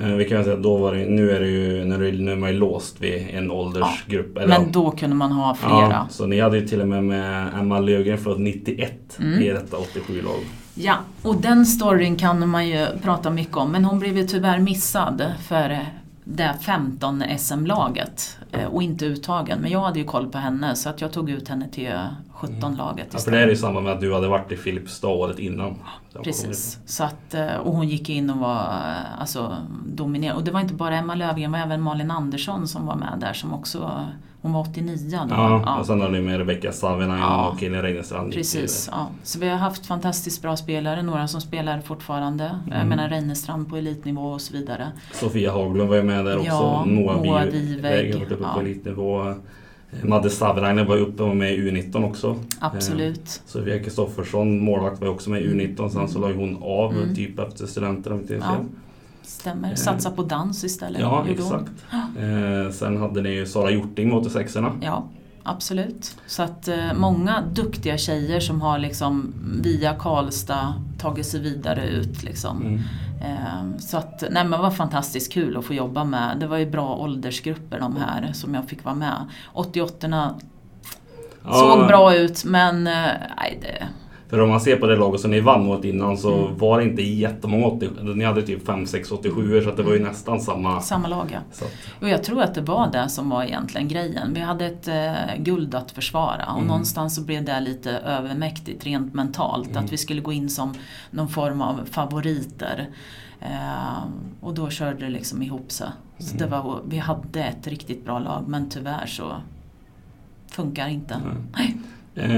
[0.00, 2.36] Eh, Vi kan säga då var det, nu är det ju, när det, nu är
[2.36, 4.36] man ju låst vid en åldersgrupp.
[4.38, 4.60] eller ja.
[4.60, 5.90] Men då kunde man ha flera.
[5.90, 9.42] Ja, så ni hade ju till och med med Emma Löfgren född 91 Mm.
[9.42, 10.40] i detta 87-lag.
[10.74, 14.58] Ja, och den storyn kan man ju prata mycket om men hon blev ju tyvärr
[14.58, 15.78] missad för
[16.24, 18.39] det 15 SM-laget eh,
[18.70, 19.58] och inte uttagen.
[19.60, 21.92] Men jag hade ju koll på henne så att jag tog ut henne till
[22.34, 25.38] 17-laget Ja, för det är ju samma med att du hade varit i Filipstad året
[25.38, 25.76] innan.
[26.24, 26.78] Precis.
[26.86, 29.56] Så att, eh, och hon gick in och var eh, alltså,
[29.86, 30.38] dominerande.
[30.38, 33.18] Och det var inte bara Emma Löfgren, det var även Malin Andersson som var med
[33.20, 34.06] där som också,
[34.42, 35.34] hon var 89 då.
[35.34, 37.48] Ja, och sen hade ni med Rebecka Savinainen Ja.
[37.48, 38.32] och Elin Reinestrand.
[38.32, 39.08] Precis, ja.
[39.22, 42.58] Så vi har haft fantastiskt bra spelare, några som spelar fortfarande.
[42.66, 42.88] Jag Mm.
[42.88, 44.88] menar Reinestrand på elitnivå och så vidare.
[45.12, 46.46] Sofia Haglund var ju med där också.
[46.48, 48.54] Ja, Moa Biväg, har varit uppe ja.
[48.54, 49.34] på elitnivå.
[50.04, 52.36] Madde Savinainen var uppe och var med i U19 också.
[52.60, 53.42] Absolut.
[53.46, 55.88] Sofia Kristoffersson, målvakt, var också med i U19.
[55.88, 57.14] Sen så la hon av Mm.
[57.14, 58.64] typ efter studenten om inte jag Ja, fel.
[59.30, 59.74] Stämmer.
[59.74, 61.00] Satsa på dans istället.
[61.00, 61.72] Ja, exakt.
[61.92, 64.78] Eh, sen hade ni ju Sara Hjorting med 86orna.
[64.82, 65.04] Ja,
[65.42, 66.16] absolut.
[66.26, 72.22] Så att eh, många duktiga tjejer som har liksom via Karlstad tagit sig vidare ut.
[72.22, 72.62] Liksom.
[72.62, 72.80] Mm.
[73.20, 76.36] Eh, så att, nej men det var fantastiskt kul att få jobba med.
[76.40, 79.26] Det var ju bra åldersgrupper de här som jag fick vara med.
[79.54, 80.40] 88orna
[81.44, 83.88] Ja, såg bra ut men eh, nej, det,
[84.30, 86.58] För om man ser på det laget som ni vann mot innan så Mm.
[86.58, 89.98] var det inte jättemånga 80, Ni hade typ 5, 6, 87 så det var ju
[90.04, 90.80] nästan samma.
[90.80, 91.38] samma lag ja.
[91.52, 91.64] Så
[92.00, 94.34] Och jag tror att det var det som var egentligen grejen.
[94.34, 96.66] Vi hade ett eh, guld att försvara och Mm.
[96.68, 99.70] någonstans så blev det lite övermäktigt rent mentalt.
[99.70, 99.84] Mm.
[99.84, 100.74] Att vi skulle gå in som
[101.10, 102.88] någon form av favoriter.
[103.40, 104.02] Eh,
[104.40, 105.88] och då körde det liksom ihop sig.
[106.18, 106.62] Så det Mm.
[106.64, 109.32] var, vi hade ett riktigt bra lag men tyvärr så
[110.50, 111.14] funkar inte.
[111.14, 111.36] Mm.
[111.56, 111.76] Nej.
[112.14, 112.28] Eh,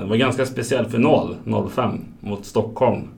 [0.00, 1.36] det var en ganska speciell final
[1.70, 3.08] 05 mot Stockholm.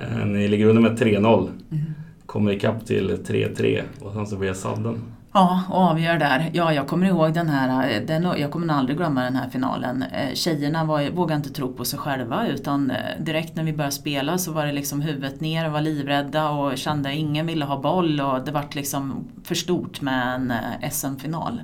[0.00, 1.48] Eh, ni ligger under med 3-0.
[1.70, 1.84] Mm.
[2.26, 4.98] Kommer ikapp till 3-3 och sen så blir det sadden.
[5.34, 6.50] Ja, och avgör där.
[6.52, 10.02] Ja, jag kommer ihåg den här, eh, den, jag kommer aldrig glömma den här finalen.
[10.02, 13.92] Eh, Tjejerna var, vågade inte tro på sig själva utan eh, direkt när vi började
[13.92, 17.64] spela så var det liksom huvudet ner och var livrädda och kände att ingen ville
[17.64, 21.60] ha boll och det vart liksom för stort med en eh, SM-final.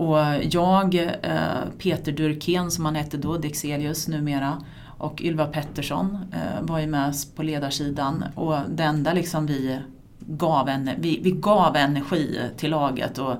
[0.00, 0.18] Och
[0.50, 4.62] jag, eh, Peter Durkén som han hette då, Dexelius numera,
[4.98, 9.78] och Ylva Pettersson eh, var ju med på ledarsidan och det enda liksom vi
[10.18, 13.18] gav, en, vi, vi gav energi till laget.
[13.18, 13.34] Och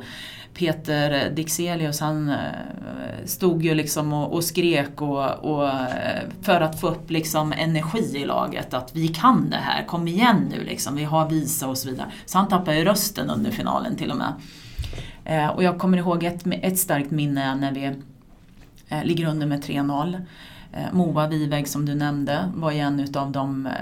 [0.55, 2.37] Peter Dixelius han eh,
[3.24, 5.70] stod ju liksom och, och skrek och, och,
[6.43, 8.74] för att få upp liksom energi i laget.
[8.74, 12.12] Att vi kan det här, kom igen nu liksom, vi har visa och så vidare.
[12.27, 14.32] Så han tappade ju rösten under finalen till och med.
[15.31, 17.93] Eh, och jag kommer ihåg ett, ett starkt minne när vi
[18.89, 20.20] eh, ligger under med 3-0.
[20.73, 23.73] Eh, Moa Viväg som du nämnde var ju en av de eh,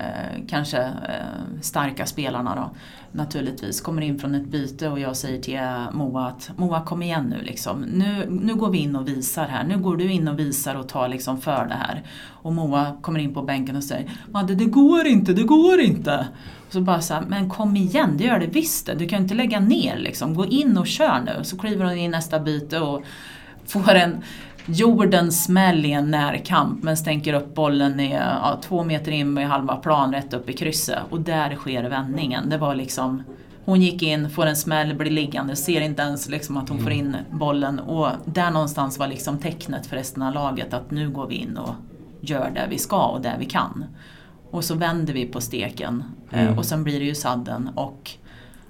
[0.48, 2.70] kanske eh, starka spelarna då.
[3.12, 3.80] Naturligtvis.
[3.80, 5.60] Kommer in från ett byte och jag säger till
[5.98, 7.80] Moa att Moa kom igen nu liksom.
[7.80, 9.64] Nu, nu går vi in och visar här.
[9.64, 12.02] Nu går du in och visar och tar liksom för det här.
[12.28, 16.28] Och Moa kommer in på bänken och säger Madde det går inte, det går inte.
[16.66, 18.94] Och så bara så här, men kom igen, det gör det visst det.
[18.94, 20.34] Du kan inte lägga ner liksom.
[20.34, 21.44] Gå in och kör nu.
[21.44, 23.02] Så kliver hon in i nästa byte och
[23.66, 24.22] får en
[24.68, 29.42] jordens smäll i en närkamp men stänker upp bollen i, ja, två meter in i
[29.44, 30.98] halva plan rätt upp i krysset.
[31.10, 32.48] Och där sker vändningen.
[32.48, 33.22] Det var liksom
[33.64, 36.92] hon gick in, får en smäll, blir liggande, ser inte ens liksom att hon får
[36.92, 37.78] in bollen.
[37.78, 41.56] Och där någonstans var liksom tecknet för resten av laget att nu går vi in
[41.56, 41.74] och
[42.20, 43.84] gör det vi ska och det vi kan.
[44.50, 46.58] Och så vänder vi på steken eh, Mm.
[46.58, 48.10] och sen blir det ju sadden och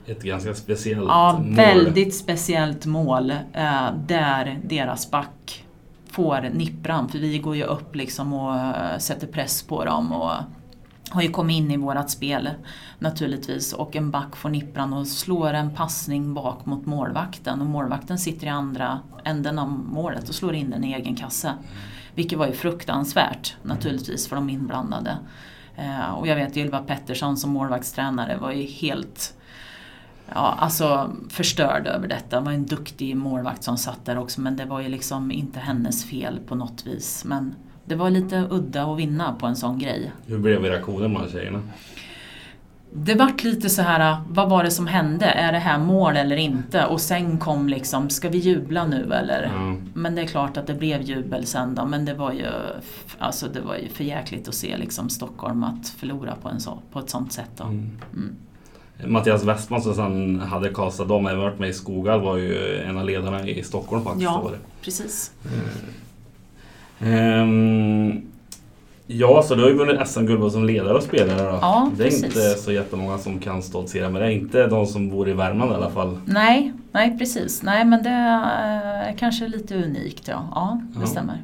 [0.06, 1.54] Ett ganska speciellt Ja, mål.
[1.54, 5.64] väldigt speciellt mål eh, där deras back
[6.19, 7.09] får nippran.
[7.09, 10.32] För vi går ju upp liksom och eh, sätter press på dem och
[11.11, 12.51] har ju kommit in i vårat spel
[12.99, 13.73] naturligtvis.
[13.73, 17.61] Och en back får nippran och slår en passning bak mot målvakten.
[17.61, 21.53] Och målvakten sitter i andra änden av målet och slår in den i egen kasse.
[22.15, 25.19] Vilket var ju fruktansvärt naturligtvis för de inblandade.
[25.77, 29.35] Eh, och jag vet Ylva Pettersson som målvaktstränare var ju helt
[30.34, 32.38] ja, alltså förstörd över detta.
[32.38, 35.60] Det var en duktig målvakt som satt där också men det var ju liksom inte
[35.60, 37.24] hennes fel på något vis.
[37.24, 40.12] Men det var lite udda att vinna på en sån grej.
[40.26, 41.62] Hur blev reaktionen bland tjejerna?
[42.92, 45.26] Det vart lite så här, vad var det som hände?
[45.26, 46.86] Är det här mål eller inte?
[46.86, 49.42] Och sen kom liksom, ska vi jubla nu eller?
[49.42, 49.76] Ja.
[49.94, 52.46] Men det är klart att det blev jubel sen då, men det var ju,
[53.18, 56.82] alltså det var ju för jäkligt att se liksom Stockholm att förlora på, en så,
[56.92, 57.50] på ett sånt sätt.
[57.56, 57.64] Då.
[57.64, 58.36] Mm.
[59.00, 59.12] Mm.
[59.12, 62.98] Mattias Westman som sen hade Karlstad, de har varit med i Skogal, var ju en
[62.98, 64.22] av ledarna i Stockholm faktiskt.
[64.24, 64.50] Ja.
[64.82, 65.32] Precis.
[67.00, 68.22] Ehm,
[69.06, 71.58] ja, så du har ju vunnit SM-guld som ledare och spelare då.
[71.62, 72.24] Ja, det är precis.
[72.24, 74.32] inte så jättemånga som kan stoltsera med det.
[74.32, 76.18] Inte de som bor i Värmland i alla fall.
[76.24, 77.62] Nej, nej precis.
[77.62, 80.48] Nej men det är kanske lite unikt ja.
[80.54, 81.06] Ja, det Ja.
[81.06, 81.42] stämmer.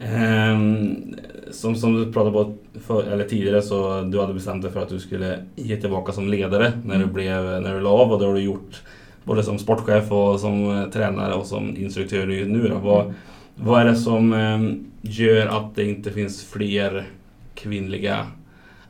[0.00, 1.14] Ehm,
[1.60, 2.54] som, som du pratade på
[2.86, 6.28] för, eller tidigare så du hade bestämt dig för att du skulle ge tillbaka som
[6.28, 7.14] ledare när du, Mm.
[7.14, 8.82] blev, när du la av och det har du gjort
[9.24, 12.68] både som sportchef och som eh, tränare och som instruktör nu.
[12.68, 12.78] Då.
[12.78, 13.14] Vad,
[13.54, 14.60] vad är det som eh,
[15.00, 17.06] gör att det inte finns fler
[17.54, 18.26] kvinnliga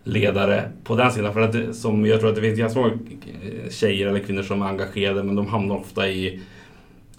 [0.04, 1.32] ledare på den sidan?
[1.32, 4.42] För att det, som jag tror att det finns ganska många eh, tjejer eller kvinnor
[4.42, 6.40] som är engagerade men de hamnar ofta i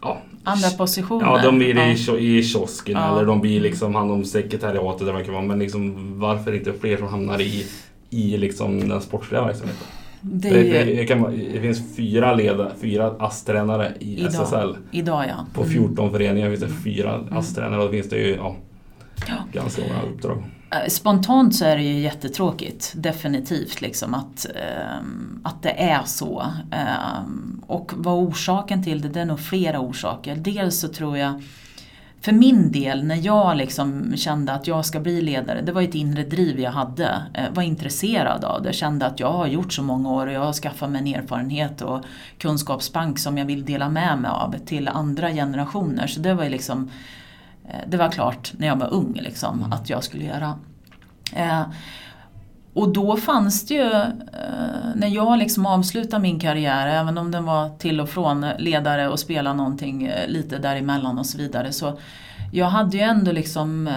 [0.01, 1.25] ja, Andra positioner.
[1.25, 2.17] Ja, de blir i, Ja.
[2.17, 3.11] i kiosken Ja.
[3.17, 5.43] eller de blir liksom hand om sekretariatet det kan vara.
[5.45, 7.65] Men liksom, varför inte fler som hamnar i,
[8.09, 9.87] i liksom den sportsliga verksamheten?
[10.21, 11.23] Det Det, det, kan,
[11.53, 14.33] det finns fyra, leda, fyra ASS-tränare i Idag.
[14.33, 14.75] SSL.
[14.91, 15.45] idag ja.
[15.53, 15.73] På Mm.
[15.73, 18.55] 14 föreningar finns det fyra ASS-tränare och då finns det ju Ja.
[19.53, 20.43] ganska många uppdrag.
[20.71, 26.45] Eh, spontant så är det ju jättetråkigt, definitivt, liksom att, ehm, att det är så.
[26.71, 30.35] Ehm, och vad orsaken till det, det är nog flera orsaker.
[30.35, 31.43] Dels så tror jag,
[32.21, 35.95] för min del, när jag liksom kände att jag ska bli ledare, det var ett
[35.95, 37.21] inre driv jag hade.
[37.33, 40.45] Eh, var intresserad av det, kände att jag har gjort så många år och jag
[40.45, 42.03] har skaffat mig en erfarenhet och
[42.37, 46.07] kunskapsbank som jag vill dela med mig av till andra generationer.
[46.07, 46.89] Så det var ju liksom
[47.87, 49.73] det var klart när jag var ung liksom, Mm.
[49.73, 50.55] att jag skulle göra.
[51.35, 51.61] Eh,
[52.73, 54.11] och då fanns det ju, eh,
[54.95, 59.19] när jag liksom avslutade min karriär, även om den var till och från ledare och
[59.19, 61.71] spela någonting eh, lite däremellan och så vidare.
[61.71, 61.99] Så
[62.51, 63.93] jag hade ju ändå liksom eh,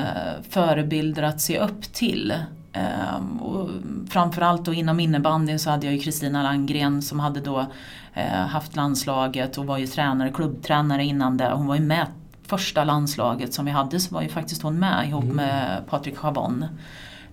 [0.50, 2.34] förebilder att se upp till.
[2.72, 3.68] Eh, och
[4.08, 7.66] framförallt då inom innebandyn så hade jag ju Kristina Landgren som hade då
[8.14, 11.50] eh, haft landslaget och var ju tränare, klubbtränare innan det.
[11.54, 12.06] Hon var ju med
[12.50, 15.36] första landslaget som vi hade så var ju faktiskt hon med ihop Mm.
[15.36, 16.64] med Patrik Chabon.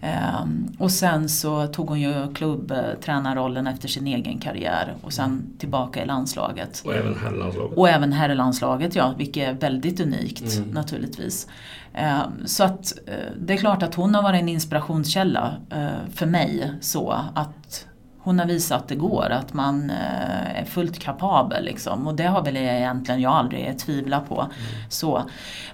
[0.02, 6.04] Ehm, och sen så tog hon ju klubbtränarrollen efter sin egen karriär och sen tillbaka
[6.04, 6.82] i landslaget.
[6.86, 7.78] Och även herrlandslaget.
[7.78, 10.70] Och även herrlandslaget ja, vilket är väldigt unikt Mm.
[10.70, 11.48] naturligtvis.
[11.94, 16.26] Ehm, så att eh, det är klart att hon har varit en inspirationskälla eh, för
[16.26, 17.86] mig så att
[18.28, 21.66] hon har visat att det går, att man eh, är fullt kapabel.
[21.66, 22.08] Liksom.
[22.08, 24.48] Och det har väl egentligen jag aldrig tvivlat på.
[24.90, 25.24] Så.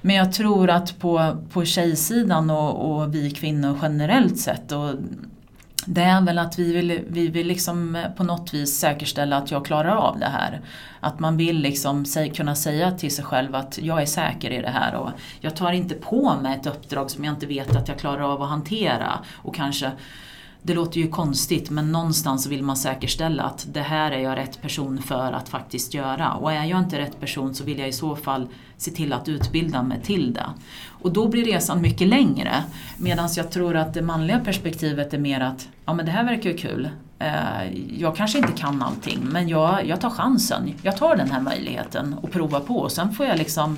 [0.01, 4.95] Men jag tror att på, på tjejsidan och, och vi kvinnor generellt sett och
[5.85, 9.51] det är väl att vi vill, vi vill liksom eh, på något vis säkerställa att
[9.51, 10.61] jag klarar av det här.
[10.99, 12.05] Att man vill liksom
[12.35, 15.09] kunna säga till sig själv att jag är säker i det här och
[15.39, 18.41] jag tar inte på mig ett uppdrag som jag inte vet att jag klarar av
[18.41, 19.19] att hantera.
[19.33, 19.91] Och kanske,
[20.65, 24.61] det låter ju konstigt men någonstans vill man säkerställa att det här är jag rätt
[24.61, 26.33] person för att faktiskt göra.
[26.33, 29.29] Och är jag inte rätt person så vill jag i så fall se till att
[29.29, 30.45] utbilda mig till det.
[30.87, 32.63] Och då blir resan mycket längre.
[32.97, 36.49] Medan jag tror att det manliga perspektivet är mer att ja men det här verkar
[36.49, 36.89] ju kul.
[37.19, 40.73] Eh, jag kanske inte kan allting men jag, jag tar chansen.
[40.81, 42.77] Jag tar den här möjligheten och provar på.
[42.77, 43.77] Och sen får jag liksom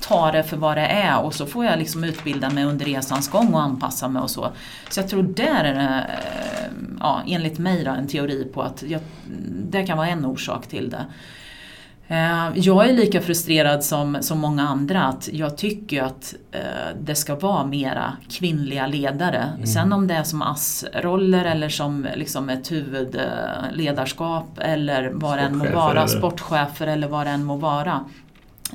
[0.00, 3.30] ta det för vad det är och så får jag liksom utbilda mig under resans
[3.30, 4.48] gång och anpassa mig och så.
[4.90, 6.70] Så jag tror där är det, eh,
[7.00, 9.00] ja, enligt mig då, en teori på att jag,
[9.70, 11.04] det kan vara en orsak till det.
[12.10, 16.60] Eh, Jag är lika frustrerad som, som många andra att jag tycker att eh,
[17.00, 19.52] det ska vara mera kvinnliga ledare.
[19.54, 19.66] Mm.
[19.66, 25.58] Sen om det är som ASS-roller eller som liksom ett huvudledarskap eller vad det än
[25.58, 28.04] må vara, sportchefer eller vad det än må vara.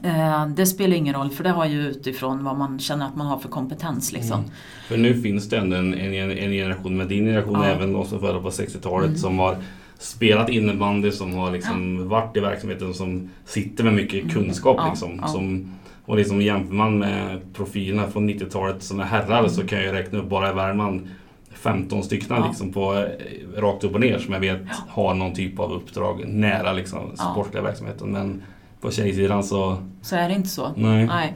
[0.03, 3.27] Eh, Det spelar ingen roll för det har ju utifrån vad man känner att man
[3.27, 4.11] har för kompetens.
[4.13, 4.39] Liksom.
[4.39, 4.51] Mm.
[4.87, 7.65] För nu finns det ändå en, en, en generation med din generation, Ja.
[7.65, 9.17] även de som födda på 60-talet, Mm.
[9.19, 9.57] som har
[9.99, 14.75] spelat innebandy, som har liksom varit i verksamheten, som sitter med mycket kunskap.
[14.79, 15.27] Ja, Liksom, ja.
[15.27, 15.75] Som,
[16.05, 20.19] och liksom jämför man med profilerna från 90-talet som är herrar så kan jag räkna
[20.19, 21.09] upp bara i Värmland
[21.53, 22.47] 15 stycken Ja.
[22.47, 26.23] liksom på, eh, rakt upp och ner som jag vet har någon typ av uppdrag
[26.27, 27.31] nära liksom, Ja.
[27.31, 28.11] sportliga verksamheten.
[28.11, 28.41] Men
[28.83, 30.71] på tjejsidan så, Så är det inte så.
[30.75, 31.05] nej.
[31.05, 31.33] Nej.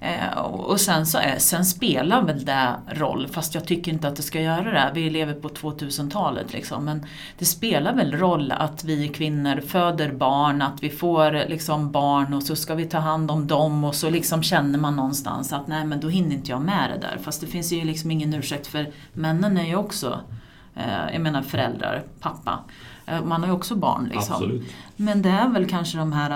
[0.00, 4.16] Eh, och sen, så är, sen spelar väl det roll, fast jag tycker inte att
[4.16, 4.90] det ska göra det.
[4.94, 6.84] Vi lever på 2000-talet liksom.
[6.84, 7.06] Men
[7.38, 12.42] det spelar väl roll att vi kvinnor föder barn, att vi får liksom barn och
[12.42, 15.84] så ska vi ta hand om dem och så liksom känner man någonstans att nej
[15.84, 17.18] men då hinner inte jag med det där.
[17.22, 20.20] Fast det finns ju liksom ingen ursäkt för männen är ju också,
[20.76, 22.58] eh, jag menar föräldrar, pappa.
[23.06, 24.34] Eh, man har ju också barn liksom.
[24.34, 24.72] Absolut.
[24.96, 26.30] Men det är väl kanske de här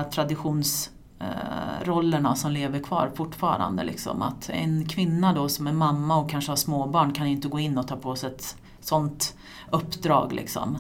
[1.21, 3.85] eh, rollerna som lever kvar fortfarande.
[3.85, 4.23] Liksom.
[4.23, 7.79] Att en kvinna då som är mamma och kanske har småbarn kan inte gå in
[7.79, 9.35] och ta på sig ett sånt
[9.71, 10.33] uppdrag.
[10.33, 10.79] Liksom.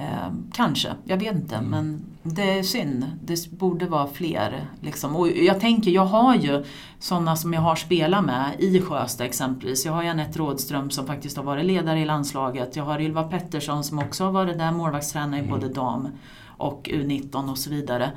[0.00, 1.56] Eh, kanske, jag vet inte.
[1.56, 1.70] Mm.
[1.70, 3.04] Men det är synd.
[3.24, 4.64] Det borde vara fler.
[4.80, 5.16] Liksom.
[5.16, 6.64] Och jag tänker, jag har ju
[6.98, 9.86] sådana som jag har spelat med i Sjösta exempelvis.
[9.86, 12.76] Jag har Janette Rådström som faktiskt har varit ledare i landslaget.
[12.76, 15.50] Jag har Ylva Pettersson som också har varit där målvaktstränare i mm.
[15.50, 16.08] både dam
[16.46, 18.10] och U19 och så vidare.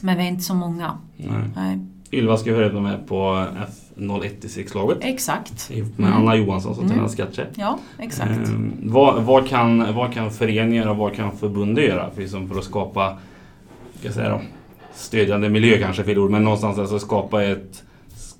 [0.00, 0.98] Men vi är inte så många.
[1.16, 1.50] Nej.
[1.56, 1.78] Nej.
[2.12, 3.46] Ylva ska ju vara med på
[3.96, 4.98] F01-distriktslaget.
[5.00, 5.70] Exakt.
[5.70, 6.12] Med mm.
[6.12, 6.96] Anna Johansson som mm.
[6.96, 7.48] tränar sketcher.
[7.54, 8.30] Ja, exakt.
[8.30, 12.58] Eh, vad, vad, kan, vad kan föreningar och vad kan förbundet göra för, liksom för
[12.58, 13.18] att skapa
[14.00, 14.40] ska säga då,
[14.94, 17.82] stödjande miljö kanske fel ord, men någonstans alltså skapa ett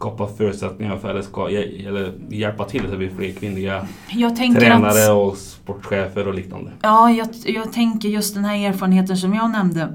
[0.03, 3.87] skapa förutsättningar för eller, ska, eller hjälpa till så att det blir fler kvinnliga
[4.59, 6.70] tränare att, och sportchefer och liknande.
[6.83, 9.95] Ja, jag, jag tänker just den här erfarenheten som jag nämnde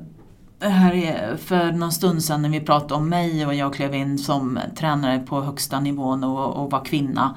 [0.60, 4.18] här är för någon stund sedan när vi pratade om mig och jag klev in
[4.18, 7.36] som tränare på högsta nivån och, och var kvinna.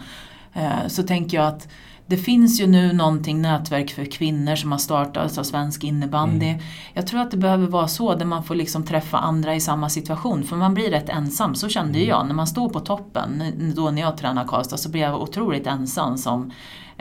[0.52, 1.68] Eh, så tänker jag att
[2.06, 6.46] det finns ju nu någonting nätverk för kvinnor som har startats av Svensk innebandy.
[6.46, 6.62] Mm.
[6.94, 9.88] Jag tror att det behöver vara så där man får liksom träffa andra i samma
[9.88, 10.44] situation.
[10.44, 12.08] För man blir rätt ensam, så kände mm.
[12.08, 12.26] jag.
[12.26, 13.42] När man står på toppen,
[13.76, 16.52] då när jag tränade Karlstad, så blev jag otroligt ensam som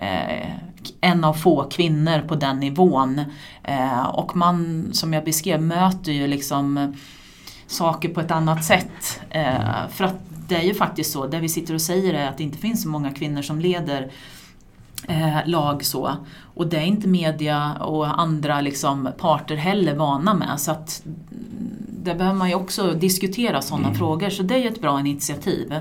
[0.02, 0.52] eh,
[1.02, 3.22] en av få kvinnor på den nivån.
[3.64, 6.96] Eh, och man, som jag beskrev, möter ju liksom
[7.68, 9.22] saker på ett annat sätt.
[9.30, 10.16] Eh, för att
[10.48, 12.84] det är ju faktiskt så, det vi sitter och säger är att det inte finns
[12.84, 14.12] så många kvinnor som leder
[15.08, 16.12] eh, lag så.
[16.56, 20.60] Och det är inte media och andra liksom, parter heller vana med.
[20.60, 21.02] Så att
[22.04, 23.98] där behöver man ju också diskutera sådana mm.
[23.98, 24.30] frågor.
[24.30, 25.74] Så det är ju ett bra initiativ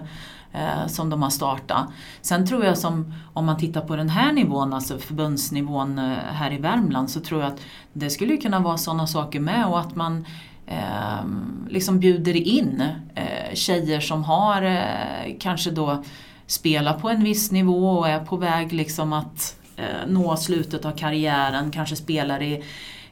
[0.52, 1.88] eh, som de har startat.
[2.20, 6.52] Sen tror jag som, om man tittar på den här nivån, alltså förbundsnivån eh, här
[6.52, 7.60] i Värmland, så tror jag att
[7.92, 10.26] det skulle kunna vara sådana saker med och att man
[10.66, 11.24] eh,
[11.68, 12.82] liksom bjuder in
[13.14, 16.02] eh, tjejer som har eh, kanske då
[16.46, 20.92] spelat på en viss nivå och är på väg liksom att eh, nå slutet av
[20.96, 22.64] karriären, kanske spelar i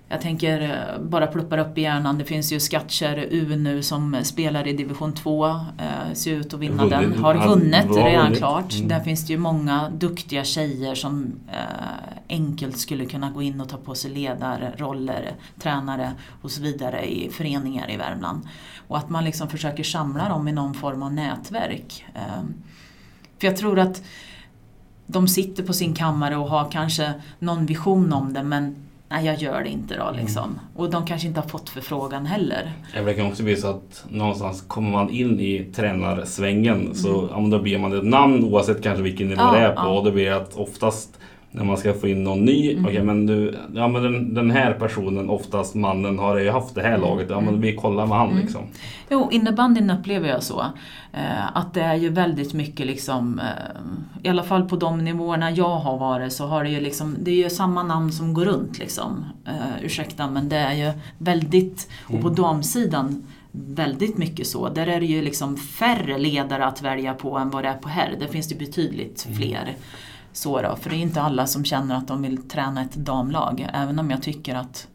[0.09, 4.16] jag tänker eh, bara pluppar upp i hjärnan, det finns ju Skatcher U nu som
[4.23, 5.55] spelar i division 2, eh,
[6.12, 7.19] ser ut att vinna den.
[7.19, 8.74] Har vunnit redan klart.
[8.74, 8.89] Mm.
[8.89, 11.59] Där finns det ju många duktiga tjejer som eh,
[12.28, 16.12] enkelt skulle kunna gå in och ta på sig ledarroller, tränare
[16.43, 18.43] och så vidare i föreningar i Värmland.
[18.89, 22.05] Och att man liksom försöker samla dem i någon form av nätverk.
[22.15, 22.43] Eh,
[23.39, 24.03] för jag tror att
[25.07, 28.86] de sitter på sin kammare och har kanske någon vision om det men
[29.16, 30.20] nej jag gör det inte då mm.
[30.20, 30.44] liksom.
[30.44, 30.59] Mm.
[30.74, 32.72] Och de kanske inte har fått förfrågan heller.
[33.05, 36.94] Det kan också bli så att någonstans kommer man in i tränarsvängen mm.
[36.94, 39.80] så ja, då blir man ett namn oavsett kanske vilken nivå ja, det är på.
[39.80, 39.98] Ja.
[39.98, 41.18] Och det blir att oftast
[41.57, 42.73] när man ska få in någon ny.
[42.73, 42.85] Mm.
[42.85, 46.83] Okej, men, du, ja, men den, den, här personen, oftast mannen, har ju haft det
[46.83, 47.01] här mm.
[47.01, 47.27] laget.
[47.31, 47.61] Ja, men mm.
[47.61, 48.43] vi kollar med han mm.
[48.43, 48.62] liksom.
[49.11, 50.61] Jo, innebandyn upplever jag så.
[51.12, 55.51] Eh, att det är ju väldigt mycket liksom, eh, i alla fall på de nivåerna
[55.51, 58.45] jag har varit så har det ju liksom, det är ju samma namn som går
[58.45, 59.24] runt liksom.
[59.47, 64.69] Eh, ursäkta men det är ju väldigt, och på damsidan väldigt mycket så.
[64.69, 67.89] Där är det ju liksom färre ledare att välja på än vad det är på
[67.89, 68.16] herr.
[68.20, 69.77] Där finns det betydligt fler.
[70.37, 73.69] Så då, för det är inte alla som känner att de vill träna ett damlag.
[73.73, 74.89] Även om jag tycker att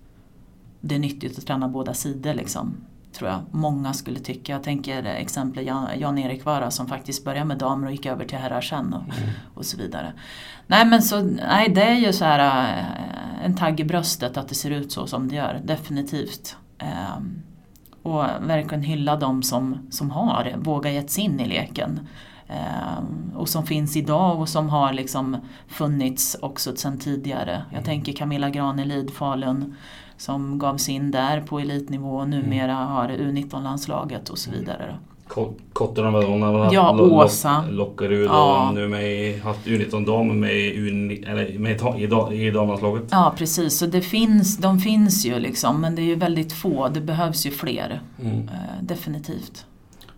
[0.82, 2.34] det är nyttigt att träna båda sidor.
[2.34, 2.76] Liksom,
[3.14, 4.52] tror jag många skulle tycka.
[4.52, 5.66] Jag tänker exempel
[5.96, 9.30] Jan-Erik Vara som faktiskt började med damer och gick över till herrar sen och, mm.
[9.54, 10.14] och så vidare.
[10.68, 14.48] Nej men så, nej det är ju så här eh, en tagg i bröstet att
[14.48, 16.56] det ser ut så som det gör, definitivt.
[17.18, 17.42] Um,
[18.04, 22.00] och verkligen hylla de som, som har vågat gett sig in i leken.
[22.52, 25.38] Ehm, och som finns idag och som har liksom
[25.68, 27.64] funnits också sedan tidigare.
[27.70, 27.84] Jag mm.
[27.84, 29.76] tänker Camilla Granelid, Falun,
[30.18, 32.88] som gav sig in där på elitnivå och numera mm.
[32.88, 34.60] har U19-landslaget och så mm.
[34.60, 34.98] vidare.
[35.74, 37.64] Kottarna hon har ja, Åsa.
[37.70, 38.68] Lockerud ja.
[38.68, 40.88] och nu med, haft U19-dam med, U,
[41.28, 41.82] eller med
[42.34, 43.04] i, i damlandslaget.
[43.12, 46.88] Ja precis, så det finns, de finns ju liksom men det är ju väldigt få,
[46.88, 48.02] det behövs ju fler.
[48.22, 48.38] Mm.
[48.38, 48.50] Uh,
[48.82, 49.66] definitivt.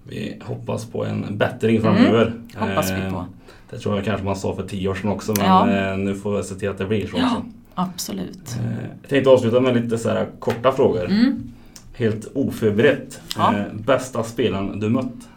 [0.03, 2.27] Vi hoppas på en bättring framöver.
[2.27, 3.17] Mm, hoppas vi på.
[3.17, 3.25] Eh,
[3.69, 5.69] det tror jag kanske man sa för tio år sedan också men ja.
[5.69, 7.43] Eh, nu får vi se till att det blir så ja, också.
[7.75, 8.55] Absolut.
[8.59, 11.05] Eh, jag tänkte avsluta med lite så här korta frågor.
[11.05, 11.51] Mm.
[11.93, 13.21] Helt oförberett.
[13.37, 13.53] Ja.
[13.73, 15.29] Bästa spelaren du mött?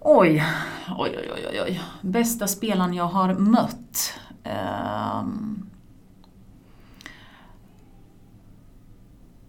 [0.00, 0.44] Oj,
[0.98, 1.80] oj, oj, oj, oj.
[2.00, 4.14] Bästa spelaren jag har mött?
[4.44, 5.66] Ehm.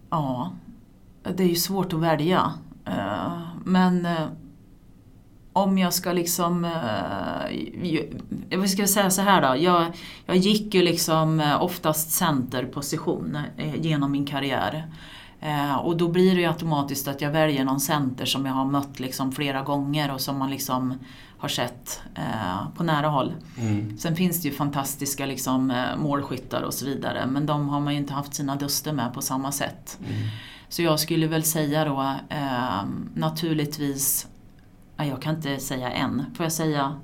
[0.09, 0.51] Ja,
[1.35, 2.53] det är ju svårt att välja.
[3.65, 4.27] Men eh,
[5.53, 6.65] om jag ska liksom...
[6.65, 8.01] eh,
[8.49, 9.63] Jag ska säga så här då.
[9.63, 9.85] Jag,
[10.25, 13.38] jag gick ju liksom eh, oftast centerposition
[13.75, 14.85] genom min karriär.
[15.81, 18.99] Och då blir det ju automatiskt att jag väljer någon center som jag har mött
[18.99, 20.93] liksom flera gånger och som man liksom
[21.38, 22.01] har sett
[22.75, 23.33] på nära håll.
[23.59, 23.97] Mm.
[23.97, 27.99] Sen finns det ju fantastiska liksom, målskyttar och så vidare men de har man ju
[27.99, 29.99] inte haft sina duster med på samma sätt.
[29.99, 30.27] Mm.
[30.72, 32.84] Så jag skulle väl säga då eh,
[33.15, 34.27] naturligtvis,
[34.98, 36.95] jag kan inte säga en, får jag säga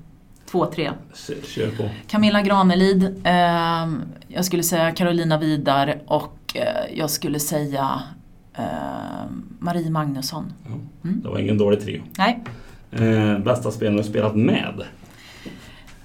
[0.50, 0.90] två, tre?
[1.14, 1.88] Kör- på.
[2.06, 3.88] Camilla Granelid, eh,
[4.28, 8.02] jag skulle säga Carolina Vidar och eh, jag skulle säga
[8.54, 8.64] eh,
[9.58, 10.52] Marie Magnusson.
[11.02, 12.02] Det var ingen dålig trio.
[12.18, 12.44] Nej,
[12.90, 14.82] Eh, bästa spelaren du spelat med?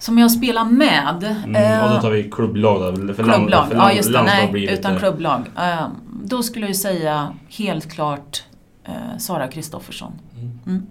[0.03, 1.23] Som jag spelar med.
[1.45, 1.55] Mm.
[1.55, 3.13] eh, och då tar vi klubblag då.
[3.13, 5.41] För land- Klubblag, för ja land- just det, nej, blir lite- utan klubblag.
[5.57, 5.88] Eh,
[6.23, 8.43] då skulle jag ju säga helt klart
[8.84, 10.11] eh, Sara Kristoffersson.
[10.65, 10.84] Mm.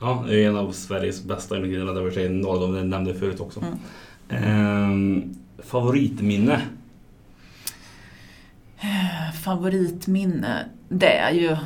[0.00, 1.84] Ja, det är en av Sveriges bästa individer.
[1.94, 3.60] Det var sig några av dem jag nämnde förut också.
[3.60, 4.44] Mm.
[4.44, 5.34] Ehm,
[5.64, 6.60] favoritminne?
[9.44, 11.56] Favoritminne, det är ju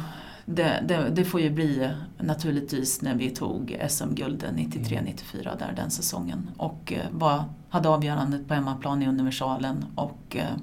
[0.48, 6.51] det, det, det får ju bli naturligtvis när vi tog SM-guldet 93-94 där den säsongen
[6.56, 10.56] och eh, var, hade avgörandet på hemmaplan i universalen och eh,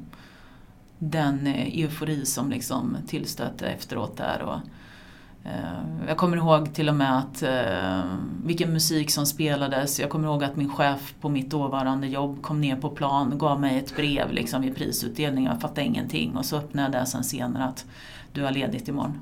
[0.99, 4.41] den eh, eufori som liksom tillstötte efteråt där.
[4.41, 4.59] Och,
[6.07, 7.43] jag kommer ihåg till och med att
[8.43, 9.99] vilken musik som spelades.
[9.99, 13.39] Jag kommer ihåg att min chef på mitt dåvarande jobb kom ner på plan och
[13.39, 15.51] gav mig ett brev liksom, vid prisutdelningen.
[15.51, 17.85] Jag fattade ingenting och så öppnade jag det sen senare att
[18.33, 19.21] du har ledigt imorgon.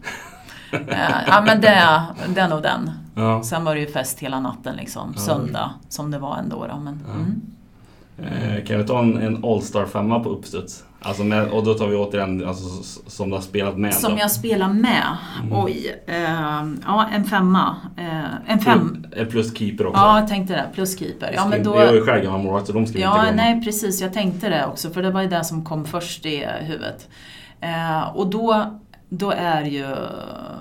[0.72, 2.02] Eh, ja men det,
[2.36, 2.92] det är nog den.
[3.16, 3.44] Ja.
[3.44, 5.22] Sen var det ju fest hela natten liksom, Ja.
[5.22, 6.68] söndag som det var ändå.
[6.68, 7.14] Då, men, Ja.
[7.14, 7.42] mm.
[8.58, 10.84] Eh, kan vi ta en, en All-Star femma på uppstuds?
[11.02, 12.64] Alltså med, och då tar vi återigen alltså,
[13.10, 13.94] som du har spelat med.
[13.94, 14.20] Som då.
[14.20, 15.18] jag spelar med?
[15.44, 15.54] Mm.
[15.64, 17.76] Oj, eh, ja en femma.
[17.98, 19.06] Eh, en fem.
[19.12, 20.02] Plus, plus keeper också.
[20.02, 20.66] Ja, jag tänkte det.
[20.74, 21.32] Plus keeper.
[21.36, 23.22] Ja, men då, Jag är ju själv gammal målvakt så de ska vi inte Ja,
[23.24, 23.36] glömma.
[23.36, 24.02] nej precis.
[24.02, 27.10] Jag tänkte det också för det var ju det som kom först i huvudet.
[27.62, 28.80] Eh, och då,
[29.14, 29.96] då är ju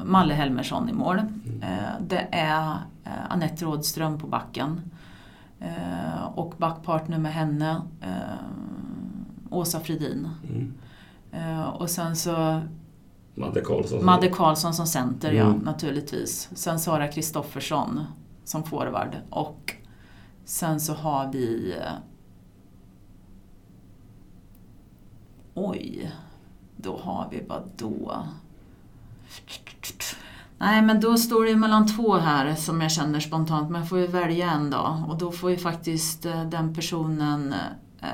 [0.04, 1.18] Malle Helmersson i mål.
[1.18, 1.62] Mm.
[1.62, 2.70] Eh, det är
[3.04, 4.80] eh, Anette Rådström på backen.
[5.60, 7.82] Eh, och backpartner med henne,
[9.50, 10.28] Åsa Fridin.
[10.48, 10.74] Mm.
[11.66, 12.60] Och sen så
[13.34, 14.04] Madde Karlsson.
[14.04, 15.58] Madde Karlsson som center, ja Mm.
[15.58, 16.48] naturligtvis.
[16.54, 18.04] Sen Sara Kristoffersson
[18.44, 19.16] som forward.
[19.30, 19.74] Och
[20.44, 21.74] sen så har vi...
[25.54, 26.10] Oj,
[26.82, 28.22] då har vi vad då?
[30.58, 33.70] Nej, men då står det mellan två här som jag känner spontant.
[33.70, 35.04] Men jag får ju välja en då.
[35.08, 37.54] Och då får ju faktiskt eh, den personen
[38.00, 38.08] eh,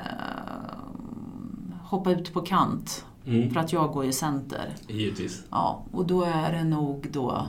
[1.83, 3.05] hoppa ut på kant.
[3.25, 3.49] Mm.
[3.51, 4.73] För att jag går i center.
[4.87, 5.43] Givetvis.
[5.49, 7.47] Ja, och då är det nog då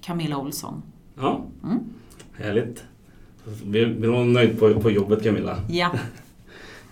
[0.00, 0.82] Camilla Olsson.
[1.20, 1.78] Ja, Mm.
[2.38, 2.84] härligt.
[3.64, 5.56] Vi är nöjd på, på jobbet Camilla.
[5.68, 5.90] Ja.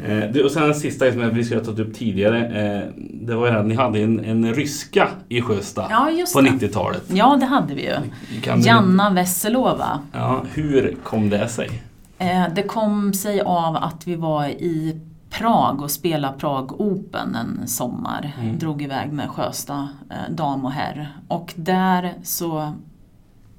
[0.04, 2.46] Eh, du, och sen en sista som vi skulle ha tagit upp tidigare.
[2.46, 6.50] Eh, det var ju att ni hade en, en ryska i Sjösta ja, på det.
[6.50, 7.02] 90-talet.
[7.08, 7.94] Ja, det hade vi ju.
[8.42, 10.00] Kan du- Janna Vesselova.
[10.12, 11.82] Ja, hur kom det sig?
[12.18, 15.00] Eh, det kom sig av att vi var i
[15.30, 18.32] Prag och spelade Prag Open en sommar.
[18.40, 18.58] Mm.
[18.58, 21.12] Drog iväg med Sjösta eh, dam och herr.
[21.28, 22.72] Och där så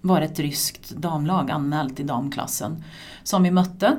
[0.01, 2.83] var ett ryskt damlag anmält i damklassen
[3.23, 3.95] som vi mötte.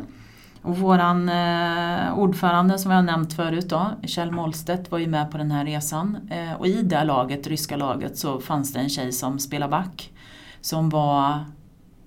[0.62, 5.38] Och våran eh, ordförande som jag nämnt förut då, Kjell Målstedt var ju med på
[5.38, 6.18] den här resan.
[6.30, 10.12] Eh, och i det laget, ryska laget, så fanns det en tjej som spelade back.
[10.60, 11.44] Som var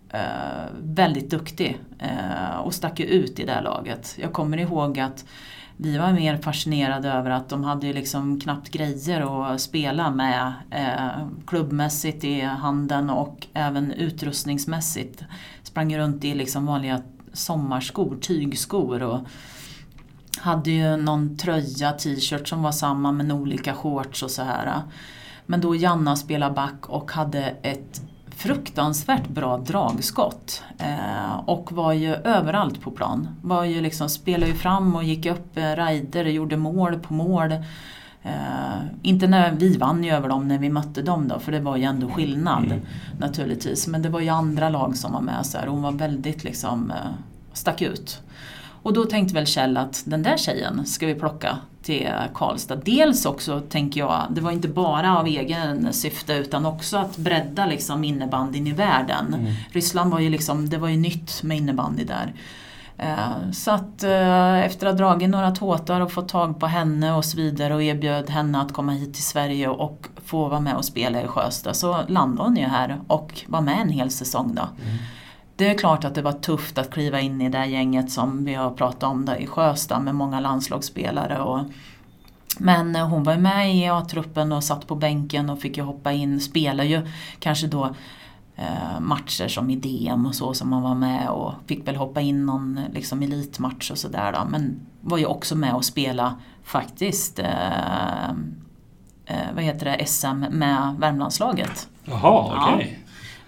[0.10, 0.20] eh,
[0.82, 4.16] väldigt duktig eh, och stack ut i det här laget.
[4.22, 5.26] Jag kommer ihåg att
[5.78, 10.54] vi var mer fascinerade över att de hade ju liksom knappt grejer att spela med
[10.72, 15.24] eh, klubbmässigt i handen och även utrustningsmässigt.
[15.64, 17.02] Sprang runt i liksom vanliga
[17.34, 19.20] sommarskor, tygskor och
[20.38, 24.82] hade ju någon tröja, t-shirt som var samma men olika shorts och så här.
[25.46, 28.02] Men då Janna spelade back och hade ett
[28.42, 30.64] fruktansvärt bra dragskott.
[30.78, 33.28] Eh, och var ju överallt på plan.
[33.42, 37.56] Var ju liksom, spelade ju fram och gick upp eh, rider, gjorde mål på mål.
[38.24, 41.60] Eh, inte när vi vann ju över dem när vi mötte dem då, för det
[41.60, 42.80] var ju ändå skillnad Mm.
[43.20, 43.88] naturligtvis.
[43.88, 45.68] Men det var ju andra lag som var med så här.
[45.68, 47.12] Hon var väldigt liksom, eh,
[47.54, 48.20] stack ut.
[48.84, 52.76] Och då tänkte väl Kjell att den där tjejen ska vi plocka till Karlstad.
[52.76, 57.66] Dels också, tänker jag, det var inte bara av egen syfte utan också att bredda
[57.66, 59.34] liksom innebandyn i världen.
[59.34, 59.54] Mm.
[59.72, 62.34] Ryssland var ju liksom, det var ju nytt med innebandy där.
[63.02, 67.14] Eh, Så att eh, efter att ha dragit några tåtar och fått tag på henne
[67.14, 70.76] och så vidare och erbjöd henne att komma hit till Sverige och få vara med
[70.76, 74.56] och spela i Sjösta så landade hon ju här och var med en hel säsong
[74.56, 74.62] då.
[75.56, 78.54] Det är klart att det var tufft att kliva in i det gänget som vi
[78.54, 81.40] har pratat om där i Sjösta med många landslagsspelare.
[81.42, 81.60] Och,
[82.58, 86.12] men eh, hon var med i A-truppen och satt på bänken och fick ju hoppa
[86.12, 87.08] in, spela ju
[87.40, 87.96] kanske då
[89.00, 92.46] matcher som i DM och så som man var med och fick väl hoppa in
[92.46, 94.40] någon liksom, elitmatch och sådär då.
[94.50, 98.30] Men var ju också med och spela faktiskt eh,
[99.26, 103.00] eh, vad heter det, SM med Värmlandslaget Jaha, okej.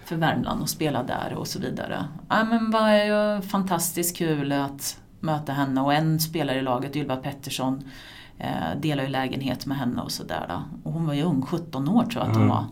[0.04, 2.04] för Värmland och spela där och så vidare.
[2.28, 7.16] Ja, men var ju fantastiskt kul att möta henne och en spelare i laget, Ylva
[7.16, 7.82] Pettersson,
[8.38, 10.62] eh, delar ju lägenhet med henne och sådär.
[10.82, 12.48] Och hon var ju ung, 17 år tror jag att hon Mm.
[12.56, 12.64] var.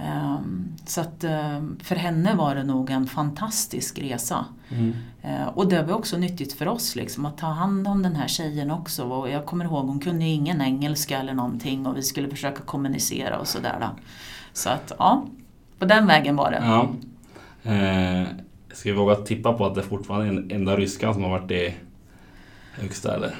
[0.00, 4.44] Ehm, Så att eh, för henne var det nog en fantastisk resa.
[4.70, 4.92] Mm.
[5.22, 8.28] Eh, Och det var också nyttigt för oss liksom, att ta hand om den här
[8.28, 9.04] tjejen också.
[9.04, 12.62] Och jag kommer ihåg, hon kunde ju ingen engelska eller någonting och vi skulle försöka
[12.62, 13.88] kommunicera och sådär.
[14.52, 15.24] Så att ja,
[15.78, 16.62] på den vägen var det.
[16.64, 16.88] Ja.
[17.72, 18.26] Eh,
[18.72, 21.50] ska vi våga tippa på att det fortfarande är den enda ryskan som har varit
[21.50, 21.74] i
[22.72, 23.34] högsta eller?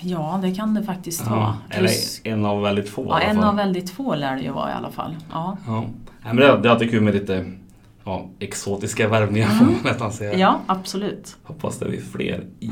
[0.00, 1.40] Ja, det kan det faktiskt vara.
[1.40, 4.50] Ja, eller Plus- en av väldigt få ja, en av väldigt få lär det ju
[4.50, 5.16] vara i alla fall.
[5.32, 5.84] Ja, Ja.
[6.24, 7.52] Men det, det är alltid kul med lite
[8.04, 10.38] ja, exotiska värvningar får man nästan säga.
[10.38, 11.36] ja absolut.
[11.44, 12.70] Hoppas det blir fler i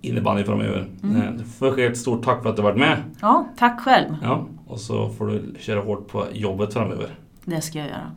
[0.00, 0.88] innebandy framöver.
[1.02, 1.22] Mm.
[1.22, 2.96] Eh, Du får ett stort tack för att du varit med.
[3.20, 4.16] Ja, tack själv.
[4.22, 7.08] Ja, och så får du köra hårt på jobbet framöver.
[7.44, 8.10] Det ska jag göra.